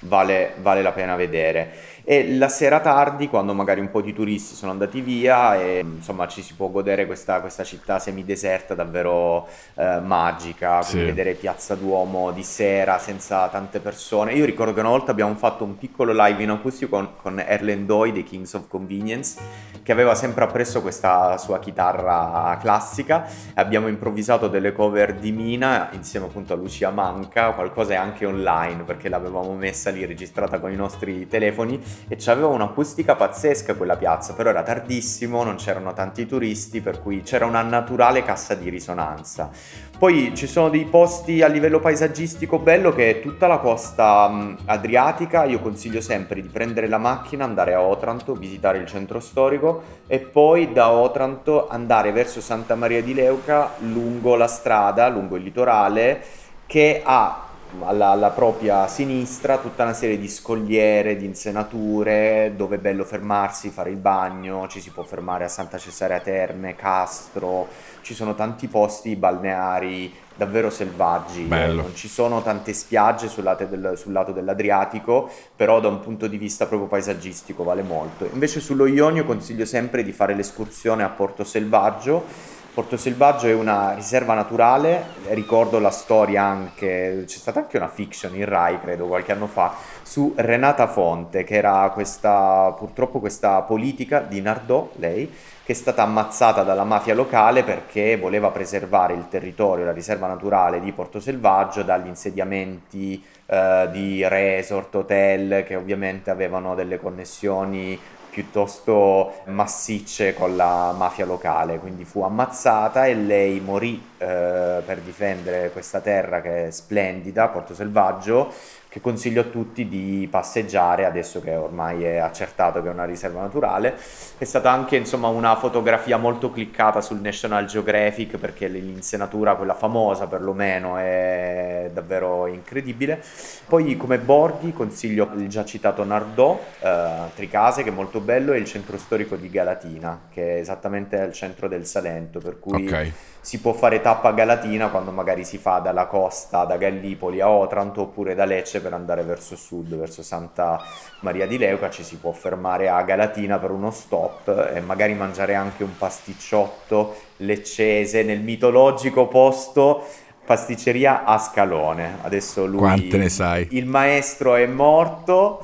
vale, 0.00 0.54
vale 0.60 0.82
la 0.82 0.92
pena 0.92 1.16
vedere. 1.16 1.72
E 2.06 2.36
la 2.36 2.50
sera 2.50 2.80
tardi, 2.80 3.28
quando 3.30 3.54
magari 3.54 3.80
un 3.80 3.90
po' 3.90 4.02
di 4.02 4.12
turisti 4.12 4.54
sono 4.54 4.72
andati 4.72 5.00
via, 5.00 5.58
e 5.58 5.78
insomma 5.78 6.28
ci 6.28 6.42
si 6.42 6.52
può 6.52 6.68
godere 6.68 7.06
questa, 7.06 7.40
questa 7.40 7.64
città 7.64 7.98
semideserta 7.98 8.74
davvero 8.74 9.48
eh, 9.74 10.00
magica, 10.00 10.82
Sì. 10.82 10.98
vedere 11.02 11.32
Piazza 11.32 11.74
Duomo 11.74 12.30
di 12.30 12.42
sera 12.42 12.98
senza 12.98 13.48
tante 13.48 13.80
persone. 13.80 14.34
Io 14.34 14.44
ricordo 14.44 14.74
che 14.74 14.80
una 14.80 14.90
volta 14.90 15.12
abbiamo 15.12 15.34
fatto 15.34 15.64
un 15.64 15.78
piccolo 15.78 16.12
live 16.12 16.42
in 16.42 16.50
acustico 16.50 16.94
con, 16.94 17.08
con 17.16 17.40
Erlen 17.40 17.86
Doy 17.86 18.12
dei 18.12 18.22
Kings 18.22 18.52
of 18.52 18.68
Convenience, 18.68 19.40
che 19.82 19.90
aveva 19.90 20.14
sempre 20.14 20.44
appresso 20.44 20.82
questa 20.82 21.38
sua 21.38 21.58
chitarra 21.58 22.58
classica. 22.60 23.24
e 23.26 23.30
Abbiamo 23.54 23.88
improvvisato 23.88 24.48
delle 24.48 24.72
cover 24.72 25.14
di 25.14 25.32
Mina 25.32 25.88
insieme 25.92 26.26
appunto 26.26 26.52
a 26.52 26.56
Lucia 26.56 26.90
Manca, 26.90 27.52
qualcosa 27.52 27.94
è 27.94 27.96
anche 27.96 28.26
online 28.26 28.82
perché 28.82 29.08
l'avevamo 29.08 29.54
messa 29.54 29.88
lì 29.88 30.04
registrata 30.04 30.60
con 30.60 30.70
i 30.70 30.76
nostri 30.76 31.26
telefoni 31.28 31.80
e 32.08 32.16
c'aveva 32.18 32.48
un'acustica 32.48 33.14
pazzesca 33.14 33.74
quella 33.74 33.96
piazza, 33.96 34.34
però 34.34 34.50
era 34.50 34.62
tardissimo, 34.62 35.42
non 35.42 35.56
c'erano 35.56 35.92
tanti 35.92 36.26
turisti, 36.26 36.80
per 36.80 37.00
cui 37.00 37.22
c'era 37.22 37.46
una 37.46 37.62
naturale 37.62 38.22
cassa 38.22 38.54
di 38.54 38.68
risonanza. 38.68 39.50
Poi 39.96 40.32
ci 40.34 40.46
sono 40.46 40.68
dei 40.68 40.84
posti 40.84 41.42
a 41.42 41.46
livello 41.46 41.80
paesaggistico 41.80 42.58
bello 42.58 42.92
che 42.92 43.10
è 43.10 43.20
tutta 43.20 43.46
la 43.46 43.58
costa 43.58 44.28
mh, 44.28 44.58
adriatica, 44.66 45.44
io 45.44 45.60
consiglio 45.60 46.00
sempre 46.00 46.42
di 46.42 46.48
prendere 46.48 46.88
la 46.88 46.98
macchina, 46.98 47.44
andare 47.44 47.74
a 47.74 47.80
Otranto, 47.80 48.34
visitare 48.34 48.78
il 48.78 48.86
centro 48.86 49.20
storico 49.20 50.02
e 50.06 50.18
poi 50.18 50.72
da 50.72 50.90
Otranto 50.90 51.68
andare 51.68 52.12
verso 52.12 52.40
Santa 52.40 52.74
Maria 52.74 53.02
di 53.02 53.14
Leuca 53.14 53.72
lungo 53.78 54.34
la 54.34 54.48
strada, 54.48 55.08
lungo 55.08 55.36
il 55.36 55.42
litorale 55.42 56.22
che 56.66 57.02
ha 57.04 57.43
alla, 57.80 58.08
alla 58.08 58.30
propria 58.30 58.86
sinistra 58.88 59.58
tutta 59.58 59.84
una 59.84 59.92
serie 59.92 60.18
di 60.18 60.28
scogliere, 60.28 61.16
di 61.16 61.24
insenature, 61.24 62.52
dove 62.56 62.76
è 62.76 62.78
bello 62.78 63.04
fermarsi, 63.04 63.70
fare 63.70 63.90
il 63.90 63.96
bagno, 63.96 64.68
ci 64.68 64.80
si 64.80 64.90
può 64.90 65.02
fermare 65.04 65.44
a 65.44 65.48
Santa 65.48 65.78
Cesarea 65.78 66.20
Terme, 66.20 66.76
Castro, 66.76 67.68
ci 68.02 68.14
sono 68.14 68.34
tanti 68.34 68.68
posti 68.68 69.16
balneari 69.16 70.22
davvero 70.36 70.68
selvaggi, 70.68 71.42
Bello. 71.42 71.82
non 71.82 71.94
ci 71.94 72.08
sono 72.08 72.42
tante 72.42 72.72
spiagge 72.72 73.28
sul 73.28 73.44
lato, 73.44 73.64
del- 73.66 73.92
sul 73.96 74.12
lato 74.12 74.32
dell'Adriatico, 74.32 75.30
però 75.54 75.80
da 75.80 75.88
un 75.88 76.00
punto 76.00 76.26
di 76.26 76.36
vista 76.36 76.66
proprio 76.66 76.88
paesaggistico 76.88 77.62
vale 77.62 77.82
molto. 77.82 78.28
Invece 78.32 78.60
sullo 78.60 78.86
Ionio 78.86 79.24
consiglio 79.24 79.64
sempre 79.64 80.02
di 80.02 80.12
fare 80.12 80.34
l'escursione 80.34 81.04
a 81.04 81.08
Porto 81.08 81.44
Selvaggio, 81.44 82.52
Porto 82.74 82.96
Selvaggio 82.96 83.46
è 83.46 83.54
una 83.54 83.94
riserva 83.94 84.34
naturale, 84.34 85.04
ricordo 85.28 85.78
la 85.78 85.92
storia 85.92 86.42
anche, 86.42 87.22
c'è 87.24 87.38
stata 87.38 87.60
anche 87.60 87.76
una 87.76 87.86
fiction 87.86 88.34
in 88.34 88.46
Rai, 88.46 88.80
credo, 88.80 89.06
qualche 89.06 89.30
anno 89.30 89.46
fa, 89.46 89.76
su 90.02 90.32
Renata 90.34 90.88
Fonte, 90.88 91.44
che 91.44 91.54
era 91.54 91.88
questa, 91.94 92.74
purtroppo 92.76 93.20
questa 93.20 93.62
politica 93.62 94.18
di 94.18 94.40
Nardò, 94.40 94.90
lei, 94.96 95.32
che 95.64 95.70
è 95.70 95.74
stata 95.76 96.02
ammazzata 96.02 96.64
dalla 96.64 96.82
mafia 96.82 97.14
locale 97.14 97.62
perché 97.62 98.16
voleva 98.16 98.50
preservare 98.50 99.14
il 99.14 99.28
territorio, 99.28 99.84
la 99.84 99.92
riserva 99.92 100.26
naturale 100.26 100.80
di 100.80 100.90
Porto 100.90 101.20
Selvaggio 101.20 101.84
dagli 101.84 102.08
insediamenti 102.08 103.24
eh, 103.46 103.88
di 103.92 104.26
resort, 104.26 104.94
hotel, 104.96 105.62
che 105.64 105.76
ovviamente 105.76 106.30
avevano 106.30 106.74
delle 106.74 106.98
connessioni 106.98 107.96
piuttosto 108.34 109.42
massicce 109.44 110.34
con 110.34 110.56
la 110.56 110.92
mafia 110.96 111.24
locale, 111.24 111.78
quindi 111.78 112.04
fu 112.04 112.22
ammazzata 112.22 113.06
e 113.06 113.14
lei 113.14 113.60
morì 113.60 114.02
eh, 114.18 114.82
per 114.84 114.98
difendere 115.04 115.70
questa 115.70 116.00
terra 116.00 116.40
che 116.40 116.66
è 116.66 116.70
splendida, 116.72 117.46
Porto 117.46 117.74
Selvaggio, 117.74 118.52
che 118.94 119.00
consiglio 119.00 119.40
a 119.40 119.44
tutti 119.44 119.88
di 119.88 120.28
passeggiare 120.30 121.04
adesso 121.04 121.40
che 121.40 121.56
ormai 121.56 122.04
è 122.04 122.18
accertato 122.18 122.80
che 122.80 122.86
è 122.86 122.92
una 122.92 123.04
riserva 123.04 123.40
naturale. 123.40 123.96
È 124.38 124.44
stata 124.44 124.70
anche 124.70 124.94
insomma 124.94 125.26
una 125.26 125.56
fotografia 125.56 126.16
molto 126.16 126.52
cliccata 126.52 127.00
sul 127.00 127.18
National 127.18 127.66
Geographic 127.66 128.36
perché 128.36 128.68
l'insenatura, 128.68 129.56
quella 129.56 129.74
famosa 129.74 130.28
perlomeno, 130.28 130.96
è 130.96 131.90
davvero 131.92 132.46
incredibile. 132.46 133.20
Poi 133.66 133.96
come 133.96 134.20
borghi 134.20 134.72
consiglio 134.72 135.28
il 135.34 135.48
già 135.48 135.64
citato 135.64 136.04
Nardò, 136.04 136.62
eh, 136.78 137.08
Tricase 137.34 137.82
che 137.82 137.88
è 137.88 137.92
molto 137.92 138.20
bello 138.20 138.52
e 138.52 138.58
il 138.58 138.64
centro 138.64 138.96
storico 138.96 139.34
di 139.34 139.50
Galatina 139.50 140.28
che 140.30 140.54
è 140.54 140.60
esattamente 140.60 141.18
al 141.18 141.32
centro 141.32 141.66
del 141.66 141.84
Salento, 141.84 142.38
per 142.38 142.60
cui 142.60 142.86
Ok. 142.86 143.12
Si 143.44 143.60
può 143.60 143.74
fare 143.74 144.00
tappa 144.00 144.30
a 144.30 144.32
Galatina 144.32 144.88
quando 144.88 145.10
magari 145.10 145.44
si 145.44 145.58
fa 145.58 145.78
dalla 145.78 146.06
costa 146.06 146.64
da 146.64 146.78
Gallipoli 146.78 147.42
a 147.42 147.50
Otranto 147.50 148.00
oppure 148.00 148.34
da 148.34 148.46
Lecce 148.46 148.80
per 148.80 148.94
andare 148.94 149.22
verso 149.22 149.54
sud, 149.54 149.94
verso 149.96 150.22
Santa 150.22 150.82
Maria 151.20 151.46
di 151.46 151.58
Leuca, 151.58 151.90
ci 151.90 152.02
si 152.02 152.16
può 152.16 152.32
fermare 152.32 152.88
a 152.88 153.02
Galatina 153.02 153.58
per 153.58 153.70
uno 153.70 153.90
stop 153.90 154.70
e 154.74 154.80
magari 154.80 155.12
mangiare 155.12 155.54
anche 155.54 155.84
un 155.84 155.94
pasticciotto 155.94 157.16
leccese 157.36 158.22
nel 158.22 158.40
mitologico 158.40 159.28
posto 159.28 160.02
pasticceria 160.42 161.24
Ascalone. 161.24 162.20
Adesso 162.22 162.64
lui 162.64 162.78
Quante 162.78 163.18
ne 163.18 163.28
sai? 163.28 163.66
il 163.72 163.84
maestro 163.84 164.54
è 164.54 164.64
morto 164.64 165.62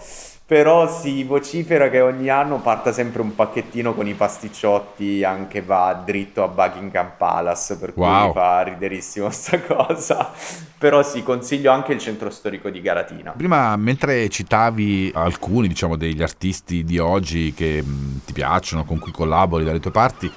però 0.51 0.89
si 0.93 1.23
vocifera 1.23 1.89
che 1.89 2.01
ogni 2.01 2.29
anno 2.29 2.59
parta 2.59 2.91
sempre 2.93 3.23
un 3.23 3.37
pacchettino 3.37 3.95
con 3.95 4.09
i 4.09 4.15
pasticciotti, 4.15 5.23
anche 5.23 5.63
va 5.63 6.03
dritto 6.05 6.43
a 6.43 6.49
Buckingham 6.49 7.13
Palace, 7.17 7.79
per 7.79 7.95
cui 7.95 8.03
Wow. 8.03 8.33
fa 8.33 8.63
riderissimo 8.63 9.31
sta 9.31 9.61
cosa. 9.61 10.33
Però 10.77 11.05
sì, 11.05 11.23
consiglio 11.23 11.71
anche 11.71 11.93
il 11.93 12.01
centro 12.01 12.31
storico 12.31 12.69
di 12.69 12.81
Garatina. 12.81 13.31
Prima, 13.31 13.77
mentre 13.77 14.29
citavi 14.29 15.13
alcuni, 15.15 15.69
diciamo, 15.69 15.95
degli 15.95 16.21
artisti 16.21 16.83
di 16.83 16.99
oggi 16.99 17.55
che 17.55 17.81
mh, 17.81 18.23
ti 18.25 18.33
piacciono, 18.33 18.85
con 18.85 18.99
cui 18.99 19.13
collabori 19.13 19.63
dalle 19.63 19.79
tue 19.79 19.93
parti, 19.93 20.29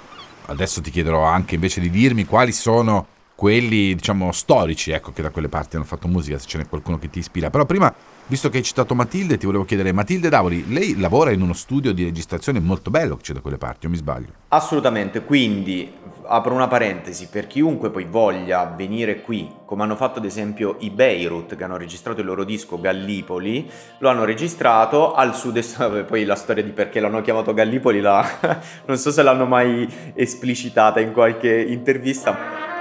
adesso 0.46 0.80
ti 0.80 0.92
chiederò 0.92 1.24
anche 1.24 1.56
invece 1.56 1.82
di 1.82 1.90
dirmi 1.90 2.26
quali 2.26 2.52
sono 2.52 3.08
quelli, 3.34 3.96
diciamo, 3.96 4.32
storici, 4.32 4.92
ecco, 4.92 5.12
che 5.12 5.24
da 5.24 5.32
quelle 5.32 5.50
parti 5.50 5.76
hanno 5.76 5.86
fatto 5.86 6.08
musica, 6.08 6.38
se 6.38 6.46
ce 6.46 6.60
n'è 6.60 6.68
qualcuno 6.70 7.00
che 7.00 7.10
ti 7.10 7.18
ispira. 7.18 7.50
Però 7.50 7.66
prima, 7.66 7.92
visto 8.34 8.50
che 8.50 8.58
hai 8.58 8.64
citato 8.64 8.96
Matilde, 8.96 9.38
ti 9.38 9.46
volevo 9.46 9.64
chiedere, 9.64 9.92
Matilde 9.92 10.28
Davoli, 10.28 10.66
lei 10.74 10.98
lavora 10.98 11.30
in 11.30 11.40
uno 11.44 11.54
studio 11.54 11.94
di 11.94 12.04
registrazione 12.04 12.60
molto 12.60 12.90
bello 12.90 13.16
che 13.16 13.22
c'è 13.22 13.34
da 13.34 13.42
quelle 13.42 13.60
parti, 13.60 13.86
o 13.86 13.90
mi 13.90 13.96
sbaglio? 13.96 14.30
Assolutamente, 14.48 15.24
quindi 15.24 15.94
apro 16.24 16.56
una 16.56 16.68
parentesi, 16.68 17.28
per 17.28 17.46
chiunque 17.46 17.92
poi 17.92 18.06
voglia 18.06 18.66
venire 18.76 19.22
qui, 19.22 19.48
come 19.66 19.84
hanno 19.84 19.96
fatto 19.96 20.18
ad 20.18 20.26
esempio 20.26 20.78
i 20.80 20.90
Beirut 20.90 21.56
che 21.56 21.64
hanno 21.64 21.78
registrato 21.78 22.22
il 22.22 22.26
loro 22.26 22.44
disco 22.44 22.82
Gallipoli, 22.82 23.70
lo 24.00 24.10
hanno 24.10 24.24
registrato 24.24 25.14
al 25.14 25.36
sud-est, 25.36 26.02
poi 26.10 26.26
la 26.26 26.36
storia 26.36 26.64
di 26.64 26.72
perché 26.72 27.00
l'hanno 27.00 27.22
chiamato 27.22 27.54
Gallipoli 27.54 28.02
la- 28.02 28.28
non 28.88 28.98
so 28.98 29.12
se 29.12 29.22
l'hanno 29.22 29.46
mai 29.46 29.88
esplicitata 30.16 31.00
in 31.00 31.14
qualche 31.14 31.62
intervista. 31.62 32.73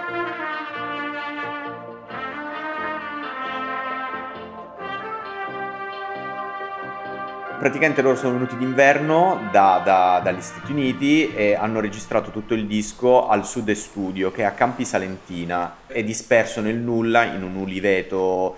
Praticamente 7.62 8.02
loro 8.02 8.16
sono 8.16 8.32
venuti 8.32 8.56
d'inverno 8.56 9.48
da- 9.52 9.80
da- 9.84 10.20
dagli 10.20 10.40
Stati 10.40 10.72
Uniti 10.72 11.32
e 11.32 11.54
hanno 11.54 11.78
registrato 11.78 12.32
tutto 12.32 12.54
il 12.54 12.66
disco 12.66 13.28
al 13.28 13.46
Sud 13.46 13.70
Studio 13.70 14.32
che 14.32 14.42
è 14.42 14.44
a 14.46 14.50
Campi 14.50 14.84
Salentina, 14.84 15.76
è 15.86 16.02
disperso 16.02 16.60
nel 16.60 16.74
nulla 16.74 17.22
in 17.22 17.44
un 17.44 17.54
uliveto 17.54 18.56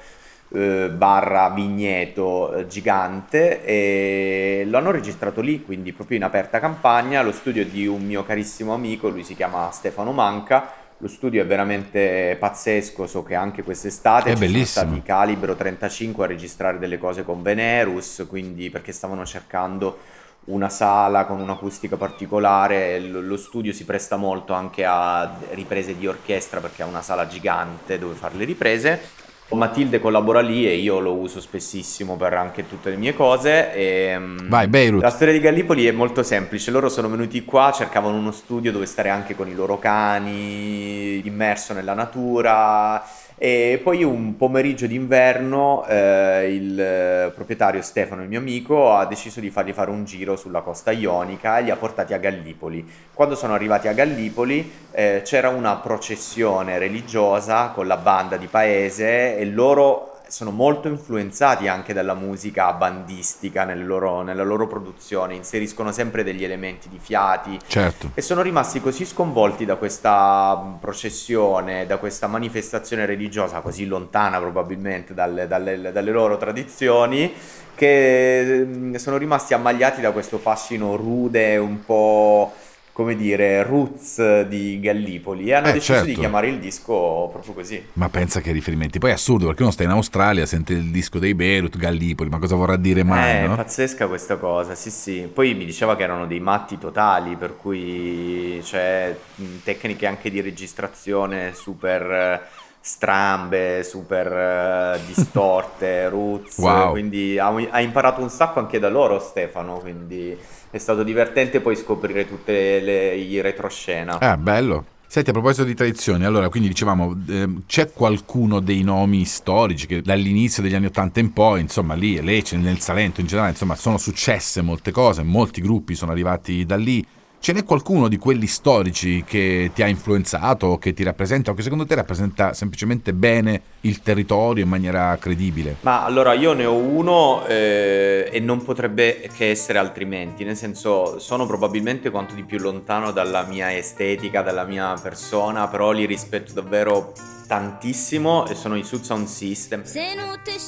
eh, 0.55 0.89
barra 0.89 1.51
vigneto 1.51 2.55
eh, 2.55 2.67
gigante 2.67 3.63
e 3.63 4.65
lo 4.67 4.79
hanno 4.79 4.91
registrato 4.91 5.43
lì, 5.43 5.63
quindi 5.63 5.93
proprio 5.93 6.17
in 6.17 6.25
aperta 6.25 6.59
campagna, 6.59 7.21
lo 7.21 7.33
studio 7.33 7.67
di 7.67 7.87
un 7.87 8.07
mio 8.07 8.25
carissimo 8.25 8.73
amico, 8.73 9.11
lui 9.11 9.23
si 9.23 9.37
chiama 9.37 9.71
Stefano 9.71 10.13
Manca. 10.13 10.83
Lo 11.05 11.11
studio 11.11 11.43
è 11.43 11.47
veramente 11.47 12.35
pazzesco, 12.41 13.07
so 13.07 13.23
che 13.23 13.35
anche 13.35 13.63
quest'estate 13.63 14.31
È 14.31 14.33
ci 14.33 14.41
bellissimo. 14.41 14.65
sono 14.65 14.87
stati 14.87 15.03
Calibro 15.03 15.55
35 15.55 16.25
a 16.25 16.27
registrare 16.27 16.79
delle 16.79 16.97
cose 16.97 17.25
con 17.25 17.43
Venerus, 17.43 18.25
quindi 18.27 18.71
perché 18.71 18.91
stavano 18.91 19.27
cercando 19.27 19.99
una 20.45 20.71
sala 20.71 21.27
con 21.27 21.41
un'acustica 21.41 21.99
particolare, 21.99 23.01
lo, 23.01 23.21
lo 23.21 23.37
studio 23.37 23.75
si 23.75 23.85
presta 23.85 24.17
molto 24.17 24.55
anche 24.55 24.87
a 24.87 25.31
riprese 25.51 25.95
di 25.95 26.07
orchestra 26.07 26.61
perché 26.61 26.83
ha 26.83 26.87
una 26.87 27.03
sala 27.03 27.27
gigante 27.27 27.99
dove 27.99 28.15
fare 28.15 28.37
le 28.37 28.47
riprese. 28.47 29.24
Matilde 29.55 30.01
collabora 30.01 30.41
lì 30.41 30.67
e 30.67 30.77
io 30.77 30.99
lo 31.01 31.15
uso 31.15 31.41
spessissimo 31.41 32.17
per 32.17 32.35
anche 32.35 32.69
tutte 32.69 32.91
le 32.91 32.97
mie 32.97 33.15
cose. 33.15 33.73
E, 33.73 34.17
mm, 34.19 34.49
Vai, 34.49 34.69
Beirut. 34.69 35.03
La 35.03 35.11
storia 35.11 35.33
di 35.33 35.41
Gallipoli 35.41 35.87
è 35.87 35.93
molto 35.93 36.23
semplice, 36.23 36.71
loro 36.71 36.89
sono 36.89 37.09
venuti 37.09 37.45
qua, 37.45 37.73
cercavano 37.75 38.17
uno 38.17 38.33
studio 38.33 38.73
dove 38.73 38.87
stare 38.87 39.09
anche 39.09 39.35
con 39.35 39.49
i 39.49 39.55
loro 39.55 39.79
cani, 39.79 41.27
immerso 41.27 41.73
nella 41.73 41.95
natura 41.95 43.03
e 43.37 43.81
poi 43.83 44.05
un 44.05 44.37
pomeriggio 44.37 44.87
d'inverno 44.87 45.85
eh, 45.87 46.55
il 46.55 46.81
eh, 46.81 47.33
proprietario 47.35 47.83
Stefano, 47.83 48.23
il 48.23 48.29
mio 48.29 48.39
amico, 48.39 48.93
ha 48.95 49.07
deciso 49.07 49.41
di 49.41 49.51
fargli 49.51 49.73
fare 49.73 49.91
un 49.91 50.05
giro 50.05 50.37
sulla 50.37 50.61
costa 50.61 50.93
ionica 50.93 51.59
e 51.59 51.63
li 51.63 51.71
ha 51.71 51.77
portati 51.77 52.15
a 52.15 52.19
Gallipoli. 52.19 52.87
Quando 53.13 53.35
sono 53.35 53.55
arrivati 53.55 53.89
a 53.89 53.93
Gallipoli 53.93 54.71
eh, 54.93 55.23
c'era 55.25 55.49
una 55.49 55.77
processione 55.77 56.79
religiosa 56.79 57.71
con 57.75 57.87
la 57.87 57.97
banda 57.97 58.37
di 58.37 58.47
paese 58.47 59.37
e 59.37 59.45
loro 59.47 60.14
sono 60.29 60.51
molto 60.51 60.89
influenzati 60.89 61.69
anche 61.69 61.93
dalla 61.93 62.15
musica 62.15 62.73
bandistica 62.73 63.65
nelle 63.65 63.85
loro- 63.85 64.23
nella 64.23 64.43
loro 64.43 64.67
produzione, 64.67 65.35
inseriscono 65.35 65.93
sempre 65.93 66.25
degli 66.25 66.43
elementi 66.45 66.89
di 66.89 66.99
fiati, 67.01 67.59
Certo. 67.67 68.11
e 68.15 68.23
sono 68.23 68.43
rimasti 68.43 68.81
così 68.81 69.05
sconvolti 69.05 69.65
da 69.65 69.77
questa 69.77 70.77
processione, 70.81 71.87
da 71.87 71.99
questa 71.99 72.27
manifestazione 72.27 73.07
religiosa 73.07 73.61
così 73.61 73.87
lontana 73.87 74.39
probabilmente 74.41 75.15
dalle, 75.15 75.47
dalle- 75.47 75.93
dalle 75.93 76.11
loro 76.11 76.37
tradizioni, 76.37 77.33
che 77.75 78.65
mh, 78.67 78.95
sono 78.97 79.17
rimasti 79.17 79.53
ammagliati 79.55 80.01
da 80.01 80.13
questo 80.13 80.39
fascino 80.39 80.97
rude, 80.97 81.57
un 81.57 81.85
po' 81.85 82.53
come 82.95 83.17
dire, 83.17 83.63
roots 83.65 84.43
di 84.43 84.81
Gallipoli 84.81 85.49
e 85.49 85.55
hanno 85.55 85.71
Eh, 85.71 85.73
deciso 85.73 86.05
di 86.05 86.15
certo. 86.15 86.21
chiamare 86.21 86.49
il 86.49 86.61
disco 86.61 87.29
proprio 87.33 87.55
così. 87.55 87.85
Ma 87.95 88.09
pensa 88.09 88.41
che 88.41 88.53
riferimenti. 88.53 88.99
Poi 88.99 89.11
è 89.11 89.15
assurdo 89.15 89.47
perché 89.47 89.63
uno 89.63 89.73
sta 89.73 89.83
in 89.85 89.91
Australia, 89.91 90.47
sente 90.47 90.73
il 90.75 90.91
disco 90.91 91.19
dei 91.19 91.35
Beirut, 91.35 91.77
Gallipoli, 91.77 92.29
ma 92.31 92.39
cosa 92.39 92.57
vorrà 92.57 92.77
dire 92.77 93.03
mai, 93.05 93.43
Eh, 93.45 93.47
no? 93.47 93.55
pazzesca 93.55 94.07
questa 94.09 94.37
cosa, 94.37 94.75
sì 94.75 94.91
sì. 94.91 95.31
Poi 95.33 95.55
mi 95.55 95.65
diceva 95.65 95.97
che 95.97 96.03
erano 96.05 96.27
dei 96.27 96.41
matti 96.41 96.79
totali, 96.79 97.37
per 97.37 97.57
cui 97.57 98.61
c'è 98.63 99.17
mh, 99.35 99.45
tecniche 99.65 100.07
anche 100.07 100.31
di 100.31 100.41
registrazione 100.41 101.53
super 101.55 102.03
eh, 102.11 102.41
strambe, 102.87 103.83
super 103.83 104.27
eh, 104.31 105.01
distorte, 105.07 106.07
roots, 106.11 106.59
Wow. 106.59 106.91
quindi 106.91 107.39
ha, 107.39 107.47
ha 107.71 107.81
imparato 107.81 108.21
un 108.21 108.29
sacco 108.29 108.59
anche 108.59 108.79
da 108.79 108.91
loro 108.91 109.19
Stefano, 109.19 109.79
quindi 109.79 110.37
è 110.71 110.77
stato 110.77 111.03
divertente 111.03 111.61
poi 111.61 111.77
scoprire 111.77 112.29
tutti 112.29 112.53
i 112.53 113.41
retroscena. 113.41 114.19
Ah, 114.21 114.37
bello. 114.37 114.85
Senti, 115.07 115.31
a 115.31 115.33
proposito 115.33 115.65
di 115.65 115.75
tradizioni, 115.75 116.25
allora, 116.25 116.49
quindi 116.51 116.69
dicevamo, 116.69 117.17
ehm, 117.29 117.63
c'è 117.67 117.91
qualcuno 117.93 118.61
dei 118.61 118.83
nomi 118.83 119.25
storici 119.25 119.87
che 119.87 120.03
dall'inizio 120.03 120.63
degli 120.63 120.75
anni 120.75 120.87
Ottanta 120.87 121.21
in 121.21 121.33
poi, 121.33 121.61
insomma, 121.61 121.95
lì, 121.95 122.21
Lecce, 122.21 122.57
nel 122.57 122.81
Salento 122.81 123.21
in 123.21 123.27
generale, 123.27 123.53
insomma, 123.53 123.77
sono 123.77 123.97
successe 123.97 124.61
molte 124.61 124.91
cose, 124.91 125.23
molti 125.23 125.61
gruppi 125.63 125.95
sono 125.95 126.11
arrivati 126.11 126.67
da 126.67 126.77
lì. 126.77 127.07
Ce 127.45 127.53
n'è 127.53 127.63
qualcuno 127.63 128.09
di 128.09 128.17
quelli 128.17 128.47
storici 128.47 129.23
che 129.23 129.71
ti 129.75 129.83
ha 129.83 129.87
influenzato, 129.87 130.67
o 130.69 130.79
che 130.79 130.95
ti 130.95 131.03
rappresenta, 131.03 131.51
o 131.51 131.55
che 131.55 131.61
secondo 131.61 131.85
te 131.85 131.95
rappresenta 131.95 132.55
semplicemente 132.55 133.13
bene 133.13 133.61
il 133.83 134.01
territorio 134.01 134.65
in 134.65 134.71
maniera 134.71 135.15
credibile? 135.19 135.77
Ma 135.81 136.05
allora 136.07 136.33
io 136.33 136.55
ne 136.55 136.65
ho 136.65 136.75
uno 136.75 137.45
eh, 137.47 138.31
e 138.33 138.41
non 138.41 138.65
potrebbe 138.65 139.29
che 139.37 139.51
essere 139.51 139.79
altrimenti, 139.79 140.43
nel 140.43 140.57
senso 140.57 141.19
sono 141.19 141.45
probabilmente 141.45 142.09
quanto 142.09 142.35
di 142.35 142.45
più 142.45 142.59
lontano 142.59 143.11
dalla 143.11 143.43
mia 143.43 143.77
estetica, 143.77 144.41
dalla 144.41 144.65
mia 144.65 144.95
persona, 144.95 145.69
però 145.69 145.91
li 145.93 146.07
rispetto 146.07 146.55
davvero 146.55 147.13
tantissimo 147.47 148.47
e 148.47 148.55
sono 148.55 148.75
i 148.75 148.85
Sud 148.85 149.03
Sound 149.03 149.27
System. 149.27 149.85
Se 149.85 150.15
non 150.15 150.41
te 150.43 150.59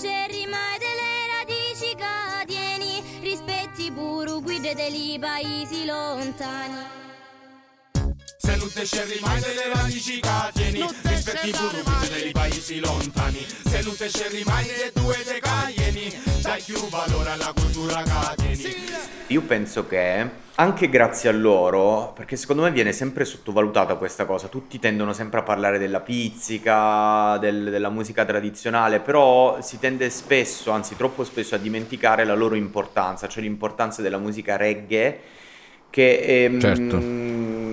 rispetti 3.47 3.91
pure 3.93 4.41
guide 4.41 4.75
dei 4.75 5.19
paesi 5.19 5.85
lontani. 5.87 7.06
Se 8.57 8.63
non 8.63 8.73
te 8.73 8.87
scerri 8.87 9.19
mai 9.21 9.41
delle 9.41 9.69
radici 9.71 10.19
che 10.19 10.29
tieni 10.55 10.87
Rispetti 11.03 11.51
pure 11.51 11.83
dei 12.09 12.33
paesi 12.33 12.81
lontani. 12.81 13.47
Se 13.67 13.83
non 13.83 13.95
te 13.95 14.09
scerri 14.09 14.43
mai 14.47 14.65
delle 14.65 14.93
tue 14.95 15.15
te 15.25 15.41
caieni 15.41 16.11
Dai 16.41 16.63
più 16.63 16.79
valore 16.89 17.31
alla 17.33 17.53
cultura 17.55 18.03
che 18.03 18.57
tieni 18.57 18.75
Io 19.27 19.43
penso 19.43 19.87
che 19.87 20.45
anche 20.55 20.89
grazie 20.89 21.29
a 21.29 21.33
loro, 21.33 22.13
perché 22.15 22.37
secondo 22.37 22.63
me 22.63 22.71
viene 22.71 22.93
sempre 22.93 23.27
sottovalutata 23.27 23.97
questa 23.97 24.25
cosa, 24.25 24.49
tutti 24.49 24.79
tendono 24.79 25.13
sempre 25.13 25.41
a 25.41 25.43
parlare 25.43 25.77
della 25.79 26.01
pizzica, 26.01 27.37
del- 27.37 27.69
della 27.69 27.91
musica 27.91 28.25
tradizionale, 28.25 29.01
però 29.01 29.61
si 29.61 29.79
tende 29.79 30.09
spesso, 30.09 30.71
anzi 30.71 30.97
troppo 30.97 31.25
spesso, 31.25 31.55
a 31.57 31.59
dimenticare 31.59 32.25
la 32.25 32.35
loro 32.35 32.55
importanza, 32.55 33.29
cioè 33.29 33.43
l'importanza 33.43 34.01
della 34.01 34.17
musica 34.17 34.57
reggae 34.57 35.21
che, 35.91 36.45
ehm, 36.45 36.59
Certo. 36.61 36.97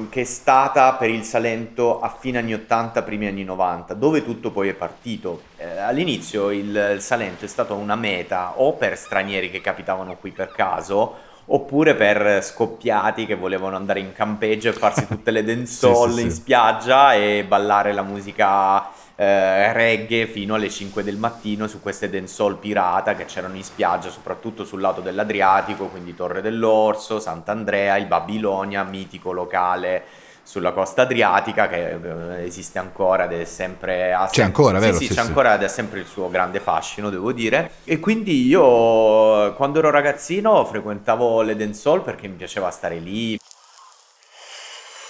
Che 0.10 0.22
è 0.22 0.24
stata 0.24 0.94
per 0.96 1.10
il 1.10 1.24
Salento 1.24 2.00
a 2.00 2.10
fine 2.10 2.38
anni 2.40 2.54
80, 2.54 3.04
primi 3.04 3.28
anni 3.28 3.44
90, 3.44 3.94
dove 3.94 4.24
tutto 4.24 4.52
poi 4.52 4.70
è 4.70 4.74
partito. 4.74 5.50
Eh, 5.58 5.80
all'inizio 5.80 6.50
il, 6.52 6.92
il 6.96 7.02
Salento 7.02 7.46
è 7.46 7.48
stato 7.48 7.76
una 7.76 7.96
meta 7.96 8.60
o 8.60 8.74
per 8.76 8.98
stranieri 8.98 9.50
che 9.52 9.62
capitavano 9.62 10.18
qui 10.18 10.32
per 10.32 10.52
caso, 10.52 11.16
oppure 11.46 11.96
per 11.96 12.44
scoppiati 12.44 13.26
che 13.26 13.36
volevano 13.36 13.76
andare 13.76 14.00
in 14.00 14.14
campeggio 14.14 14.70
e 14.70 14.74
farsi 14.74 15.08
tutte 15.08 15.32
le 15.32 15.44
dancehall 15.44 16.16
Sì, 16.18 16.20
sì, 16.20 16.22
in 16.22 16.32
sì. 16.32 16.32
spiaggia 16.32 17.14
e 17.16 17.44
ballare 17.46 17.94
la 17.94 18.04
musica 18.04 18.93
eh, 19.16 19.72
reggae 19.74 20.28
fino 20.28 20.56
alle 20.56 20.70
5 20.70 21.04
del 21.04 21.18
mattino 21.18 21.68
su 21.68 21.82
queste 21.82 22.10
dancehall 22.10 22.58
pirata 22.60 23.16
che 23.16 23.26
c'erano 23.26 23.56
in 23.56 23.64
spiaggia, 23.64 24.10
soprattutto 24.10 24.66
sul 24.66 24.82
lato 24.82 25.02
dell'Adriatico, 25.02 25.88
quindi 25.88 26.16
Torre 26.16 26.42
dell'Orso, 26.42 27.20
Sant'Andrea, 27.20 27.98
il 27.98 28.08
Babilonia, 28.08 28.84
mitico 28.84 29.32
locale 29.32 30.04
sulla 30.44 30.74
costa 30.74 31.04
adriatica 31.04 31.68
che 31.70 31.92
eh, 32.40 32.44
esiste 32.46 32.78
ancora 32.80 33.26
ed 33.26 33.34
è 33.40 33.46
sempre 33.46 34.14
C'è 34.30 34.42
sem- 34.42 34.44
ancora, 34.44 34.80
sì, 34.80 34.92
vero? 34.92 35.00
Sì, 35.00 35.08
Sì, 35.08 35.16
c'è 35.16 35.20
sì. 35.20 35.22
ancora 35.22 35.56
ed 35.56 35.62
è 35.64 35.68
sempre 35.68 36.00
il 36.00 36.06
suo 36.08 36.30
grande 36.30 36.60
fascino, 36.60 37.10
devo 37.10 37.32
dire. 37.32 37.72
E 37.86 38.00
quindi 38.00 38.46
io 38.48 39.54
quando 39.56 39.80
ero 39.80 39.90
ragazzino 39.92 40.66
frequentavo 40.66 41.42
le 41.42 41.56
dancehall 41.56 42.04
perché 42.04 42.28
mi 42.28 42.36
piaceva 42.36 42.70
stare 42.72 42.98
lì, 43.00 43.38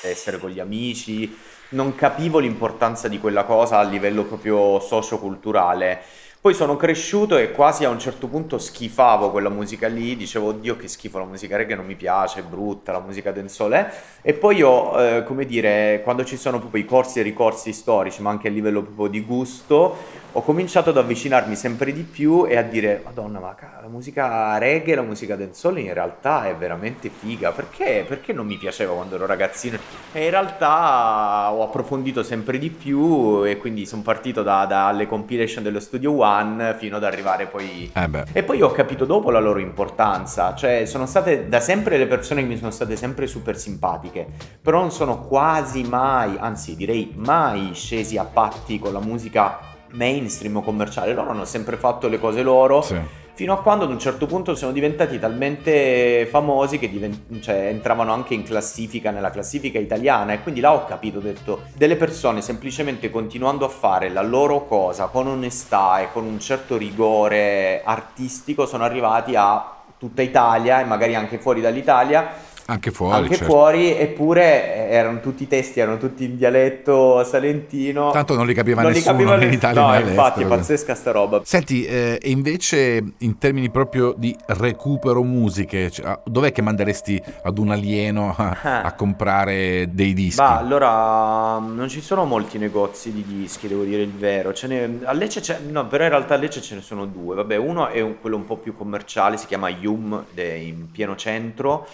essere 0.01 0.37
con 0.37 0.49
gli 0.49 0.59
amici, 0.59 1.35
non 1.73 1.95
capivo 1.95 2.39
l'importanza 2.39 3.07
di 3.07 3.19
quella 3.19 3.43
cosa 3.43 3.77
a 3.77 3.83
livello 3.83 4.23
proprio 4.23 4.79
socio-culturale. 4.79 6.01
Poi 6.43 6.53
sono 6.53 6.75
cresciuto 6.75 7.37
e 7.37 7.51
quasi 7.51 7.85
a 7.85 7.89
un 7.89 7.99
certo 7.99 8.27
punto 8.27 8.57
schifavo 8.57 9.31
quella 9.31 9.47
musica 9.47 9.87
lì, 9.87 10.17
dicevo 10.17 10.47
oddio 10.47 10.75
che 10.75 10.89
schifo 10.89 11.17
la 11.17 11.23
musica 11.23 11.55
reggae 11.55 11.77
non 11.77 11.85
mi 11.85 11.95
piace, 11.95 12.39
è 12.39 12.43
brutta, 12.43 12.91
la 12.91 12.99
musica 12.99 13.31
dancehall 13.31 13.71
è. 13.71 13.91
E 14.21 14.33
poi 14.33 14.61
ho, 14.61 15.01
eh, 15.01 15.23
come 15.23 15.45
dire, 15.45 16.01
quando 16.03 16.25
ci 16.25 16.35
sono 16.35 16.59
proprio 16.59 16.83
i 16.83 16.85
corsi 16.85 17.19
e 17.19 17.23
ricorsi 17.23 17.71
storici, 17.71 18.21
ma 18.21 18.29
anche 18.29 18.49
a 18.49 18.51
livello 18.51 18.81
proprio 18.81 19.07
di 19.07 19.21
gusto, 19.21 19.95
ho 20.35 20.41
cominciato 20.41 20.89
ad 20.89 20.97
avvicinarmi 20.97 21.55
sempre 21.55 21.93
di 21.93 22.01
più 22.01 22.47
e 22.47 22.57
a 22.57 22.63
dire 22.63 23.01
madonna 23.03 23.39
ma 23.39 23.55
la 23.81 23.87
musica 23.87 24.57
reggae, 24.57 24.95
la 24.95 25.03
musica 25.03 25.35
dancehall 25.35 25.77
in 25.77 25.93
realtà 25.93 26.47
è 26.47 26.55
veramente 26.55 27.09
figa, 27.09 27.51
perché? 27.51 28.03
Perché 28.07 28.33
non 28.33 28.47
mi 28.47 28.57
piaceva 28.57 28.93
quando 28.93 29.15
ero 29.15 29.27
ragazzino? 29.27 29.77
E 30.11 30.23
in 30.23 30.29
realtà 30.31 31.51
ho 31.51 31.61
approfondito 31.61 32.23
sempre 32.23 32.57
di 32.57 32.71
più 32.71 33.45
e 33.45 33.57
quindi 33.57 33.85
sono 33.85 34.01
partito 34.01 34.41
da- 34.41 34.65
dalle 34.65 35.05
compilation 35.05 35.61
dello 35.63 35.79
Studio 35.79 36.17
One 36.17 36.75
fino 36.79 36.95
ad 36.95 37.03
arrivare 37.03 37.45
poi 37.45 37.91
Eh 37.93 38.23
e 38.31 38.43
poi 38.43 38.61
ho 38.63 38.71
capito 38.71 39.05
dopo 39.05 39.29
la 39.29 39.39
loro 39.39 39.59
importanza, 39.59 40.55
cioè 40.55 40.85
sono 40.85 41.05
state 41.05 41.47
da 41.47 41.59
sempre 41.59 41.97
le 41.97 42.07
persone 42.07 42.41
che 42.41 42.47
mi 42.47 42.57
sono 42.57 42.71
state 42.71 42.95
sempre 42.95 43.27
super 43.27 43.55
simpatiche, 43.55 44.25
però 44.59 44.79
non 44.79 44.91
sono 44.91 45.19
quasi 45.19 45.83
mai, 45.83 46.37
anzi 46.39 46.75
direi 46.75 47.13
mai 47.15 47.71
scesi 47.75 48.17
a 48.17 48.23
patti 48.23 48.79
con 48.79 48.93
la 48.93 48.99
musica 48.99 49.71
mainstream 49.93 50.57
o 50.57 50.61
commerciale, 50.61 51.13
loro 51.13 51.31
hanno 51.31 51.45
sempre 51.45 51.77
fatto 51.77 52.07
le 52.07 52.19
cose 52.19 52.41
loro. 52.43 52.81
Sì. 52.81 52.99
Fino 53.35 53.53
a 53.53 53.61
quando 53.63 53.85
ad 53.85 53.89
un 53.89 53.97
certo 53.97 54.27
punto 54.27 54.53
sono 54.53 54.71
diventati 54.71 55.17
talmente 55.17 56.27
famosi 56.29 56.77
che 56.77 56.87
diven- 56.87 57.41
cioè, 57.41 57.65
entravano 57.65 58.13
anche 58.13 58.35
in 58.35 58.43
classifica, 58.43 59.09
nella 59.09 59.31
classifica 59.31 59.79
italiana 59.79 60.33
e 60.33 60.43
quindi 60.43 60.59
là 60.59 60.71
ho 60.71 60.85
capito, 60.85 61.17
ho 61.17 61.21
detto, 61.21 61.63
delle 61.75 61.95
persone 61.95 62.41
semplicemente 62.41 63.09
continuando 63.09 63.65
a 63.65 63.69
fare 63.69 64.09
la 64.09 64.21
loro 64.21 64.67
cosa 64.67 65.07
con 65.07 65.25
onestà 65.25 66.01
e 66.01 66.11
con 66.11 66.25
un 66.25 66.39
certo 66.39 66.77
rigore 66.77 67.81
artistico 67.83 68.67
sono 68.67 68.83
arrivati 68.83 69.33
a 69.35 69.77
tutta 69.97 70.21
Italia 70.21 70.81
e 70.81 70.83
magari 70.83 71.15
anche 71.15 71.39
fuori 71.39 71.59
dall'Italia 71.59 72.51
Anche 72.65 72.91
fuori, 72.91 73.15
anche 73.23 73.35
certo. 73.35 73.51
fuori, 73.51 73.97
eppure 73.97 74.87
eh, 74.89 74.93
erano 74.95 75.19
tutti 75.19 75.43
i 75.43 75.47
testi, 75.47 75.79
erano 75.81 75.97
tutti 75.97 76.23
in 76.23 76.37
dialetto 76.37 77.23
salentino. 77.25 78.11
Tanto 78.11 78.35
non 78.35 78.45
li 78.45 78.53
capiva 78.53 78.81
Non 78.81 78.91
li 78.91 78.97
nessuno 78.97 79.15
capiva 79.17 79.35
né 79.35 79.43
in 79.43 79.49
ne- 79.49 79.55
Italia 79.55 79.81
No, 79.99 79.99
infatti 79.99 80.43
è 80.43 80.45
pazzesca 80.45 80.95
sta 80.95 81.11
roba. 81.11 81.41
Senti, 81.43 81.83
eh, 81.85 82.17
e 82.21 82.29
invece 82.29 83.03
in 83.17 83.37
termini 83.37 83.69
proprio 83.69 84.13
di 84.17 84.35
recupero 84.47 85.23
musiche, 85.23 85.91
cioè, 85.91 86.19
dov'è 86.25 86.51
che 86.53 86.61
manderesti 86.61 87.21
ad 87.43 87.57
un 87.57 87.71
alieno 87.71 88.33
a, 88.37 88.57
Ah. 88.63 88.81
a 88.83 88.93
comprare 88.93 89.89
dei 89.91 90.13
dischi? 90.13 90.37
Bah, 90.41 90.57
allora 90.57 91.59
mm, 91.59 91.75
non 91.75 91.89
ci 91.89 91.99
sono 92.01 92.23
molti 92.25 92.57
negozi 92.57 93.11
di 93.11 93.25
dischi, 93.27 93.67
devo 93.67 93.83
dire 93.83 94.01
il 94.03 94.11
vero. 94.13 94.53
N'è, 94.63 94.89
a 95.03 95.11
Lecce 95.11 95.41
c'è, 95.41 95.59
no, 95.69 95.85
però 95.87 96.03
in 96.05 96.09
realtà 96.11 96.35
a 96.35 96.37
Lecce 96.37 96.61
ce 96.61 96.75
ne 96.75 96.81
sono 96.81 97.05
due. 97.05 97.35
Vabbè, 97.35 97.57
uno 97.57 97.87
è 97.89 97.99
un- 97.99 98.19
quello 98.21 98.37
un 98.37 98.45
po' 98.45 98.55
più 98.57 98.75
commerciale, 98.75 99.35
si 99.37 99.47
chiama 99.47 99.67
Yum, 99.69 100.23
ed 100.33 100.39
è 100.39 100.53
in 100.53 100.89
pieno 100.91 101.15
centro. 101.17 101.87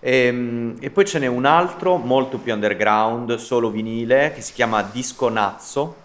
Ehm, 0.00 0.76
E, 0.80 0.90
poi 0.90 1.04
ce 1.04 1.18
n'è 1.18 1.26
un 1.26 1.44
altro 1.44 1.96
molto 1.96 2.38
più 2.38 2.52
underground, 2.52 3.34
solo 3.36 3.70
vinile, 3.70 4.32
che 4.34 4.40
si 4.40 4.52
chiama 4.52 4.82
Disco 4.82 5.28
Nazzo. 5.28 5.96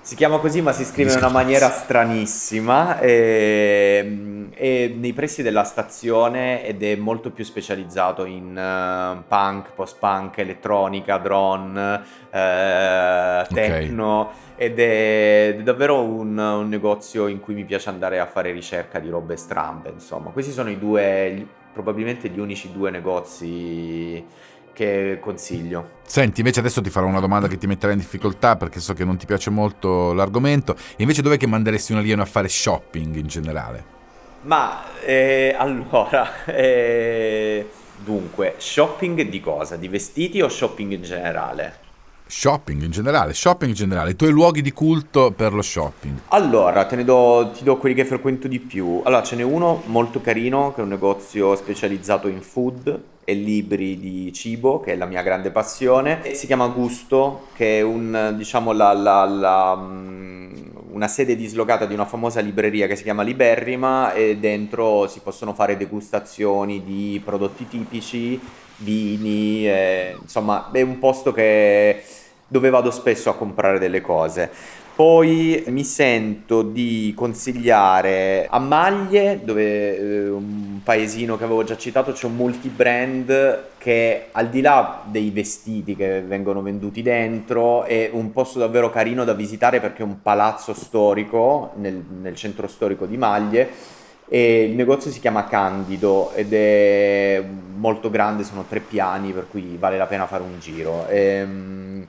Si 0.00 0.14
chiama 0.14 0.38
così, 0.38 0.60
ma 0.62 0.70
si 0.72 0.84
scrive 0.84 1.10
in 1.10 1.16
una 1.18 1.28
maniera 1.28 1.68
stranissima. 1.68 3.00
ehm, 3.00 4.50
È, 4.54 4.86
nei 4.94 5.12
pressi 5.12 5.42
della 5.42 5.64
stazione 5.64 6.64
ed 6.64 6.82
è 6.82 6.94
molto 6.96 7.30
più 7.30 7.44
specializzato 7.44 8.24
in 8.24 8.56
eh, 8.56 9.22
punk, 9.28 9.72
post-punk, 9.74 10.38
elettronica, 10.38 11.18
drone, 11.18 12.00
eh, 12.30 13.46
techno. 13.52 14.30
Ed 14.56 14.78
è 14.78 15.58
davvero 15.62 16.00
un, 16.02 16.38
un 16.38 16.68
negozio 16.68 17.26
in 17.26 17.40
cui 17.40 17.54
mi 17.54 17.64
piace 17.64 17.88
andare 17.90 18.18
a 18.20 18.26
fare 18.26 18.52
ricerca 18.52 18.98
di 19.00 19.10
robe 19.10 19.36
strambe. 19.36 19.90
Insomma, 19.90 20.30
questi 20.30 20.52
sono 20.52 20.70
i 20.70 20.78
due, 20.78 21.46
probabilmente 21.76 22.30
gli 22.30 22.38
unici 22.38 22.72
due 22.72 22.90
negozi 22.90 24.24
che 24.72 25.18
consiglio. 25.20 25.90
Senti, 26.06 26.40
invece 26.40 26.60
adesso 26.60 26.80
ti 26.80 26.88
farò 26.88 27.06
una 27.06 27.20
domanda 27.20 27.48
che 27.48 27.58
ti 27.58 27.66
metterà 27.66 27.92
in 27.92 27.98
difficoltà 27.98 28.56
perché 28.56 28.80
so 28.80 28.94
che 28.94 29.04
non 29.04 29.18
ti 29.18 29.26
piace 29.26 29.50
molto 29.50 30.14
l'argomento. 30.14 30.74
Invece 30.96 31.20
dov'è 31.20 31.36
che 31.36 31.46
manderesti 31.46 31.92
un 31.92 31.98
alieno 31.98 32.22
a 32.22 32.24
fare 32.24 32.48
shopping 32.48 33.16
in 33.16 33.26
generale? 33.26 33.84
Ma 34.42 34.84
eh, 35.04 35.54
allora, 35.58 36.44
eh, 36.48 37.68
dunque, 38.02 38.54
shopping 38.56 39.28
di 39.28 39.40
cosa? 39.40 39.76
Di 39.76 39.88
vestiti 39.88 40.40
o 40.40 40.48
shopping 40.48 40.92
in 40.92 41.02
generale? 41.02 41.84
Shopping 42.28 42.82
in 42.82 42.90
generale, 42.90 43.32
shopping 43.34 43.70
in 43.70 43.76
generale, 43.76 44.10
i 44.10 44.16
tuoi 44.16 44.30
luoghi 44.30 44.60
di 44.60 44.72
culto 44.72 45.30
per 45.30 45.52
lo 45.52 45.62
shopping. 45.62 46.18
Allora, 46.28 46.84
te 46.84 46.96
ne 46.96 47.04
do, 47.04 47.52
ti 47.56 47.62
do 47.62 47.76
quelli 47.76 47.94
che 47.94 48.04
frequento 48.04 48.48
di 48.48 48.58
più. 48.58 49.00
Allora, 49.04 49.22
ce 49.22 49.36
n'è 49.36 49.42
uno 49.42 49.82
molto 49.86 50.20
carino, 50.20 50.72
che 50.74 50.80
è 50.80 50.82
un 50.82 50.88
negozio 50.88 51.54
specializzato 51.54 52.26
in 52.26 52.42
food 52.42 53.00
e 53.24 53.34
libri 53.34 53.98
di 54.00 54.32
cibo, 54.32 54.80
che 54.80 54.94
è 54.94 54.96
la 54.96 55.06
mia 55.06 55.22
grande 55.22 55.52
passione. 55.52 56.20
Si 56.34 56.46
chiama 56.46 56.66
Gusto, 56.66 57.46
che 57.54 57.78
è 57.78 57.82
un, 57.82 58.34
diciamo, 58.36 58.72
la, 58.72 58.92
la- 58.92 59.24
la, 59.24 59.76
mm, 59.76 60.54
una 60.90 61.06
sede 61.08 61.36
dislocata 61.36 61.86
di 61.86 61.94
una 61.94 62.06
famosa 62.06 62.40
libreria 62.40 62.88
che 62.88 62.96
si 62.96 63.04
chiama 63.04 63.22
Liberrima 63.22 64.12
e 64.14 64.36
dentro 64.38 65.06
si 65.06 65.20
possono 65.20 65.54
fare 65.54 65.76
degustazioni 65.76 66.82
di 66.82 67.20
prodotti 67.24 67.68
tipici, 67.68 68.40
vini, 68.78 69.68
eh, 69.68 70.16
insomma, 70.20 70.70
è 70.72 70.82
un 70.82 70.98
posto 70.98 71.32
che 71.32 72.02
dove 72.48 72.70
vado 72.70 72.90
spesso 72.90 73.30
a 73.30 73.34
comprare 73.34 73.78
delle 73.78 74.00
cose. 74.00 74.50
Poi 74.96 75.62
mi 75.66 75.84
sento 75.84 76.62
di 76.62 77.12
consigliare 77.14 78.46
a 78.48 78.58
Maglie, 78.58 79.40
dove 79.44 79.98
eh, 79.98 80.28
un 80.30 80.80
paesino 80.82 81.36
che 81.36 81.44
avevo 81.44 81.64
già 81.64 81.76
citato, 81.76 82.12
c'è 82.12 82.24
un 82.24 82.36
multibrand 82.36 83.64
che 83.76 84.28
al 84.32 84.48
di 84.48 84.62
là 84.62 85.02
dei 85.04 85.28
vestiti 85.28 85.94
che 85.94 86.22
vengono 86.22 86.62
venduti 86.62 87.02
dentro 87.02 87.84
è 87.84 88.08
un 88.10 88.32
posto 88.32 88.58
davvero 88.58 88.88
carino 88.88 89.24
da 89.24 89.34
visitare 89.34 89.80
perché 89.80 90.00
è 90.00 90.06
un 90.06 90.22
palazzo 90.22 90.72
storico 90.72 91.72
nel, 91.76 92.02
nel 92.22 92.34
centro 92.34 92.66
storico 92.66 93.04
di 93.04 93.18
Maglie 93.18 93.68
e 94.28 94.64
il 94.64 94.74
negozio 94.74 95.10
si 95.10 95.20
chiama 95.20 95.44
Candido 95.44 96.32
ed 96.34 96.52
è 96.52 97.42
molto 97.76 98.10
grande, 98.10 98.44
sono 98.44 98.64
tre 98.68 98.80
piani 98.80 99.32
per 99.32 99.46
cui 99.50 99.76
vale 99.78 99.96
la 99.96 100.06
pena 100.06 100.26
fare 100.26 100.42
un 100.42 100.58
giro. 100.58 101.06
Ehm, 101.08 102.06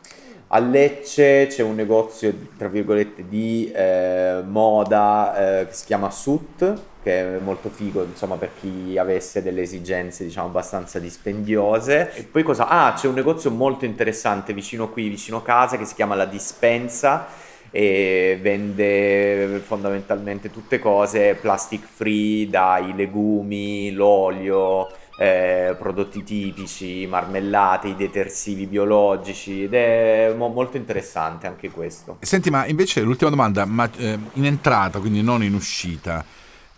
a 0.50 0.60
Lecce 0.60 1.48
c'è 1.48 1.62
un 1.62 1.76
negozio, 1.76 2.34
tra 2.58 2.70
virgolette, 2.70 3.28
di 3.28 3.70
eh, 3.74 4.42
moda 4.46 5.60
eh, 5.60 5.68
che 5.68 5.74
si 5.74 5.86
chiama 5.86 6.10
Sut, 6.10 6.74
che 7.04 7.36
è 7.36 7.40
molto 7.40 7.70
figo, 7.70 8.04
insomma, 8.04 8.38
per 8.38 8.52
chi 8.60 8.98
avesse 8.98 9.44
delle 9.44 9.62
esigenze, 9.62 10.24
diciamo, 10.24 10.48
abbastanza 10.48 11.00
dispendiose. 11.00 12.14
E 12.16 12.24
poi 12.24 12.44
cosa? 12.44 12.70
Ah, 12.70 12.94
c'è 12.94 13.08
un 13.08 13.16
negozio 13.16 13.52
molto 13.52 13.84
interessante 13.84 14.54
vicino 14.54 14.90
qui, 14.90 15.10
vicino 15.10 15.42
casa, 15.42 15.78
che 15.78 15.84
si 15.84 15.96
chiama 15.96 16.16
La 16.16 16.26
Dispensa 16.26 17.28
e 17.72 18.38
vende 18.42 19.62
fondamentalmente 19.66 20.50
tutte 20.52 20.80
cose 20.80 21.36
plastic 21.36 21.86
free, 21.86 22.50
dai 22.50 22.96
legumi, 22.96 23.92
l'olio, 23.92 24.88
eh, 25.20 25.76
prodotti 25.78 26.24
tipici, 26.24 27.08
marmellate, 27.08 27.90
i 27.90 27.96
detersivi 27.96 28.68
biologici 28.68 29.64
ed 29.64 29.74
è 29.74 30.34
mo- 30.36 30.50
molto 30.50 30.78
interessante 30.78 31.48
anche 31.48 31.70
questo. 31.70 32.18
Senti, 32.22 32.50
ma 32.50 32.66
invece 32.68 33.02
l'ultima 33.02 33.30
domanda, 33.30 33.66
ma 33.66 33.90
eh, 33.98 34.18
in 34.34 34.46
entrata, 34.46 35.00
quindi 35.00 35.22
non 35.22 35.44
in 35.44 35.54
uscita, 35.54 36.24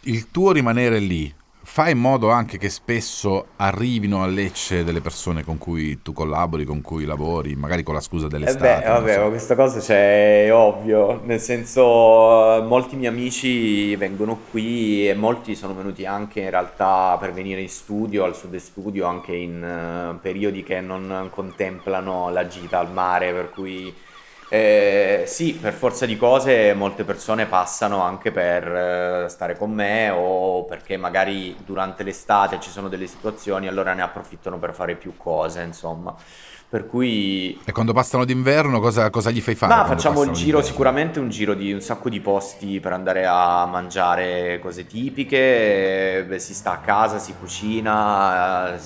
il 0.04 0.32
tuo 0.32 0.52
rimanere 0.52 1.00
lì 1.00 1.34
fai 1.72 1.92
in 1.92 2.00
modo 2.00 2.32
anche 2.32 2.58
che 2.58 2.68
spesso 2.68 3.50
arrivino 3.58 4.24
a 4.24 4.26
Lecce 4.26 4.84
delle 4.84 5.02
persone 5.02 5.44
con 5.44 5.60
cui 5.60 6.02
tu 6.02 6.14
collabori, 6.14 6.66
con 6.66 6.82
cui 6.82 7.06
lavori, 7.06 7.56
magari 7.56 7.84
con 7.84 7.94
la 7.94 8.02
scusa 8.02 8.28
Eh 8.44 8.56
dell'estate. 8.58 8.82
beh, 8.82 8.84
non 8.88 9.04
vabbè, 9.04 9.14
so. 9.14 9.30
questa 9.30 9.56
cosa 9.56 9.80
cioè, 9.80 10.46
è 10.46 10.54
ovvio, 10.54 11.22
nel 11.26 11.40
senso 11.40 12.58
eh, 12.58 12.62
molti 12.64 12.96
miei 12.96 13.12
amici 13.12 13.96
vengono 13.98 14.40
qui 14.50 15.08
e 15.08 15.14
molti 15.14 15.56
sono 15.56 15.76
venuti 15.76 16.06
anche 16.06 16.40
in 16.42 16.50
realtà 16.50 17.16
per 17.20 17.34
venire 17.34 17.62
in 17.62 17.70
studio, 17.70 18.24
al 18.24 18.36
Sud 18.36 18.56
Studio, 18.56 19.06
anche 19.06 19.36
in 19.36 19.64
eh, 19.64 20.18
periodi 20.22 20.64
che 20.64 20.82
non 20.82 21.30
contemplano 21.32 22.30
la 22.30 22.48
gita 22.48 22.80
al 22.80 22.92
mare, 22.92 23.32
per 23.34 23.52
cui 23.52 23.94
eh, 24.52 25.24
sì, 25.28 25.54
per 25.54 25.74
forza 25.74 26.06
di 26.08 26.18
cose 26.18 26.74
molte 26.74 27.04
persone 27.04 27.46
passano 27.46 28.02
anche 28.02 28.32
per 28.32 28.68
eh, 29.26 29.30
stare 29.30 29.56
con 29.56 29.72
me 29.72 30.10
o 30.10 30.66
perché 30.66 30.98
magari 30.98 31.56
durante 31.64 32.04
l'estate 32.04 32.60
ci 32.60 32.72
sono 32.72 32.90
delle 32.90 33.06
situazioni, 33.06 33.68
allora 33.68 33.94
ne 33.94 34.02
approfittano 34.02 34.58
per 34.58 34.74
fare 34.74 34.96
più 34.96 35.16
cose, 35.18 35.62
insomma. 35.62 36.16
Per 36.70 36.86
cui 36.86 37.60
E 37.66 37.72
quando 37.72 37.94
passano 37.94 38.26
d'inverno 38.26 38.80
cosa, 38.80 39.10
cosa 39.10 39.32
gli 39.32 39.42
fai 39.42 39.56
fare? 39.56 39.74
ma 39.74 39.86
facciamo 39.86 40.22
il 40.22 40.30
giro, 40.34 40.62
sicuramente 40.62 41.20
un 41.20 41.30
giro 41.30 41.56
di 41.56 41.74
un 41.74 41.82
sacco 41.82 42.10
di 42.10 42.20
posti 42.20 42.80
per 42.80 42.94
andare 42.94 43.26
a 43.26 43.66
mangiare 43.66 44.60
cose 44.62 44.86
tipiche, 44.86 46.18
eh, 46.20 46.24
beh, 46.26 46.38
si 46.38 46.54
sta 46.54 46.74
a 46.74 46.78
casa, 46.78 47.18
si 47.18 47.34
cucina, 47.40 48.76
eh, 48.76 48.80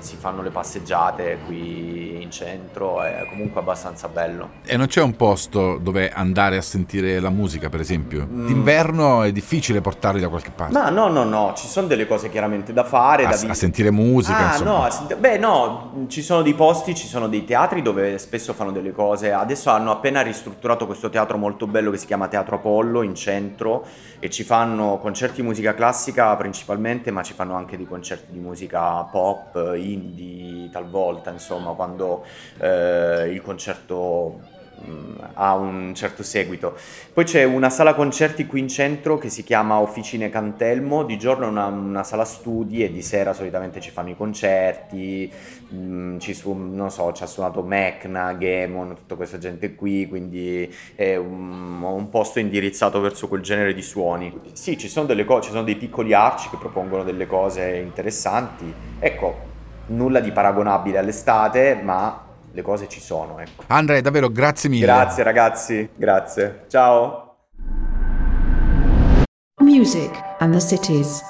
si, 0.00 0.16
fanno 0.18 0.42
le 0.42 0.50
passeggiate 0.50 1.38
qui 1.46 2.20
in 2.22 2.30
centro, 2.30 3.00
è 3.02 3.26
comunque 3.30 3.58
abbastanza 3.60 4.08
bello. 4.08 4.50
E 4.62 4.76
non 4.76 4.86
c'è 4.86 5.00
un 5.00 5.16
posto 5.16 5.78
dove 5.78 6.10
andare 6.10 6.58
a 6.58 6.62
sentire 6.62 7.20
la 7.20 7.30
musica, 7.30 7.70
per 7.70 7.80
esempio? 7.80 8.26
Mm. 8.30 8.46
D'inverno 8.46 9.22
è 9.22 9.32
difficile 9.32 9.80
portarli 9.80 10.20
da 10.20 10.28
qualche 10.28 10.50
parte. 10.50 10.74
Ma 10.74 10.90
no, 10.90 11.08
no, 11.08 11.24
no, 11.24 11.54
ci 11.56 11.66
sono 11.68 11.86
delle 11.86 12.06
cose 12.06 12.28
chiaramente 12.28 12.74
da 12.74 12.84
fare, 12.84 13.24
a, 13.24 13.30
da 13.30 13.50
a 13.50 13.54
sentire 13.54 13.90
musica, 13.90 14.36
Ah, 14.36 14.50
insomma. 14.52 14.70
no, 14.70 14.82
a 14.84 14.90
sent- 14.90 15.16
beh, 15.16 15.38
no, 15.38 16.04
ci 16.08 16.20
sono 16.20 16.42
dei 16.42 16.52
posti, 16.54 16.94
ci 16.94 17.06
sono 17.06 17.12
dei 17.28 17.44
teatri 17.44 17.82
dove 17.82 18.18
spesso 18.18 18.52
fanno 18.52 18.70
delle 18.70 18.92
cose. 18.92 19.32
Adesso 19.32 19.70
hanno 19.70 19.90
appena 19.90 20.20
ristrutturato 20.20 20.86
questo 20.86 21.08
teatro 21.10 21.38
molto 21.38 21.66
bello 21.66 21.90
che 21.90 21.96
si 21.96 22.06
chiama 22.06 22.28
Teatro 22.28 22.56
Apollo 22.56 23.02
in 23.02 23.14
centro 23.14 23.86
e 24.18 24.28
ci 24.30 24.42
fanno 24.42 24.98
concerti 24.98 25.40
di 25.40 25.46
musica 25.46 25.74
classica 25.74 26.34
principalmente, 26.36 27.10
ma 27.10 27.22
ci 27.22 27.32
fanno 27.32 27.54
anche 27.54 27.76
dei 27.76 27.86
concerti 27.86 28.32
di 28.32 28.38
musica 28.38 29.02
pop, 29.04 29.74
indie, 29.76 30.70
talvolta, 30.70 31.30
insomma, 31.30 31.72
quando 31.72 32.24
eh, 32.58 33.30
il 33.32 33.40
concerto 33.42 34.40
ha 35.34 35.54
un 35.54 35.94
certo 35.94 36.22
seguito. 36.22 36.76
Poi 37.12 37.24
c'è 37.24 37.44
una 37.44 37.70
sala 37.70 37.94
concerti 37.94 38.46
qui 38.46 38.60
in 38.60 38.68
centro 38.68 39.18
che 39.18 39.28
si 39.28 39.42
chiama 39.42 39.78
Officine 39.78 40.30
Cantelmo, 40.30 41.04
di 41.04 41.18
giorno 41.18 41.46
è 41.46 41.48
una, 41.48 41.66
una 41.66 42.04
sala 42.04 42.24
studi 42.24 42.82
e 42.82 42.92
di 42.92 43.02
sera 43.02 43.32
solitamente 43.32 43.80
ci 43.80 43.90
fanno 43.90 44.10
i 44.10 44.16
concerti, 44.16 45.30
mh, 45.68 46.18
ci, 46.18 46.34
su, 46.34 46.86
so, 46.88 47.12
ci 47.12 47.22
ha 47.22 47.26
suonato 47.26 47.62
Mecna, 47.62 48.36
Gemon, 48.36 48.94
tutta 48.94 49.14
questa 49.14 49.38
gente 49.38 49.74
qui, 49.74 50.06
quindi 50.08 50.72
è 50.94 51.16
un, 51.16 51.82
un 51.82 52.08
posto 52.08 52.38
indirizzato 52.38 53.00
verso 53.00 53.28
quel 53.28 53.42
genere 53.42 53.74
di 53.74 53.82
suoni. 53.82 54.32
Sì, 54.52 54.76
ci 54.78 54.88
sono 54.88 55.06
cose, 55.24 55.42
ci 55.42 55.50
sono 55.50 55.62
dei 55.62 55.76
piccoli 55.76 56.12
arci 56.12 56.48
che 56.48 56.56
propongono 56.56 57.04
delle 57.04 57.26
cose 57.26 57.76
interessanti, 57.76 58.72
ecco, 58.98 59.52
nulla 59.86 60.20
di 60.20 60.32
paragonabile 60.32 60.98
all'estate, 60.98 61.78
ma 61.82 62.24
le 62.54 62.62
cose 62.62 62.88
ci 62.88 63.00
sono, 63.00 63.40
ecco. 63.40 63.64
Andrea, 63.66 64.00
davvero 64.00 64.30
grazie 64.30 64.68
mille. 64.68 64.84
Grazie 64.84 65.22
ragazzi, 65.24 65.88
grazie. 65.96 66.64
Ciao. 66.68 67.36
Music 69.60 70.10
and 70.38 70.52
the 70.52 70.60
cities. 70.60 71.20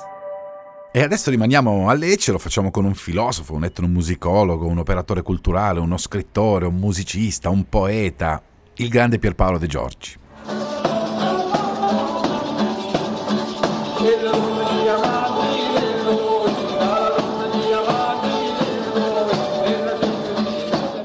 E 0.92 1.02
adesso 1.02 1.30
rimaniamo 1.30 1.88
a 1.88 1.94
Lecce, 1.94 2.30
lo 2.30 2.38
facciamo 2.38 2.70
con 2.70 2.84
un 2.84 2.94
filosofo, 2.94 3.54
un 3.54 3.64
etnomusicologo, 3.64 4.66
un 4.66 4.78
operatore 4.78 5.22
culturale, 5.22 5.80
uno 5.80 5.96
scrittore, 5.96 6.66
un 6.66 6.76
musicista, 6.76 7.48
un 7.48 7.68
poeta, 7.68 8.40
il 8.74 8.88
grande 8.88 9.18
Pierpaolo 9.18 9.58
De 9.58 9.66
Giorgi. 9.66 10.16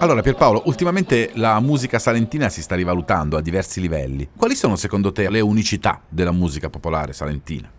Allora 0.01 0.21
Pierpaolo, 0.21 0.61
ultimamente 0.67 1.31
la 1.33 1.59
musica 1.59 1.99
salentina 1.99 2.47
si 2.47 2.61
sta 2.61 2.73
rivalutando 2.73 3.35
a 3.35 3.41
diversi 3.41 3.81
livelli. 3.81 4.29
Quali 4.33 4.55
sono 4.55 4.77
secondo 4.77 5.11
te 5.11 5.29
le 5.29 5.41
unicità 5.41 6.01
della 6.07 6.31
musica 6.31 6.69
popolare 6.69 7.11
salentina? 7.11 7.69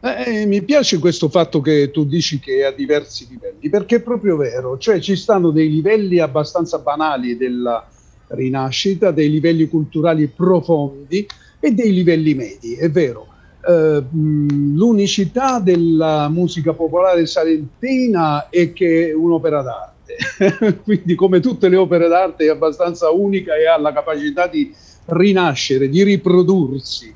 Eh, 0.00 0.46
mi 0.46 0.62
piace 0.62 1.00
questo 1.00 1.28
fatto 1.28 1.60
che 1.60 1.90
tu 1.90 2.04
dici 2.04 2.38
che 2.38 2.58
è 2.58 2.62
a 2.66 2.70
diversi 2.70 3.26
livelli, 3.28 3.68
perché 3.68 3.96
è 3.96 4.00
proprio 4.00 4.36
vero, 4.36 4.78
cioè 4.78 5.00
ci 5.00 5.16
stanno 5.16 5.50
dei 5.50 5.68
livelli 5.68 6.20
abbastanza 6.20 6.78
banali 6.78 7.36
della 7.36 7.84
rinascita, 8.28 9.10
dei 9.10 9.28
livelli 9.28 9.66
culturali 9.66 10.28
profondi 10.28 11.26
e 11.58 11.72
dei 11.72 11.92
livelli 11.92 12.34
medi, 12.34 12.74
è 12.74 12.88
vero. 12.88 13.26
Eh, 13.66 14.04
mh, 14.08 14.76
l'unicità 14.76 15.58
della 15.58 16.28
musica 16.28 16.72
popolare 16.74 17.26
salentina 17.26 18.48
è 18.50 18.72
che 18.72 19.08
è 19.08 19.12
un'opera 19.12 19.62
d'arte, 19.62 19.95
quindi 20.84 21.14
come 21.14 21.40
tutte 21.40 21.68
le 21.68 21.76
opere 21.76 22.08
d'arte 22.08 22.44
è 22.44 22.48
abbastanza 22.48 23.10
unica 23.10 23.56
e 23.56 23.66
ha 23.66 23.78
la 23.78 23.92
capacità 23.92 24.46
di 24.46 24.72
rinascere, 25.06 25.88
di 25.88 26.02
riprodursi. 26.02 27.12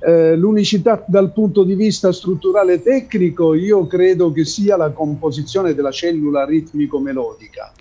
Eh, 0.00 0.36
l'unicità 0.36 1.04
dal 1.08 1.32
punto 1.32 1.64
di 1.64 1.74
vista 1.74 2.12
strutturale 2.12 2.74
e 2.74 2.82
tecnico 2.82 3.54
io 3.54 3.84
credo 3.88 4.30
che 4.30 4.44
sia 4.44 4.76
la 4.76 4.90
composizione 4.90 5.74
della 5.74 5.90
cellula 5.90 6.44
ritmico-melodica. 6.44 7.72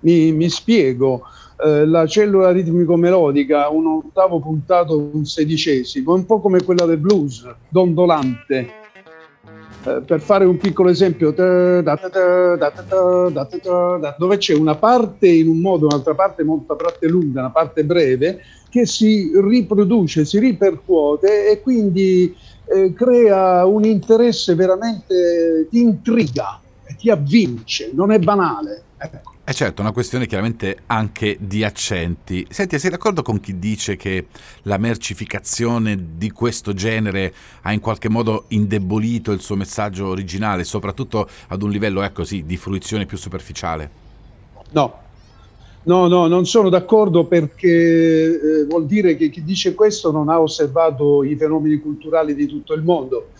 Mi, 0.00 0.32
mi 0.32 0.48
spiego, 0.48 1.22
eh, 1.64 1.86
la 1.86 2.06
cellula 2.06 2.50
ritmico-melodica, 2.50 3.68
un 3.68 3.86
ottavo 3.86 4.40
puntato, 4.40 5.10
un 5.12 5.24
sedicesimo, 5.24 6.14
è 6.14 6.18
un 6.18 6.26
po' 6.26 6.40
come 6.40 6.62
quella 6.62 6.86
del 6.86 6.98
blues, 6.98 7.46
dondolante. 7.68 8.79
Eh, 9.82 10.02
per 10.02 10.20
fare 10.20 10.44
un 10.44 10.58
piccolo 10.58 10.90
esempio, 10.90 11.30
dove 11.32 11.82
c'è 14.36 14.54
una 14.54 14.74
parte 14.74 15.28
in 15.28 15.48
un 15.48 15.60
modo, 15.60 15.86
un'altra 15.86 16.14
parte 16.14 16.44
molto 16.44 16.76
parte 16.76 17.08
lunga, 17.08 17.40
una 17.40 17.50
parte 17.50 17.84
breve, 17.84 18.40
che 18.68 18.84
si 18.84 19.32
riproduce, 19.34 20.26
si 20.26 20.38
ripercuote 20.38 21.50
e 21.50 21.60
quindi 21.62 22.36
eh, 22.66 22.92
crea 22.92 23.64
un 23.64 23.84
interesse 23.84 24.54
veramente 24.54 25.66
ti 25.70 25.80
intriga, 25.80 26.60
e 26.86 26.96
ti 26.96 27.08
avvince, 27.08 27.90
non 27.94 28.12
è 28.12 28.18
banale. 28.18 28.82
Ecco. 28.98 29.29
E 29.50 29.52
certo, 29.52 29.82
una 29.82 29.90
questione 29.90 30.28
chiaramente 30.28 30.82
anche 30.86 31.36
di 31.40 31.64
accenti. 31.64 32.46
Senti, 32.48 32.78
sei 32.78 32.88
d'accordo 32.88 33.22
con 33.22 33.40
chi 33.40 33.58
dice 33.58 33.96
che 33.96 34.26
la 34.62 34.78
mercificazione 34.78 35.98
di 36.16 36.30
questo 36.30 36.72
genere 36.72 37.34
ha 37.62 37.72
in 37.72 37.80
qualche 37.80 38.08
modo 38.08 38.44
indebolito 38.50 39.32
il 39.32 39.40
suo 39.40 39.56
messaggio 39.56 40.06
originale, 40.06 40.62
soprattutto 40.62 41.28
ad 41.48 41.62
un 41.62 41.70
livello, 41.70 42.02
ecco 42.02 42.22
sì, 42.22 42.46
di 42.46 42.56
fruizione 42.56 43.06
più 43.06 43.16
superficiale? 43.16 43.90
No, 44.70 44.98
no, 45.82 46.06
no, 46.06 46.28
non 46.28 46.46
sono 46.46 46.68
d'accordo 46.68 47.24
perché 47.24 47.70
eh, 47.70 48.64
vuol 48.68 48.86
dire 48.86 49.16
che 49.16 49.30
chi 49.30 49.42
dice 49.42 49.74
questo 49.74 50.12
non 50.12 50.28
ha 50.28 50.40
osservato 50.40 51.24
i 51.24 51.34
fenomeni 51.34 51.80
culturali 51.80 52.36
di 52.36 52.46
tutto 52.46 52.72
il 52.72 52.84
mondo. 52.84 53.30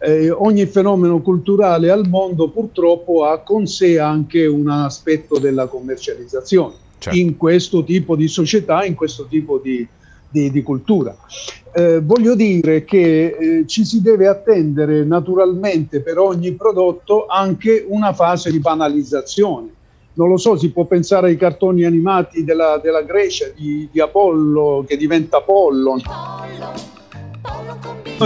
Eh, 0.00 0.30
ogni 0.30 0.64
fenomeno 0.66 1.20
culturale 1.20 1.90
al 1.90 2.06
mondo 2.08 2.50
purtroppo 2.50 3.24
ha 3.24 3.38
con 3.38 3.66
sé 3.66 3.98
anche 3.98 4.46
un 4.46 4.68
aspetto 4.68 5.38
della 5.38 5.66
commercializzazione 5.66 6.74
Certo. 6.98 7.18
in 7.18 7.36
questo 7.36 7.82
tipo 7.82 8.14
di 8.16 8.28
società, 8.28 8.84
in 8.84 8.94
questo 8.94 9.26
tipo 9.26 9.58
di, 9.58 9.86
di- 10.28 10.50
di 10.50 10.62
cultura. 10.62 11.16
Eh, 11.72 12.00
voglio 12.00 12.34
dire 12.34 12.84
che 12.84 13.26
eh, 13.26 13.66
ci 13.66 13.84
si 13.84 14.00
deve 14.00 14.26
attendere 14.26 15.04
naturalmente 15.04 16.00
per 16.00 16.18
ogni 16.18 16.52
prodotto 16.52 17.26
anche 17.26 17.84
una 17.88 18.12
fase 18.12 18.50
di 18.50 18.58
banalizzazione. 18.58 19.68
Non 20.14 20.28
lo 20.28 20.36
so, 20.36 20.56
si 20.56 20.70
può 20.72 20.84
pensare 20.86 21.28
ai 21.28 21.36
cartoni 21.36 21.84
animati 21.84 22.42
della, 22.42 22.80
della 22.82 23.02
Grecia, 23.02 23.46
di, 23.54 23.88
di 23.92 24.00
Apollo 24.00 24.84
che 24.86 24.96
diventa 24.96 25.36
Apollon, 25.36 26.00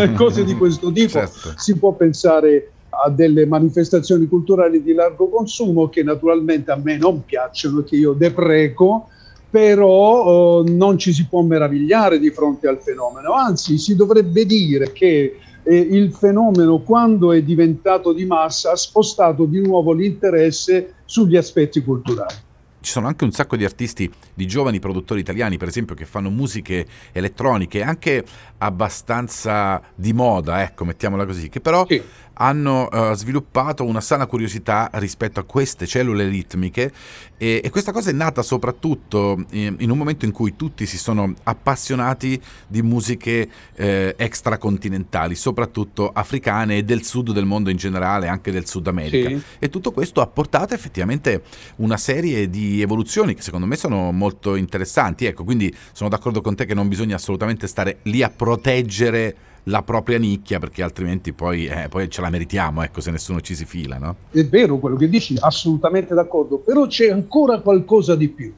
e 0.00 0.12
cose 0.14 0.44
di 0.44 0.54
questo 0.56 0.90
tipo. 0.92 1.10
Certo. 1.10 1.54
Si 1.56 1.76
può 1.76 1.92
pensare 1.92 2.70
a 3.04 3.10
delle 3.10 3.46
manifestazioni 3.46 4.26
culturali 4.26 4.82
di 4.82 4.92
largo 4.92 5.28
consumo 5.28 5.88
che 5.88 6.02
naturalmente 6.02 6.70
a 6.70 6.76
me 6.76 6.96
non 6.96 7.24
piacciono 7.24 7.82
che 7.82 7.96
io 7.96 8.12
depreco, 8.12 9.08
però 9.48 10.62
eh, 10.64 10.70
non 10.70 10.98
ci 10.98 11.12
si 11.12 11.26
può 11.26 11.42
meravigliare 11.42 12.18
di 12.18 12.30
fronte 12.30 12.68
al 12.68 12.80
fenomeno, 12.80 13.32
anzi 13.32 13.78
si 13.78 13.94
dovrebbe 13.96 14.44
dire 14.46 14.92
che 14.92 15.36
eh, 15.62 15.76
il 15.76 16.12
fenomeno 16.12 16.78
quando 16.80 17.32
è 17.32 17.42
diventato 17.42 18.12
di 18.12 18.24
massa 18.24 18.72
ha 18.72 18.76
spostato 18.76 19.44
di 19.44 19.60
nuovo 19.60 19.92
l'interesse 19.92 20.94
sugli 21.04 21.36
aspetti 21.36 21.82
culturali. 21.82 22.34
Ci 22.82 22.90
sono 22.90 23.06
anche 23.06 23.24
un 23.24 23.32
sacco 23.32 23.56
di 23.56 23.64
artisti, 23.64 24.10
di 24.34 24.46
giovani 24.46 24.78
produttori 24.78 25.20
italiani, 25.20 25.56
per 25.56 25.68
esempio, 25.68 25.94
che 25.94 26.04
fanno 26.04 26.28
musiche 26.28 26.86
elettroniche 27.12 27.82
anche 27.82 28.24
abbastanza 28.58 29.80
di 29.94 30.12
moda, 30.12 30.62
ecco, 30.62 30.84
mettiamola 30.84 31.24
così, 31.24 31.48
che 31.48 31.60
però 31.60 31.86
sì 31.88 32.02
hanno 32.42 32.88
uh, 32.90 33.14
sviluppato 33.14 33.84
una 33.84 34.00
sana 34.00 34.26
curiosità 34.26 34.90
rispetto 34.94 35.38
a 35.38 35.44
queste 35.44 35.86
cellule 35.86 36.26
ritmiche 36.26 36.92
e, 37.38 37.60
e 37.62 37.70
questa 37.70 37.92
cosa 37.92 38.10
è 38.10 38.12
nata 38.12 38.42
soprattutto 38.42 39.44
in, 39.50 39.76
in, 39.78 39.90
un 39.90 39.96
momento 39.96 40.24
in 40.24 40.32
cui 40.32 40.56
tutti 40.56 40.84
si 40.86 40.98
sono 40.98 41.34
appassionati 41.44 42.40
di 42.66 42.82
musiche 42.82 43.48
eh, 43.76 44.14
extracontinentali, 44.16 45.36
soprattutto 45.36 46.10
africane 46.12 46.78
e 46.78 46.82
del 46.82 47.04
sud 47.04 47.32
del 47.32 47.44
mondo 47.44 47.70
in 47.70 47.76
generale, 47.76 48.26
anche 48.26 48.50
del 48.50 48.66
Sud 48.66 48.88
America. 48.88 49.28
Sì. 49.28 49.40
E 49.60 49.68
tutto 49.68 49.92
questo 49.92 50.20
ha 50.20 50.26
portato 50.26 50.74
effettivamente 50.74 51.42
una 51.76 51.96
serie 51.96 52.50
di 52.50 52.80
evoluzioni 52.80 53.34
che 53.34 53.42
secondo 53.42 53.66
me 53.66 53.76
sono 53.76 54.10
molto 54.10 54.56
interessanti. 54.56 55.26
Ecco, 55.26 55.44
quindi 55.44 55.72
sono 55.92 56.08
d'accordo 56.08 56.40
con 56.40 56.56
te 56.56 56.64
che 56.64 56.74
non 56.74 56.88
bisogna 56.88 57.16
assolutamente 57.16 57.68
stare 57.68 57.98
lì 58.02 58.22
a 58.22 58.30
proteggere 58.30 59.50
la 59.64 59.82
propria 59.82 60.18
nicchia 60.18 60.58
perché 60.58 60.82
altrimenti 60.82 61.32
poi, 61.32 61.66
eh, 61.66 61.88
poi, 61.88 62.08
ce 62.08 62.20
la 62.20 62.30
meritiamo, 62.30 62.82
ecco, 62.82 63.00
se 63.00 63.10
nessuno 63.10 63.40
ci 63.40 63.54
si 63.54 63.64
fila, 63.64 63.98
no? 63.98 64.16
È 64.30 64.44
vero 64.44 64.78
quello 64.78 64.96
che 64.96 65.08
dici, 65.08 65.36
assolutamente 65.38 66.14
d'accordo, 66.14 66.58
però 66.58 66.86
c'è 66.86 67.10
ancora 67.10 67.60
qualcosa 67.60 68.16
di 68.16 68.28
più. 68.28 68.52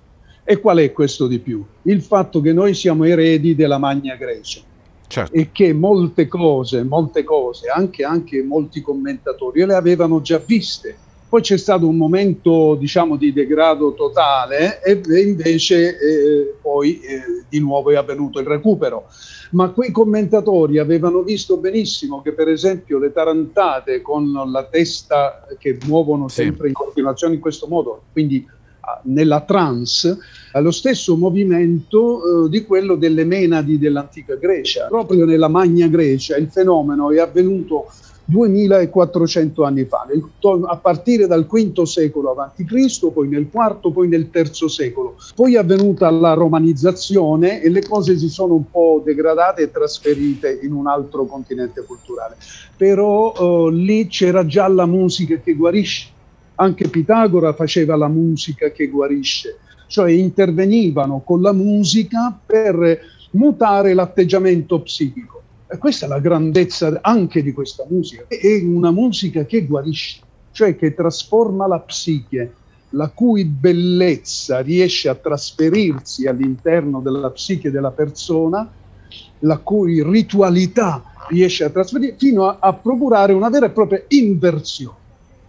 E 0.46 0.60
qual 0.60 0.78
è 0.78 0.92
questo 0.92 1.26
di 1.26 1.38
più? 1.38 1.64
Il 1.82 2.02
fatto 2.02 2.40
che 2.40 2.52
noi 2.52 2.74
siamo 2.74 3.04
eredi 3.04 3.54
della 3.54 3.78
Magna 3.78 4.14
Grecia. 4.14 4.60
Certo. 5.06 5.34
E 5.34 5.50
che 5.52 5.72
molte 5.72 6.26
cose, 6.26 6.82
molte 6.82 7.24
cose, 7.24 7.68
anche, 7.68 8.04
anche 8.04 8.42
molti 8.42 8.82
commentatori 8.82 9.64
le 9.64 9.74
avevano 9.74 10.20
già 10.20 10.38
viste. 10.44 10.96
Poi 11.28 11.40
c'è 11.40 11.56
stato 11.56 11.88
un 11.88 11.96
momento, 11.96 12.76
diciamo, 12.76 13.16
di 13.16 13.32
degrado 13.32 13.94
totale 13.94 14.80
e 14.82 15.00
invece 15.20 15.98
eh, 15.98 16.54
poi 16.60 17.00
eh, 17.00 17.44
di 17.48 17.58
nuovo 17.58 17.90
è 17.90 17.96
avvenuto 17.96 18.38
il 18.38 18.46
recupero 18.46 19.08
ma 19.54 19.70
quei 19.70 19.90
commentatori 19.90 20.78
avevano 20.78 21.22
visto 21.22 21.56
benissimo 21.56 22.20
che 22.22 22.32
per 22.32 22.48
esempio 22.48 22.98
le 22.98 23.12
tarantate 23.12 24.02
con 24.02 24.32
la 24.32 24.64
testa 24.64 25.46
che 25.58 25.78
muovono 25.86 26.28
sì. 26.28 26.42
sempre 26.42 26.68
in 26.68 26.74
continuazione 26.74 27.34
in 27.34 27.40
questo 27.40 27.66
modo, 27.68 28.02
quindi 28.12 28.46
nella 29.04 29.40
trance, 29.40 30.18
lo 30.52 30.70
stesso 30.70 31.16
movimento 31.16 32.44
eh, 32.44 32.48
di 32.50 32.64
quello 32.64 32.96
delle 32.96 33.24
menadi 33.24 33.78
dell'antica 33.78 34.34
Grecia. 34.34 34.86
Proprio 34.88 35.24
nella 35.24 35.48
Magna 35.48 35.86
Grecia 35.86 36.36
il 36.36 36.48
fenomeno 36.48 37.10
è 37.10 37.18
avvenuto 37.18 37.86
2400 38.26 39.64
anni 39.64 39.84
fa, 39.84 40.06
a 40.66 40.76
partire 40.76 41.26
dal 41.26 41.46
V 41.46 41.82
secolo 41.82 42.30
a.C., 42.30 43.12
poi 43.12 43.28
nel 43.28 43.48
IV, 43.52 43.92
poi 43.92 44.08
nel 44.08 44.30
III 44.32 44.68
secolo. 44.68 45.16
Poi 45.34 45.54
è 45.54 45.58
avvenuta 45.58 46.08
la 46.10 46.32
romanizzazione 46.32 47.60
e 47.60 47.68
le 47.68 47.86
cose 47.86 48.16
si 48.16 48.28
sono 48.28 48.54
un 48.54 48.70
po' 48.70 49.02
degradate 49.04 49.62
e 49.62 49.70
trasferite 49.70 50.58
in 50.62 50.72
un 50.72 50.86
altro 50.86 51.26
continente 51.26 51.84
culturale. 51.84 52.36
Però 52.76 53.34
eh, 53.68 53.72
lì 53.72 54.06
c'era 54.06 54.46
già 54.46 54.68
la 54.68 54.86
musica 54.86 55.36
che 55.36 55.54
guarisce. 55.54 56.12
Anche 56.56 56.88
Pitagora 56.88 57.52
faceva 57.52 57.96
la 57.96 58.08
musica 58.08 58.70
che 58.70 58.86
guarisce, 58.86 59.58
cioè 59.88 60.12
intervenivano 60.12 61.20
con 61.24 61.42
la 61.42 61.52
musica 61.52 62.38
per 62.44 63.00
mutare 63.32 63.92
l'atteggiamento 63.92 64.80
psichico 64.80 65.43
questa 65.78 66.06
è 66.06 66.08
la 66.08 66.20
grandezza 66.20 66.98
anche 67.00 67.42
di 67.42 67.52
questa 67.52 67.84
musica. 67.88 68.24
È 68.28 68.60
una 68.62 68.90
musica 68.90 69.44
che 69.44 69.66
guarisce, 69.66 70.20
cioè 70.52 70.76
che 70.76 70.94
trasforma 70.94 71.66
la 71.66 71.80
psiche, 71.80 72.54
la 72.90 73.08
cui 73.08 73.44
bellezza 73.44 74.60
riesce 74.60 75.08
a 75.08 75.14
trasferirsi 75.14 76.26
all'interno 76.26 77.00
della 77.00 77.30
psiche 77.30 77.70
della 77.70 77.90
persona, 77.90 78.70
la 79.40 79.58
cui 79.58 80.02
ritualità 80.02 81.02
riesce 81.28 81.64
a 81.64 81.70
trasferire 81.70 82.14
fino 82.18 82.46
a, 82.46 82.58
a 82.60 82.72
procurare 82.72 83.32
una 83.32 83.48
vera 83.48 83.66
e 83.66 83.70
propria 83.70 84.02
inversione. 84.08 85.02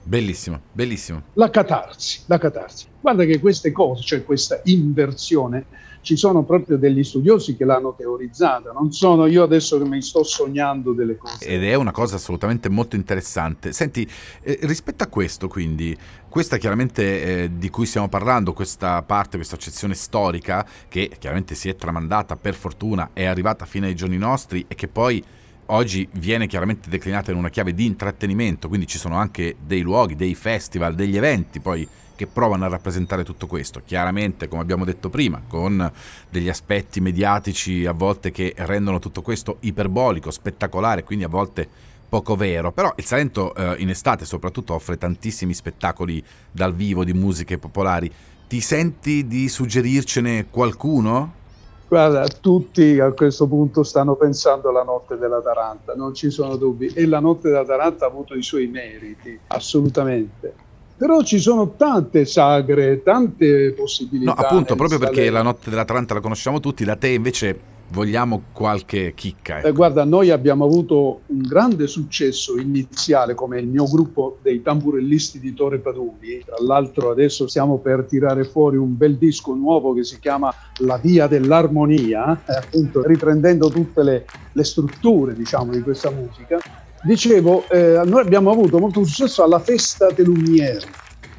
Bellissimo, 0.03 0.59
bellissimo. 0.72 1.22
La 1.34 1.49
catarsi, 1.49 2.22
la 2.28 2.38
catarsi. 2.38 2.86
Guarda 3.01 3.26
che 3.26 3.39
queste 3.39 3.72
cose, 3.72 4.03
cioè 4.03 4.24
questa 4.24 4.61
inversione, 4.66 5.66
ci 6.05 6.15
sono 6.15 6.43
proprio 6.43 6.77
degli 6.77 7.03
studiosi 7.03 7.57
che 7.57 7.65
l'hanno 7.65 7.95
teorizzata, 7.97 8.71
non 8.71 8.91
sono 8.91 9.25
io 9.25 9.41
adesso 9.41 9.79
che 9.79 9.89
mi 9.89 10.01
sto 10.03 10.23
sognando 10.23 10.93
delle 10.93 11.17
cose. 11.17 11.43
Ed 11.43 11.63
è 11.63 11.73
una 11.73 11.91
cosa 11.91 12.17
assolutamente 12.17 12.69
molto 12.69 12.95
interessante. 12.95 13.73
Senti, 13.73 14.07
eh, 14.43 14.59
rispetto 14.61 15.03
a 15.03 15.07
questo 15.07 15.47
quindi, 15.47 15.97
questa 16.29 16.57
chiaramente 16.57 17.43
eh, 17.43 17.51
di 17.57 17.69
cui 17.71 17.87
stiamo 17.87 18.07
parlando, 18.07 18.53
questa 18.53 19.01
parte, 19.01 19.37
questa 19.37 19.55
accezione 19.55 19.95
storica, 19.95 20.65
che 20.87 21.09
chiaramente 21.17 21.55
si 21.55 21.69
è 21.69 21.75
tramandata 21.75 22.35
per 22.35 22.53
fortuna, 22.53 23.09
è 23.11 23.25
arrivata 23.25 23.65
fino 23.65 23.87
ai 23.87 23.95
giorni 23.95 24.17
nostri 24.17 24.63
e 24.67 24.75
che 24.75 24.87
poi 24.87 25.23
oggi 25.67 26.07
viene 26.13 26.45
chiaramente 26.45 26.87
declinata 26.87 27.31
in 27.31 27.37
una 27.37 27.49
chiave 27.49 27.73
di 27.73 27.87
intrattenimento, 27.87 28.67
quindi 28.67 28.85
ci 28.85 28.99
sono 28.99 29.15
anche 29.15 29.55
dei 29.59 29.81
luoghi, 29.81 30.15
dei 30.15 30.35
festival, 30.35 30.93
degli 30.93 31.17
eventi 31.17 31.59
poi 31.59 31.87
che 32.16 32.28
provano 32.28 32.66
a 32.66 32.70
rappresentare 32.70 33.24
tutto 33.24 33.47
questo. 33.47 33.82
Chiaramente, 33.86 34.47
come 34.47 34.61
abbiamo 34.61 34.86
detto 34.86 35.09
prima, 35.09 35.41
con 35.47 35.91
degli 36.30 36.49
aspetti 36.49 37.01
mediatici 37.01 37.86
a 37.86 37.91
volte 37.91 38.32
che 38.32 38.53
rendono 38.57 38.99
tutto 38.99 39.22
questo 39.22 39.57
iperbolico, 39.61 40.32
spettacolare, 40.32 41.03
quindi 41.03 41.26
a 41.26 41.30
volte 41.30 41.68
poco 42.07 42.36
vero. 42.36 42.72
Però 42.72 42.93
il 42.95 43.05
Salento 43.05 43.53
eh, 43.53 43.76
in 43.80 43.89
estate 43.89 44.26
soprattutto 44.26 44.74
offre 44.74 44.97
tantissimi 44.97 45.53
spettacoli 45.53 46.24
dal 46.51 46.74
vivo 46.74 47.03
di 47.03 47.13
musiche 47.13 47.57
popolari. 47.57 48.11
Ti 48.47 48.61
senti 48.61 49.28
di 49.28 49.49
suggerircene 49.49 50.47
qualcuno? 50.49 51.43
Guarda, 51.88 52.28
tutti 52.28 52.99
a 52.99 53.11
questo 53.11 53.47
punto 53.47 53.84
stanno 53.84 54.16
pensando 54.16 54.70
alla 54.70 54.84
notte 54.84 55.18
della 55.18 55.39
Taranta, 55.41 55.93
non 55.93 56.16
ci 56.16 56.30
sono 56.32 56.55
dubbi. 56.55 56.88
E 56.88 57.05
la 57.05 57.20
notte 57.20 57.49
della 57.49 57.66
Taranta 57.66 58.05
ha 58.05 58.07
avuto 58.07 58.34
i 58.34 58.41
suoi 58.41 58.68
meriti, 58.68 59.39
assolutamente. 59.47 60.64
Però 60.97 61.21
ci 61.23 61.39
sono 61.39 61.73
tante 61.75 62.25
sagre, 62.25 63.03
tante 63.03 63.73
possibilità. 63.73 64.33
No, 64.33 64.41
appunto, 64.41 64.75
proprio 64.75 64.97
perché 64.97 65.29
la 65.29 65.41
notte 65.41 65.69
dell'Atalanta 65.69 66.13
la 66.13 66.21
conosciamo 66.21 66.59
tutti, 66.61 66.85
da 66.85 66.95
te 66.95 67.09
invece 67.09 67.73
vogliamo 67.89 68.43
qualche 68.51 69.13
chicca. 69.13 69.59
Ecco. 69.59 69.67
Eh, 69.67 69.71
guarda, 69.71 70.03
noi 70.05 70.29
abbiamo 70.29 70.65
avuto 70.65 71.21
un 71.27 71.41
grande 71.41 71.87
successo 71.87 72.57
iniziale 72.57 73.35
come 73.35 73.59
il 73.59 73.67
mio 73.67 73.85
gruppo 73.85 74.37
dei 74.41 74.61
tamburellisti 74.61 75.39
di 75.39 75.53
Torre 75.53 75.79
Paduli. 75.79 76.43
Tra 76.45 76.55
l'altro 76.65 77.11
adesso 77.11 77.47
stiamo 77.47 77.77
per 77.77 78.05
tirare 78.07 78.43
fuori 78.43 78.77
un 78.77 78.97
bel 78.97 79.17
disco 79.17 79.53
nuovo 79.53 79.93
che 79.93 80.03
si 80.03 80.19
chiama 80.19 80.53
La 80.79 80.97
Via 80.97 81.27
dell'Armonia, 81.27 82.41
eh, 82.45 82.55
appunto 82.55 83.05
riprendendo 83.05 83.69
tutte 83.69 84.03
le, 84.03 84.25
le 84.51 84.63
strutture 84.63 85.33
diciamo, 85.35 85.71
di 85.71 85.81
questa 85.81 86.09
musica 86.09 86.59
Dicevo, 87.05 87.69
eh, 87.69 88.01
noi 88.03 88.21
abbiamo 88.21 88.49
avuto 88.49 88.79
molto 88.79 89.05
successo 89.05 89.43
alla 89.43 89.59
festa 89.59 90.09
del 90.09 90.25
Lumiere, 90.25 90.81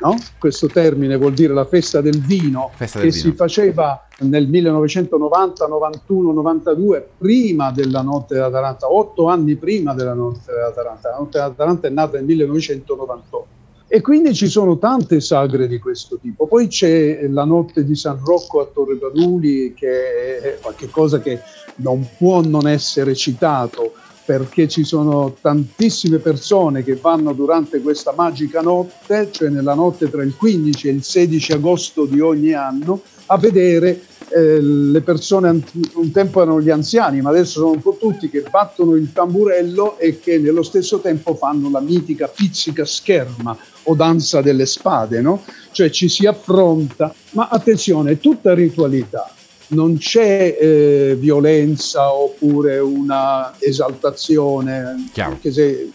no? 0.01 0.15
questo 0.39 0.69
termine 0.69 1.17
vuol 1.17 1.33
dire 1.33 1.53
la 1.53 1.65
festa 1.65 2.01
del 2.01 2.21
vino, 2.21 2.71
festa 2.77 3.01
del 3.01 3.11
che 3.11 3.17
vino. 3.17 3.31
si 3.31 3.37
faceva 3.37 4.07
nel 4.21 4.47
1990, 4.47 5.67
91, 5.67 6.33
92, 6.33 7.09
prima 7.19 7.73
della 7.73 8.03
notte 8.03 8.35
della 8.35 8.49
Taranta, 8.49 8.93
otto 8.93 9.27
anni 9.27 9.57
prima 9.57 9.93
della 9.93 10.15
notte 10.15 10.53
della 10.53 10.71
Taranta. 10.71 11.11
La 11.11 11.17
notte 11.17 11.39
della 11.41 11.51
Taranta 11.51 11.89
è 11.89 11.91
nata 11.91 12.17
nel 12.17 12.27
1998. 12.27 13.47
E 13.89 14.01
quindi 14.01 14.35
ci 14.35 14.47
sono 14.47 14.79
tante 14.79 15.21
sagre 15.21 15.67
di 15.67 15.81
questo 15.81 16.19
tipo. 16.19 16.47
Poi 16.47 16.69
c'è 16.69 17.27
la 17.27 17.45
notte 17.45 17.85
di 17.85 17.97
San 17.97 18.21
Rocco 18.25 18.61
a 18.61 18.67
Torre 18.73 18.95
Paduli, 18.95 19.75
che 19.75 20.39
è 20.39 20.59
qualcosa 20.61 21.19
che 21.19 21.41
non 21.77 22.07
può 22.17 22.41
non 22.41 22.69
essere 22.69 23.17
citato 23.17 23.95
perché 24.27 24.67
ci 24.67 24.83
sono 24.83 25.37
tantissime 25.41 26.19
persone 26.19 26.83
che 26.83 26.97
vanno 26.97 27.33
durante 27.33 27.81
questa 27.81 28.13
magica 28.15 28.61
notte, 28.61 29.29
cioè 29.31 29.51
nella 29.51 29.75
notte 29.75 30.11
tra 30.11 30.25
il 30.25 30.35
15 30.35 30.89
e 30.89 30.91
il 30.91 31.05
16 31.05 31.53
agosto 31.53 32.07
di 32.07 32.19
ogni 32.19 32.53
anno, 32.53 33.01
a 33.27 33.39
vedere 33.39 34.01
eh, 34.29 34.61
le 34.61 35.01
persone, 35.03 35.63
un 35.95 36.11
tempo 36.11 36.43
erano 36.43 36.61
gli 36.61 36.71
anziani, 36.71 37.21
ma 37.21 37.31
adesso 37.31 37.61
sono 37.61 37.71
un 37.71 37.81
po' 37.81 37.97
tutti 38.01 38.29
che 38.29 38.43
battono 38.51 38.97
il 38.97 39.13
tamburello 39.13 39.97
e 39.97 40.19
che 40.19 40.39
nello 40.39 40.65
stesso 40.65 40.99
tempo 40.99 41.37
fanno 41.37 41.71
la 41.71 41.81
mitica 41.81 42.27
pizzica 42.27 42.85
scherma 42.85 43.57
o 43.85 43.95
danza 43.95 44.41
delle 44.41 44.67
spade, 44.67 45.21
no? 45.21 45.45
Cioè 45.71 45.89
ci 45.91 46.09
si 46.09 46.27
affronta, 46.27 47.15
ma 47.31 47.49
attenzione, 47.49 48.13
è 48.13 48.19
tutta 48.19 48.55
ritualità 48.55 49.31
non 49.69 49.99
c'è 49.99 50.57
eh, 50.61 51.17
violenza 51.19 52.13
oppure 52.13 52.79
una 52.79 53.55
esaltazione, 53.59 55.09
Chiaro. 55.13 55.33
anche 55.33 55.53
se 55.53 55.91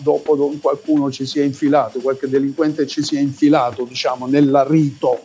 dopo 0.00 0.36
qualcuno 0.60 1.10
ci 1.10 1.26
si 1.26 1.40
è 1.40 1.42
infilato, 1.42 1.98
qualche 2.00 2.28
delinquente 2.28 2.86
ci 2.86 3.02
si 3.02 3.16
è 3.16 3.20
infilato, 3.20 3.84
diciamo, 3.84 4.26
nel 4.26 4.64
rito. 4.68 5.20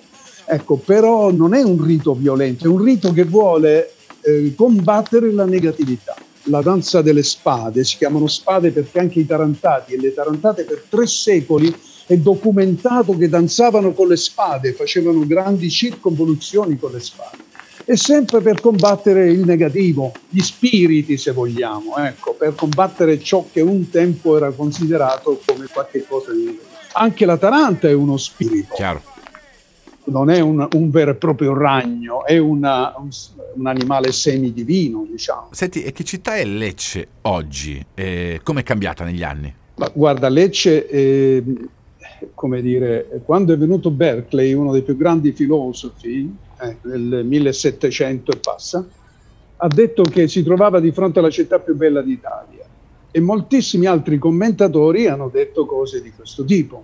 Ecco, 0.45 0.75
però 0.75 1.31
non 1.31 1.53
è 1.53 1.61
un 1.61 1.83
rito 1.83 2.13
violento, 2.13 2.65
è 2.65 2.67
un 2.67 2.83
rito 2.83 3.13
che 3.13 3.23
vuole 3.23 3.93
eh, 4.21 4.53
combattere 4.55 5.31
la 5.31 5.45
negatività. 5.45 6.15
La 6.47 6.61
danza 6.61 7.01
delle 7.01 7.23
spade, 7.23 7.85
si 7.85 7.95
chiamano 7.95 8.27
spade 8.27 8.71
perché 8.71 8.99
anche 8.99 9.19
i 9.19 9.25
tarantati 9.25 9.93
e 9.93 9.99
le 9.99 10.13
tarantate 10.13 10.63
per 10.63 10.83
tre 10.89 11.07
secoli 11.07 11.73
è 12.05 12.17
documentato 12.17 13.15
che 13.15 13.29
danzavano 13.29 13.93
con 13.93 14.09
le 14.09 14.17
spade, 14.17 14.73
facevano 14.73 15.25
grandi 15.25 15.69
circonvoluzioni 15.69 16.77
con 16.77 16.91
le 16.91 16.99
spade. 16.99 17.42
E 17.85 17.97
sempre 17.97 18.39
per 18.39 18.61
combattere 18.61 19.29
il 19.29 19.41
negativo, 19.41 20.13
gli 20.29 20.39
spiriti 20.39 21.17
se 21.17 21.31
vogliamo, 21.31 21.97
ecco, 21.97 22.33
per 22.33 22.55
combattere 22.55 23.19
ciò 23.19 23.45
che 23.51 23.59
un 23.59 23.89
tempo 23.89 24.37
era 24.37 24.51
considerato 24.51 25.41
come 25.45 25.67
qualcosa 25.71 26.31
di 26.31 26.45
negativo. 26.45 26.71
Anche 26.93 27.25
la 27.25 27.37
Taranta 27.37 27.89
è 27.89 27.93
uno 27.93 28.15
spirito. 28.15 28.73
Chiaro. 28.75 29.01
Non 30.05 30.29
è 30.29 30.39
un, 30.39 30.65
un 30.73 30.89
vero 30.91 31.11
e 31.11 31.15
proprio 31.15 31.53
ragno, 31.53 32.25
è 32.25 32.37
una, 32.37 32.93
un, 32.97 33.09
un, 33.55 33.67
animale 33.67 34.11
semidivino, 34.11 35.05
diciamo. 35.09 35.47
Senti, 35.51 35.83
e 35.83 35.91
che 35.91 36.03
città 36.03 36.35
è 36.35 36.45
Lecce 36.45 37.07
oggi? 37.21 37.85
Eh, 37.93 38.39
Come 38.43 38.61
è 38.61 38.63
cambiata 38.63 39.03
negli 39.03 39.23
anni? 39.23 39.53
Ma 39.75 39.89
guarda, 39.93 40.29
Lecce, 40.29 40.87
eh, 40.87 41.43
come 42.33 42.61
dire, 42.61 43.21
quando 43.25 43.53
è 43.53 43.57
venuto 43.57 43.91
Berkeley, 43.91 44.53
uno 44.53 44.71
dei 44.71 44.83
più 44.83 44.95
grandi 44.97 45.31
filosofi, 45.31 46.33
eh, 46.63 46.77
nel 46.83 47.25
1700 47.25 48.31
e 48.31 48.37
passa, 48.37 48.87
ha 49.57 49.67
detto 49.67 50.03
che 50.03 50.27
si 50.27 50.43
trovava 50.43 50.79
di 50.79 50.91
fronte 50.91 51.19
alla 51.19 51.29
città 51.29 51.59
più 51.59 51.75
bella 51.75 52.01
d'Italia 52.01 52.65
e 53.11 53.19
moltissimi 53.19 53.85
altri 53.85 54.17
commentatori 54.17 55.07
hanno 55.07 55.29
detto 55.29 55.65
cose 55.65 56.01
di 56.01 56.11
questo 56.11 56.43
tipo. 56.43 56.83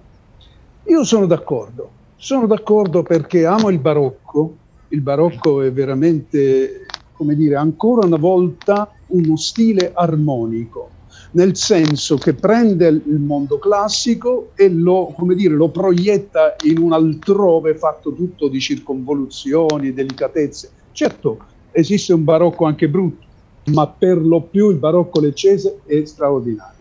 Io 0.85 1.03
sono 1.03 1.25
d'accordo, 1.25 1.89
sono 2.15 2.45
d'accordo 2.45 3.01
perché 3.01 3.45
amo 3.45 3.69
il 3.69 3.79
barocco, 3.79 4.55
il 4.89 5.01
barocco 5.01 5.61
è 5.61 5.71
veramente, 5.71 6.85
come 7.13 7.35
dire, 7.35 7.55
ancora 7.55 8.05
una 8.05 8.17
volta 8.17 8.91
uno 9.07 9.37
stile 9.37 9.91
armonico, 9.93 10.89
nel 11.31 11.55
senso 11.55 12.17
che 12.17 12.33
prende 12.33 12.87
il 12.87 13.19
mondo 13.19 13.59
classico 13.59 14.51
e 14.55 14.69
lo, 14.69 15.15
dire, 15.35 15.53
lo 15.53 15.69
proietta 15.69 16.55
in 16.63 16.79
un 16.79 16.93
altrove 16.93 17.75
fatto 17.75 18.13
tutto 18.13 18.47
di 18.47 18.59
circonvoluzioni, 18.59 19.93
delicatezze. 19.93 20.71
Certo, 20.91 21.37
esiste 21.71 22.13
un 22.13 22.23
barocco 22.23 22.65
anche 22.65 22.89
brutto, 22.89 23.25
ma 23.65 23.87
per 23.87 24.17
lo 24.17 24.41
più 24.41 24.71
il 24.71 24.77
barocco 24.77 25.19
leccese 25.19 25.79
è 25.85 26.03
straordinario. 26.05 26.77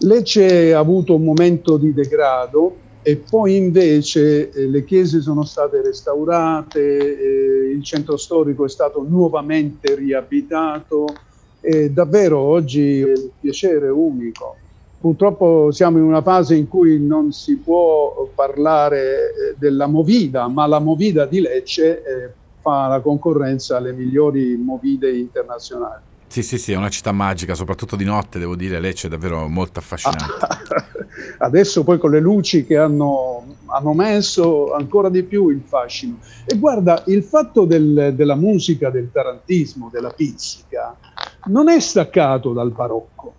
Lecce 0.00 0.74
ha 0.74 0.78
avuto 0.78 1.14
un 1.14 1.22
momento 1.22 1.76
di 1.76 1.94
degrado 1.94 2.76
e 3.02 3.16
poi 3.16 3.56
invece 3.56 4.50
eh, 4.50 4.68
le 4.68 4.84
chiese 4.84 5.20
sono 5.20 5.44
state 5.44 5.80
restaurate, 5.80 6.80
eh, 6.80 7.72
il 7.72 7.82
centro 7.82 8.16
storico 8.16 8.64
è 8.64 8.68
stato 8.68 9.04
nuovamente 9.08 9.94
riabitato 9.94 11.06
e 11.62 11.90
davvero 11.90 12.38
oggi 12.38 13.00
è 13.00 13.04
un 13.04 13.28
piacere 13.40 13.88
unico. 13.88 14.56
Purtroppo 15.00 15.70
siamo 15.70 15.98
in 15.98 16.04
una 16.04 16.22
fase 16.22 16.54
in 16.54 16.68
cui 16.68 17.00
non 17.00 17.32
si 17.32 17.56
può 17.56 18.28
parlare 18.34 19.30
eh, 19.30 19.54
della 19.56 19.86
Movida, 19.86 20.46
ma 20.48 20.66
la 20.66 20.78
Movida 20.78 21.24
di 21.24 21.40
Lecce 21.40 22.02
eh, 22.04 22.30
fa 22.60 22.86
la 22.88 23.00
concorrenza 23.00 23.76
alle 23.76 23.92
migliori 23.92 24.56
movide 24.56 25.10
internazionali. 25.10 26.02
Sì, 26.32 26.42
sì, 26.42 26.56
sì, 26.56 26.72
è 26.72 26.76
una 26.76 26.88
città 26.88 27.12
magica, 27.12 27.54
soprattutto 27.54 27.94
di 27.94 28.04
notte, 28.04 28.38
devo 28.38 28.56
dire, 28.56 28.80
Lecce 28.80 29.08
è 29.08 29.10
davvero 29.10 29.48
molto 29.48 29.80
affascinante. 29.80 30.46
Adesso 31.38 31.84
poi 31.84 31.98
con 31.98 32.10
le 32.10 32.20
luci 32.20 32.64
che 32.64 32.78
hanno, 32.78 33.56
hanno, 33.66 33.92
messo 33.92 34.72
ancora 34.72 35.10
di 35.10 35.24
più 35.24 35.50
il 35.50 35.60
fascino. 35.62 36.20
E 36.46 36.56
guarda, 36.56 37.02
il 37.08 37.22
fatto 37.22 37.66
del, 37.66 38.12
della 38.14 38.34
musica, 38.34 38.88
del 38.88 39.10
tarantismo, 39.12 39.90
della 39.92 40.08
pizzica, 40.08 40.96
non 41.46 41.68
è 41.68 41.80
staccato 41.80 42.52
dal 42.52 42.70
barocco. 42.70 43.34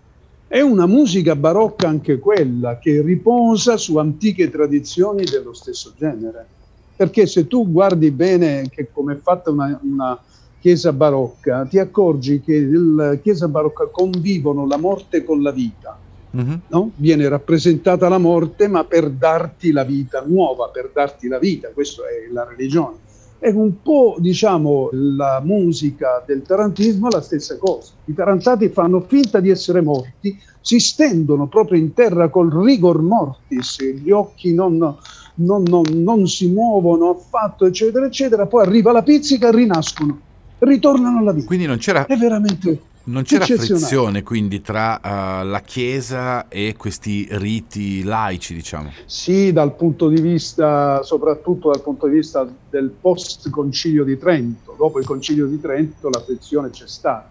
È 0.48 0.62
una 0.62 0.86
musica 0.86 1.36
barocca 1.36 1.88
anche 1.88 2.20
quella, 2.20 2.78
che 2.78 3.02
riposa 3.02 3.78
su 3.78 3.98
antiche 3.98 4.50
tradizioni 4.50 5.24
dello 5.24 5.54
stesso 5.54 5.94
genere 5.98 6.48
perché 6.96 7.26
se 7.26 7.48
tu 7.48 7.70
guardi 7.70 8.12
bene 8.12 8.70
come 8.92 9.14
è 9.14 9.18
fatta 9.18 9.50
una, 9.50 9.80
una 9.84 10.20
chiesa 10.60 10.94
barocca, 10.94 11.66
ti 11.66 11.80
accorgi 11.80 12.42
che 12.42 12.60
nella 12.60 13.16
chiesa 13.16 13.48
barocca 13.48 13.88
convivono 13.88 14.66
la 14.66 14.78
morte 14.78 15.24
con 15.24 15.42
la 15.42 15.52
vita. 15.52 15.98
Mm-hmm. 16.36 16.56
No? 16.68 16.92
Viene 16.96 17.28
rappresentata 17.28 18.08
la 18.08 18.18
morte, 18.18 18.68
ma 18.68 18.86
per 18.86 19.10
darti 19.10 19.72
la 19.72 19.84
vita 19.84 20.24
nuova, 20.26 20.70
per 20.70 20.92
darti 20.94 21.28
la 21.28 21.38
vita, 21.38 21.70
questa 21.70 22.04
è 22.04 22.32
la 22.32 22.46
religione. 22.46 22.98
E 23.46 23.52
un 23.52 23.82
po', 23.82 24.16
diciamo, 24.20 24.88
la 24.94 25.42
musica 25.44 26.24
del 26.26 26.44
tarantismo 26.44 27.10
è 27.10 27.12
la 27.12 27.22
stessa 27.22 27.58
cosa. 27.58 27.92
I 28.06 28.14
tarantati 28.14 28.70
fanno 28.70 29.02
finta 29.06 29.42
di 29.42 29.50
essere 29.50 29.82
morti, 29.82 30.40
si 30.62 30.80
stendono 30.80 31.48
proprio 31.48 31.78
in 31.78 31.94
terra 31.94 32.30
col 32.30 32.50
rigor 32.50 33.02
mortis, 33.02 33.84
gli 33.84 34.12
occhi 34.12 34.54
non, 34.54 34.78
non, 34.78 35.64
non, 35.64 35.84
non 35.92 36.26
si 36.26 36.48
muovono 36.48 37.10
affatto, 37.10 37.66
eccetera, 37.66 38.06
eccetera. 38.06 38.46
Poi 38.46 38.66
arriva 38.66 38.94
la 38.94 39.04
pizzica 39.04 39.50
e 39.50 39.52
rinascono, 39.52 40.18
ritornano 40.60 41.18
alla 41.18 41.34
vita. 41.34 41.48
Quindi 41.48 41.66
non 41.66 41.80
c'era... 41.80 42.06
È 42.06 42.16
veramente... 42.16 42.92
Non 43.06 43.24
c'era 43.24 43.46
frizione 43.46 44.24
quindi 44.24 44.62
tra 44.62 44.96
uh, 45.04 45.46
la 45.46 45.62
Chiesa 45.66 46.48
e 46.48 46.76
questi 46.78 47.28
riti 47.32 48.02
laici, 48.02 48.54
diciamo? 48.54 48.92
Sì, 49.06 49.52
dal 49.52 49.76
punto 49.76 50.08
di 50.08 50.22
vista, 50.22 51.04
soprattutto 51.04 51.70
dal 51.70 51.82
punto 51.82 52.08
di 52.08 52.16
vista 52.16 52.48
del 52.70 52.90
post-concilio 52.90 54.06
di 54.06 54.18
Trento. 54.18 54.74
Dopo 54.78 55.00
il 55.00 55.06
concilio 55.06 55.48
di 55.48 55.60
Trento 55.60 56.10
la 56.10 56.22
frizione 56.22 56.70
c'è 56.70 56.88
stata. 56.88 57.30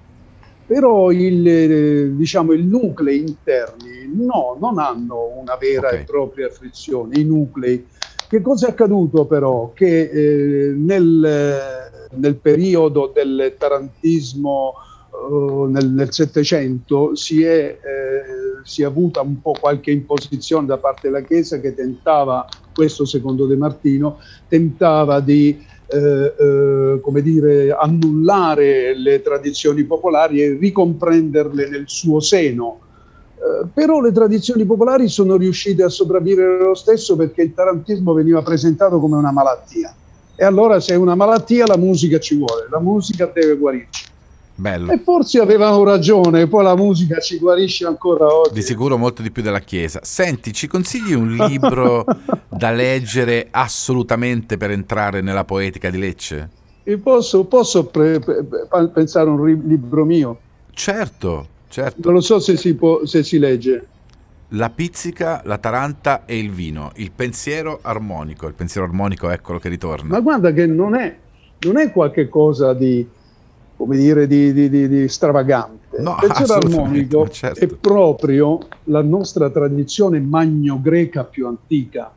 Però 0.66 1.10
il, 1.10 1.48
eh, 1.48 2.16
diciamo, 2.16 2.52
i 2.52 2.62
nuclei 2.62 3.20
interni 3.20 4.10
no, 4.14 4.58
non 4.60 4.78
hanno 4.78 5.38
una 5.40 5.56
vera 5.56 5.88
okay. 5.88 6.00
e 6.00 6.04
propria 6.04 6.50
frizione. 6.50 7.18
I 7.18 7.24
nuclei. 7.24 7.86
Che 8.28 8.40
cosa 8.42 8.66
è 8.66 8.70
accaduto 8.70 9.24
però? 9.24 9.72
Che 9.74 10.02
eh, 10.02 10.74
nel, 10.76 12.10
nel 12.10 12.34
periodo 12.36 13.10
del 13.12 13.54
tarantismo 13.58 14.74
Uh, 15.22 15.64
nel 15.70 16.08
Settecento 16.10 17.14
si, 17.14 17.42
eh, 17.42 17.78
si 18.64 18.82
è 18.82 18.84
avuta 18.84 19.20
un 19.20 19.40
po' 19.40 19.52
qualche 19.52 19.92
imposizione 19.92 20.66
da 20.66 20.78
parte 20.78 21.08
della 21.08 21.22
Chiesa 21.22 21.60
che 21.60 21.74
tentava, 21.74 22.46
questo 22.74 23.04
secondo 23.04 23.46
De 23.46 23.56
Martino, 23.56 24.18
tentava 24.48 25.20
di 25.20 25.64
eh, 25.92 26.34
eh, 26.38 27.00
come 27.02 27.20
dire, 27.20 27.70
annullare 27.70 28.96
le 28.96 29.20
tradizioni 29.20 29.84
popolari 29.84 30.42
e 30.42 30.56
ricomprenderle 30.58 31.68
nel 31.68 31.84
suo 31.86 32.18
seno. 32.18 32.80
Eh, 33.36 33.66
però 33.74 34.00
le 34.00 34.10
tradizioni 34.10 34.64
popolari 34.64 35.08
sono 35.08 35.36
riuscite 35.36 35.82
a 35.82 35.90
sopravvivere 35.90 36.64
lo 36.64 36.74
stesso 36.74 37.14
perché 37.14 37.42
il 37.42 37.52
tarantismo 37.52 38.14
veniva 38.14 38.40
presentato 38.40 38.98
come 39.00 39.16
una 39.16 39.32
malattia. 39.32 39.94
E 40.34 40.44
allora 40.44 40.80
se 40.80 40.94
è 40.94 40.96
una 40.96 41.14
malattia 41.14 41.66
la 41.66 41.76
musica 41.76 42.18
ci 42.18 42.36
vuole, 42.36 42.68
la 42.70 42.80
musica 42.80 43.30
deve 43.32 43.56
guarirci. 43.56 44.04
Bello. 44.62 44.92
E 44.92 44.98
forse 44.98 45.40
avevano 45.40 45.82
ragione, 45.82 46.46
poi 46.46 46.62
la 46.62 46.76
musica 46.76 47.18
ci 47.18 47.36
guarisce 47.38 47.84
ancora 47.84 48.32
oggi. 48.32 48.54
Di 48.54 48.62
sicuro 48.62 48.96
molto 48.96 49.20
di 49.20 49.32
più 49.32 49.42
della 49.42 49.58
Chiesa. 49.58 49.98
Senti, 50.04 50.52
ci 50.52 50.68
consigli 50.68 51.14
un 51.14 51.32
libro 51.34 52.04
da 52.48 52.70
leggere 52.70 53.48
assolutamente 53.50 54.56
per 54.56 54.70
entrare 54.70 55.20
nella 55.20 55.44
poetica 55.44 55.90
di 55.90 55.98
Lecce? 55.98 56.50
E 56.84 56.96
posso, 56.98 57.44
posso 57.46 57.86
pre- 57.86 58.20
pre- 58.20 58.46
pensare 58.94 59.28
a 59.28 59.32
un 59.32 59.42
ri- 59.42 59.66
libro 59.66 60.04
mio? 60.04 60.38
Certo, 60.70 61.48
certo. 61.66 62.00
Non 62.04 62.14
lo 62.14 62.20
so 62.20 62.38
se 62.38 62.56
si, 62.56 62.76
può, 62.76 63.04
se 63.04 63.24
si 63.24 63.40
legge. 63.40 63.86
La 64.50 64.70
pizzica, 64.70 65.42
la 65.44 65.58
taranta 65.58 66.24
e 66.24 66.38
il 66.38 66.52
vino, 66.52 66.92
il 66.96 67.10
pensiero 67.10 67.80
armonico. 67.82 68.46
Il 68.46 68.54
pensiero 68.54 68.86
armonico, 68.86 69.28
eccolo 69.28 69.58
che 69.58 69.68
ritorna. 69.68 70.08
Ma 70.08 70.20
guarda 70.20 70.52
che 70.52 70.66
non 70.66 70.94
è, 70.94 71.16
non 71.62 71.78
è 71.78 71.90
qualche 71.90 72.28
cosa 72.28 72.74
di 72.74 73.04
come 73.82 73.96
dire, 73.96 74.28
di, 74.28 74.52
di, 74.52 74.70
di, 74.70 74.86
di 74.86 75.08
stravagante. 75.08 76.00
No, 76.00 76.16
il 76.22 76.28
pensiero 76.28 76.54
armonico 76.54 77.28
certo. 77.28 77.64
è 77.64 77.66
proprio 77.66 78.60
la 78.84 79.02
nostra 79.02 79.50
tradizione 79.50 80.20
magno-greca 80.20 81.24
più 81.24 81.48
antica, 81.48 82.12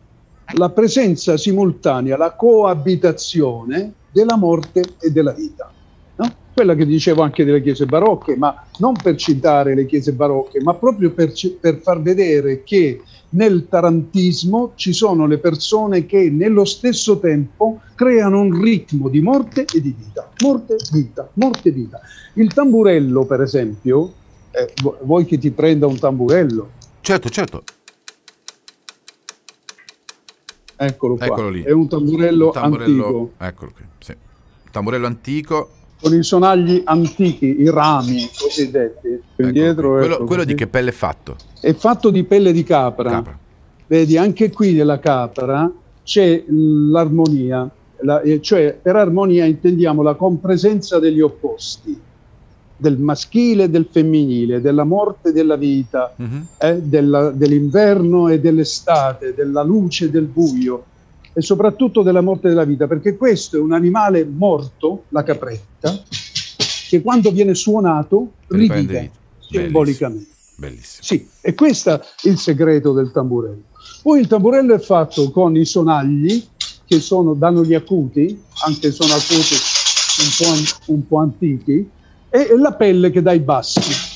la 0.54 0.70
presenza 0.70 1.36
simultanea, 1.38 2.18
la 2.18 2.34
coabitazione 2.34 3.94
della 4.12 4.38
morte 4.38 4.84
e 5.00 5.10
della 5.10 5.32
vita. 5.32 5.72
No? 6.18 6.32
Quella 6.54 6.76
che 6.76 6.86
dicevo 6.86 7.24
anche 7.24 7.44
delle 7.44 7.64
chiese 7.64 7.88
barocche, 7.88 8.38
ma 8.38 8.64
non 8.78 8.94
per 8.94 9.16
citare 9.16 9.74
le 9.74 9.88
chiese 9.88 10.14
barocche, 10.14 10.62
ma 10.62 10.76
proprio 10.76 11.14
per, 11.14 11.34
per 11.60 11.80
far 11.80 12.00
vedere 12.00 12.64
che 12.64 13.02
nel 13.30 13.68
tarantismo 13.68 14.74
ci 14.76 14.94
sono 14.94 15.26
le 15.28 15.38
persone 15.38 16.06
che 16.06 16.30
nello 16.30 16.66
stesso 16.66 17.20
tempo 17.20 17.82
creano 17.96 18.42
un 18.42 18.62
ritmo 18.62 19.10
di 19.10 19.22
morte 19.22 19.66
e 19.74 19.82
di 19.82 19.96
vita, 19.98 20.30
morte, 20.42 20.76
vita, 20.92 21.30
morte, 21.34 21.72
vita. 21.72 22.00
Il 22.34 22.54
tamburello, 22.54 23.26
per 23.26 23.42
esempio, 23.42 24.14
eh, 24.52 24.74
vuoi 25.02 25.26
che 25.26 25.38
ti 25.38 25.52
prenda 25.52 25.88
un 25.88 25.98
tamburello? 25.98 26.70
Certo, 27.02 27.30
certo. 27.30 27.64
Eccolo 30.78 31.16
qua, 31.16 31.26
Eccolo 31.26 31.50
lì. 31.50 31.64
è 31.64 31.72
un 31.72 31.88
tamburello, 31.88 32.48
un 32.48 32.52
tamburello 32.52 33.06
antico. 33.06 33.32
Eccolo 33.38 33.72
qui, 33.72 33.86
sì. 34.00 34.16
Tamburello 34.72 35.08
antico. 35.08 35.70
Con 36.02 36.14
i 36.14 36.24
sonagli 36.24 36.82
antichi, 36.86 37.62
i 37.62 37.70
rami 37.70 38.30
cosiddetti. 38.38 39.20
Ecco, 39.38 39.82
quello, 39.82 40.24
quello 40.26 40.44
di 40.44 40.54
che 40.54 40.68
pelle 40.68 40.90
è 40.90 40.94
fatto? 40.94 41.36
È 41.60 41.74
fatto 41.74 42.10
di 42.10 42.24
pelle 42.24 42.52
di 42.52 42.64
capra. 42.64 43.10
capra. 43.10 43.38
vedi 43.88 44.18
anche 44.18 44.52
qui 44.52 44.74
nella 44.74 45.00
capra 45.00 45.72
c'è 46.04 46.44
l'armonia, 46.48 47.70
la, 48.02 48.22
eh, 48.22 48.42
cioè 48.42 48.78
per 48.80 48.96
armonia 48.96 49.46
intendiamo 49.46 50.02
la 50.02 50.16
compresenza 50.16 51.00
degli 51.00 51.22
opposti, 51.22 52.00
del 52.78 52.98
maschile 52.98 53.64
e 53.64 53.70
del 53.70 53.88
femminile, 53.90 54.60
della 54.62 54.84
morte 54.84 55.30
e 55.30 55.32
della 55.32 55.56
vita, 55.56 56.14
Mhm. 56.18 56.48
eh, 56.60 56.82
della- 56.82 57.30
dell'inverno 57.32 58.28
e 58.28 58.40
dell'estate, 58.40 59.34
della 59.36 59.64
luce 59.64 60.06
e 60.06 60.10
del 60.10 60.26
buio 60.26 60.84
e 61.38 61.42
soprattutto 61.42 62.02
della 62.02 62.22
morte 62.22 62.48
della 62.48 62.64
vita, 62.64 62.88
perché 62.88 63.18
questo 63.18 63.58
è 63.58 63.60
un 63.60 63.74
animale 63.74 64.24
morto, 64.24 65.04
la 65.10 65.22
capretta, 65.22 66.02
che 66.88 67.02
quando 67.02 67.30
viene 67.32 67.54
suonato 67.54 68.32
rivive 68.48 69.12
simbolicamente. 69.42 70.30
Bellissimo. 70.56 71.04
Sì, 71.04 71.28
e 71.42 71.54
questo 71.54 71.92
è 71.92 72.02
il 72.24 72.38
segreto 72.38 72.94
del 72.94 73.12
tamburello. 73.12 73.64
Poi 74.02 74.22
il 74.22 74.28
tamburello 74.28 74.74
è 74.74 74.80
fatto 74.80 75.30
con 75.32 75.58
i 75.58 75.66
sonagli, 75.66 76.42
che 76.86 77.02
sono, 77.02 77.34
danno 77.34 77.66
gli 77.66 77.74
acuti, 77.74 78.42
anche 78.66 78.92
sono 78.92 79.14
acuti 79.14 79.56
un 80.22 80.30
po', 80.38 80.94
un 80.94 81.08
po' 81.08 81.18
antichi, 81.18 81.90
e, 82.30 82.48
e 82.50 82.58
la 82.58 82.74
pelle 82.74 83.12
che 83.12 83.22
dà 83.22 83.34
i 83.34 83.40
bassi. 83.40 84.15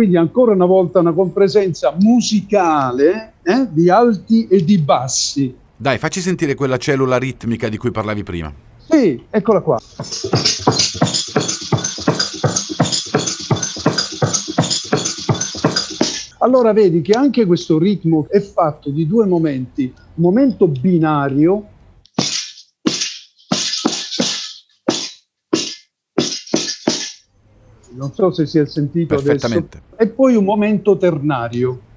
Quindi 0.00 0.16
ancora 0.16 0.52
una 0.52 0.64
volta 0.64 1.00
una 1.00 1.12
compresenza 1.12 1.94
musicale 2.00 3.34
eh, 3.42 3.66
di 3.68 3.90
alti 3.90 4.46
e 4.48 4.64
di 4.64 4.78
bassi. 4.78 5.54
Dai, 5.76 5.98
facci 5.98 6.22
sentire 6.22 6.54
quella 6.54 6.78
cellula 6.78 7.18
ritmica 7.18 7.68
di 7.68 7.76
cui 7.76 7.90
parlavi 7.90 8.22
prima. 8.22 8.50
Sì, 8.78 9.22
eccola 9.28 9.60
qua. 9.60 9.78
Allora 16.38 16.72
vedi 16.72 17.02
che 17.02 17.12
anche 17.12 17.44
questo 17.44 17.76
ritmo 17.76 18.26
è 18.30 18.40
fatto 18.40 18.88
di 18.88 19.06
due 19.06 19.26
momenti, 19.26 19.92
momento 20.14 20.66
binario 20.66 21.66
non 28.00 28.14
so 28.14 28.30
se 28.32 28.46
si 28.46 28.58
è 28.58 28.64
sentito 28.64 29.14
adesso, 29.14 29.62
e 29.96 30.08
poi 30.08 30.34
un 30.34 30.44
momento 30.44 30.96
ternario. 30.96 31.88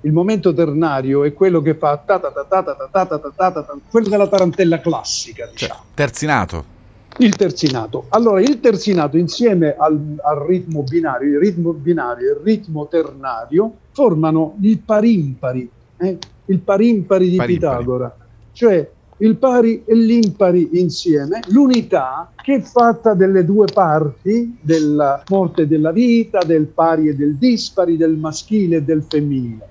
Il 0.00 0.12
momento 0.12 0.52
ternario 0.52 1.22
è 1.22 1.32
quello 1.32 1.62
che 1.62 1.76
fa 1.76 2.02
quello 3.88 4.08
della 4.08 4.26
tarantella 4.26 4.80
classica, 4.80 5.46
diciamo. 5.46 5.74
Cioè, 5.74 5.82
terzinato. 5.94 6.64
Il 7.18 7.36
terzinato. 7.36 8.06
Allora, 8.08 8.40
il 8.40 8.58
terzinato 8.58 9.16
insieme 9.16 9.76
al, 9.78 10.16
al 10.24 10.38
ritmo 10.38 10.82
binario, 10.82 11.34
il 11.34 11.38
ritmo 11.38 11.72
binario 11.72 12.30
e 12.30 12.32
il 12.32 12.40
ritmo 12.42 12.88
ternario 12.88 13.72
formano 13.92 14.56
il 14.62 14.78
parimpari, 14.80 15.70
eh? 15.98 16.18
il 16.46 16.58
parimpari 16.58 17.30
di 17.30 17.36
parimpari. 17.36 17.76
Pitagora. 17.76 18.16
Cioè, 18.50 18.90
il 19.22 19.36
pari 19.36 19.82
e 19.84 19.94
l'impari 19.94 20.68
insieme, 20.72 21.40
l'unità 21.48 22.32
che 22.42 22.56
è 22.56 22.60
fatta 22.60 23.14
delle 23.14 23.44
due 23.44 23.66
parti 23.72 24.56
della 24.60 25.22
morte 25.28 25.62
e 25.62 25.66
della 25.66 25.92
vita, 25.92 26.40
del 26.44 26.66
pari 26.66 27.08
e 27.08 27.14
del 27.14 27.36
dispari, 27.36 27.96
del 27.96 28.16
maschile 28.16 28.76
e 28.76 28.82
del 28.82 29.04
femminile. 29.08 29.68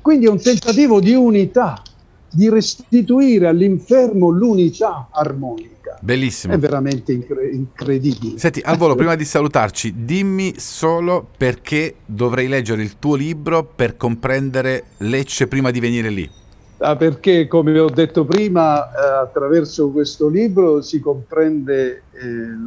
Quindi 0.00 0.26
è 0.26 0.28
un 0.28 0.40
tentativo 0.40 1.00
di 1.00 1.12
unità, 1.12 1.82
di 2.30 2.48
restituire 2.48 3.48
all'infermo 3.48 4.28
l'unità 4.30 5.08
armonica. 5.10 5.98
Bellissimo. 6.00 6.52
È 6.52 6.58
veramente 6.58 7.12
incre- 7.12 7.50
incredibile. 7.50 8.38
Senti, 8.38 8.60
al 8.62 8.76
volo, 8.76 8.94
prima 8.94 9.16
di 9.16 9.24
salutarci, 9.24 10.04
dimmi 10.04 10.54
solo 10.58 11.26
perché 11.36 11.96
dovrei 12.04 12.46
leggere 12.46 12.82
il 12.82 12.98
tuo 12.98 13.16
libro 13.16 13.64
per 13.64 13.96
comprendere 13.96 14.84
Lecce 14.98 15.48
prima 15.48 15.70
di 15.70 15.80
venire 15.80 16.10
lì. 16.10 16.30
Ah, 16.78 16.96
perché, 16.96 17.46
come 17.46 17.78
ho 17.78 17.88
detto 17.88 18.24
prima, 18.24 18.90
eh, 18.90 19.22
attraverso 19.22 19.90
questo 19.90 20.28
libro 20.28 20.82
si 20.82 21.00
comprende 21.00 22.02
eh, 22.10 22.20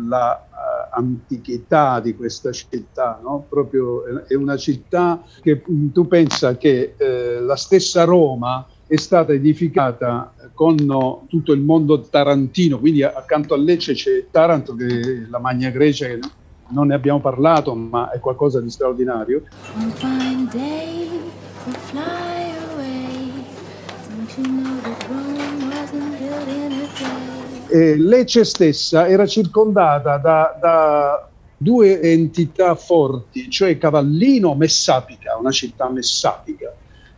la 0.08 0.46
eh, 0.96 2.02
di 2.02 2.16
questa 2.16 2.52
città, 2.52 3.20
no? 3.22 3.46
Proprio 3.48 4.26
è 4.26 4.34
una 4.34 4.56
città 4.56 5.22
che 5.42 5.62
mh, 5.64 5.90
tu 5.90 6.08
pensa 6.08 6.58
che 6.58 6.96
la 7.42 7.56
stessa 7.56 8.06
Roma 8.06 8.66
è 8.88 8.96
stata 8.96 9.34
edificata 9.34 10.34
con 10.54 10.78
tutto 11.28 11.52
il 11.52 11.62
mondo 11.62 12.02
tarantino, 12.02 12.80
quindi 12.80 13.04
accanto 13.04 13.54
a 13.54 13.58
Lecce 13.58 13.94
c'è 13.94 14.26
Taranto, 14.32 14.74
che 14.74 14.86
è 14.88 15.30
la 15.30 15.40
Magna 15.40 15.70
Grecia, 15.70 16.08
che 16.08 16.20
non 16.70 16.88
ne 16.88 16.96
abbiamo 16.96 17.20
parlato, 17.20 17.76
ma 17.76 18.10
è 18.10 18.20
qualcosa 18.20 18.60
di 18.62 18.70
straordinario. 18.70 19.44
One 19.76 19.92
fine 19.92 20.48
day 20.52 22.37
Eh, 27.70 27.98
Lecce 27.98 28.44
stessa 28.44 29.08
era 29.08 29.26
circondata 29.26 30.18
da, 30.18 30.58
da 30.60 31.30
due 31.58 32.00
entità 32.02 32.76
forti, 32.76 33.50
cioè 33.50 33.78
Cavallino 33.78 34.54
Messapica, 34.54 35.38
una 35.38 35.52
città 35.52 35.90
messapica, 35.90 36.72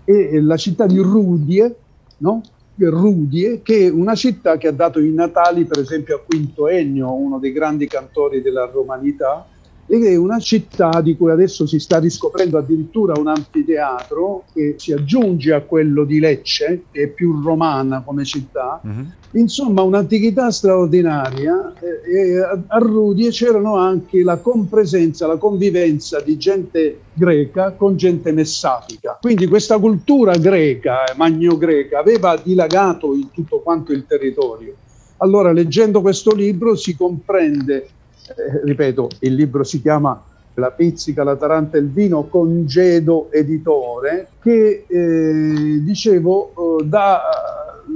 e 0.05 0.41
la 0.41 0.57
città 0.57 0.85
di 0.85 0.97
Rudie, 0.97 1.75
no? 2.17 2.41
Rudie, 2.75 3.61
che 3.61 3.87
è 3.87 3.89
una 3.89 4.15
città 4.15 4.57
che 4.57 4.69
ha 4.69 4.71
dato 4.71 4.99
i 4.99 5.11
natali, 5.11 5.65
per 5.65 5.79
esempio, 5.79 6.15
a 6.15 6.21
Quinto 6.25 6.69
Ennio, 6.69 7.13
uno 7.13 7.37
dei 7.37 7.51
grandi 7.51 7.87
cantori 7.87 8.41
della 8.41 8.65
romanità, 8.65 9.45
ed 9.91 10.03
è 10.05 10.15
una 10.15 10.37
città 10.37 11.01
di 11.01 11.17
cui 11.17 11.31
adesso 11.31 11.65
si 11.65 11.79
sta 11.79 11.97
riscoprendo 11.97 12.59
addirittura 12.59 13.13
un 13.17 13.27
anfiteatro 13.27 14.45
che 14.53 14.75
si 14.77 14.93
aggiunge 14.93 15.51
a 15.51 15.61
quello 15.61 16.03
di 16.05 16.19
Lecce, 16.19 16.85
che 16.91 17.03
è 17.03 17.07
più 17.07 17.41
romana 17.41 18.03
come 18.03 18.23
città, 18.23 18.79
Mhm. 18.83 19.13
Insomma, 19.33 19.83
un'antichità 19.83 20.49
straordinaria 20.49 21.75
eh, 21.79 22.17
e 22.17 22.37
a 22.39 22.63
a 22.67 22.77
Rudie 22.79 23.29
c'erano 23.29 23.75
anche 23.75 24.23
la 24.23 24.39
compresenza, 24.39 25.27
la 25.27 25.37
convivenza 25.37 26.19
di 26.19 26.35
gente 26.37 27.01
greca 27.13 27.73
con 27.75 27.95
gente 27.95 28.31
messapica. 28.31 29.17
Quindi 29.21 29.45
questa 29.47 29.77
cultura 29.77 30.35
greca, 30.37 31.03
eh, 31.05 31.15
magno-greca, 31.15 31.99
aveva 31.99 32.35
dilagato 32.43 33.13
in 33.13 33.29
tutto 33.31 33.61
quanto 33.61 33.91
il 33.91 34.05
territorio. 34.07 34.77
Allora, 35.17 35.51
leggendo 35.51 36.01
questo 36.01 36.33
libro 36.33 36.75
si 36.75 36.95
comprende, 36.95 37.89
eh, 38.35 38.61
ripeto, 38.63 39.07
il 39.21 39.33
libro 39.35 39.63
si 39.63 39.81
chiama 39.81 40.23
La 40.55 40.71
pizzica, 40.71 41.23
la 41.23 41.37
taranta 41.37 41.77
e 41.77 41.79
il 41.81 41.89
vino, 41.91 42.27
congedo 42.27 43.31
editore, 43.31 44.33
che 44.41 44.85
eh, 44.89 45.79
dicevo 45.81 46.79
eh, 46.79 46.85
dà 46.85 47.21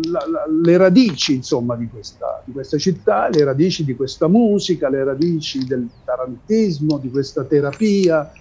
la- 0.10 0.26
la- 0.28 0.46
le 0.64 0.78
radici 0.78 1.36
insomma 1.36 1.76
di 1.76 1.88
questa, 1.90 2.42
di 2.46 2.52
questa 2.54 2.78
città, 2.78 3.28
le 3.30 3.44
radici 3.44 3.84
di 3.84 3.96
questa 3.96 4.28
musica, 4.28 4.90
le 4.90 5.04
radici 5.04 5.66
del 5.66 5.90
tarantismo, 6.06 7.00
di 7.00 7.10
questa 7.10 7.44
terapia, 7.46 8.32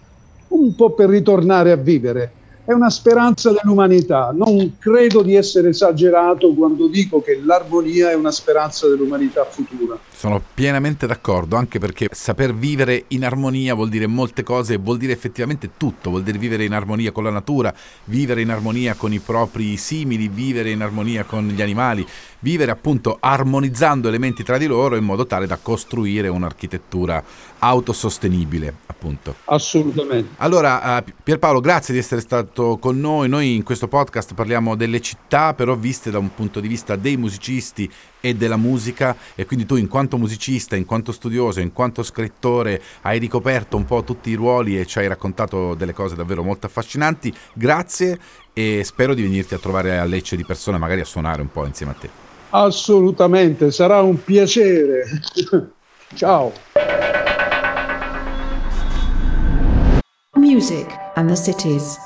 un 0.48 0.74
po' 0.74 0.94
per 0.94 1.08
ritornare 1.08 1.72
a 1.72 1.76
vivere. 1.76 2.36
È 2.64 2.72
una 2.72 2.90
speranza 2.90 3.50
dell'umanità. 3.50 4.32
Non 4.32 4.76
credo 4.78 5.22
di 5.22 5.34
essere 5.34 5.70
esagerato 5.70 6.54
quando 6.54 6.86
dico 6.86 7.20
che 7.20 7.40
l'armonia 7.44 8.10
è 8.10 8.14
una 8.14 8.30
speranza 8.30 8.86
dell'umanità 8.86 9.44
futura. 9.44 9.98
Sono 10.14 10.40
pienamente 10.54 11.08
d'accordo, 11.08 11.56
anche 11.56 11.80
perché 11.80 12.08
saper 12.12 12.54
vivere 12.54 13.06
in 13.08 13.24
armonia 13.24 13.74
vuol 13.74 13.88
dire 13.88 14.06
molte 14.06 14.44
cose, 14.44 14.76
vuol 14.76 14.98
dire 14.98 15.12
effettivamente 15.12 15.70
tutto, 15.76 16.10
vuol 16.10 16.22
dire 16.22 16.38
vivere 16.38 16.62
in 16.64 16.72
armonia 16.72 17.10
con 17.10 17.24
la 17.24 17.30
natura, 17.30 17.74
vivere 18.04 18.42
in 18.42 18.50
armonia 18.50 18.94
con 18.94 19.12
i 19.12 19.18
propri 19.18 19.76
simili, 19.76 20.28
vivere 20.28 20.70
in 20.70 20.82
armonia 20.82 21.24
con 21.24 21.48
gli 21.48 21.62
animali, 21.62 22.06
vivere 22.38 22.70
appunto 22.70 23.16
armonizzando 23.18 24.06
elementi 24.06 24.44
tra 24.44 24.56
di 24.56 24.66
loro 24.66 24.94
in 24.94 25.02
modo 25.02 25.26
tale 25.26 25.48
da 25.48 25.58
costruire 25.60 26.28
un'architettura 26.28 27.24
autosostenibile, 27.64 28.74
appunto. 28.86 29.36
Assolutamente. 29.44 30.34
Allora, 30.38 30.98
eh, 30.98 31.12
Pierpaolo, 31.22 31.60
grazie 31.60 31.94
di 31.94 32.00
essere 32.00 32.20
stato 32.20 32.76
con 32.78 32.98
noi. 32.98 33.28
Noi 33.28 33.54
in 33.54 33.62
questo 33.62 33.86
podcast 33.86 34.34
parliamo 34.34 34.74
delle 34.74 35.00
città, 35.00 35.54
però 35.54 35.76
viste 35.76 36.10
da 36.10 36.18
un 36.18 36.34
punto 36.34 36.58
di 36.58 36.66
vista 36.66 36.96
dei 36.96 37.16
musicisti 37.16 37.88
e 38.20 38.34
della 38.34 38.56
musica 38.56 39.16
e 39.36 39.46
quindi 39.46 39.64
tu 39.64 39.76
in 39.76 39.86
quanto 39.86 40.18
musicista, 40.18 40.74
in 40.74 40.84
quanto 40.84 41.12
studioso, 41.12 41.60
in 41.60 41.72
quanto 41.72 42.02
scrittore 42.02 42.82
hai 43.02 43.20
ricoperto 43.20 43.76
un 43.76 43.84
po' 43.84 44.02
tutti 44.02 44.30
i 44.30 44.34
ruoli 44.34 44.78
e 44.78 44.86
ci 44.86 44.98
hai 44.98 45.06
raccontato 45.06 45.74
delle 45.74 45.92
cose 45.92 46.16
davvero 46.16 46.42
molto 46.42 46.66
affascinanti. 46.66 47.32
Grazie 47.52 48.18
e 48.52 48.82
spero 48.84 49.14
di 49.14 49.22
venirti 49.22 49.54
a 49.54 49.58
trovare 49.58 49.98
a 49.98 50.04
Lecce 50.04 50.34
di 50.34 50.44
persona, 50.44 50.78
magari 50.78 51.00
a 51.00 51.04
suonare 51.04 51.40
un 51.40 51.50
po' 51.50 51.64
insieme 51.64 51.92
a 51.92 51.94
te. 51.94 52.10
Assolutamente, 52.50 53.70
sarà 53.70 54.02
un 54.02 54.22
piacere. 54.22 55.04
Ciao. 56.14 56.52
Music 60.36 60.86
and 61.16 61.30
the 61.30 61.36
cities. 61.36 61.98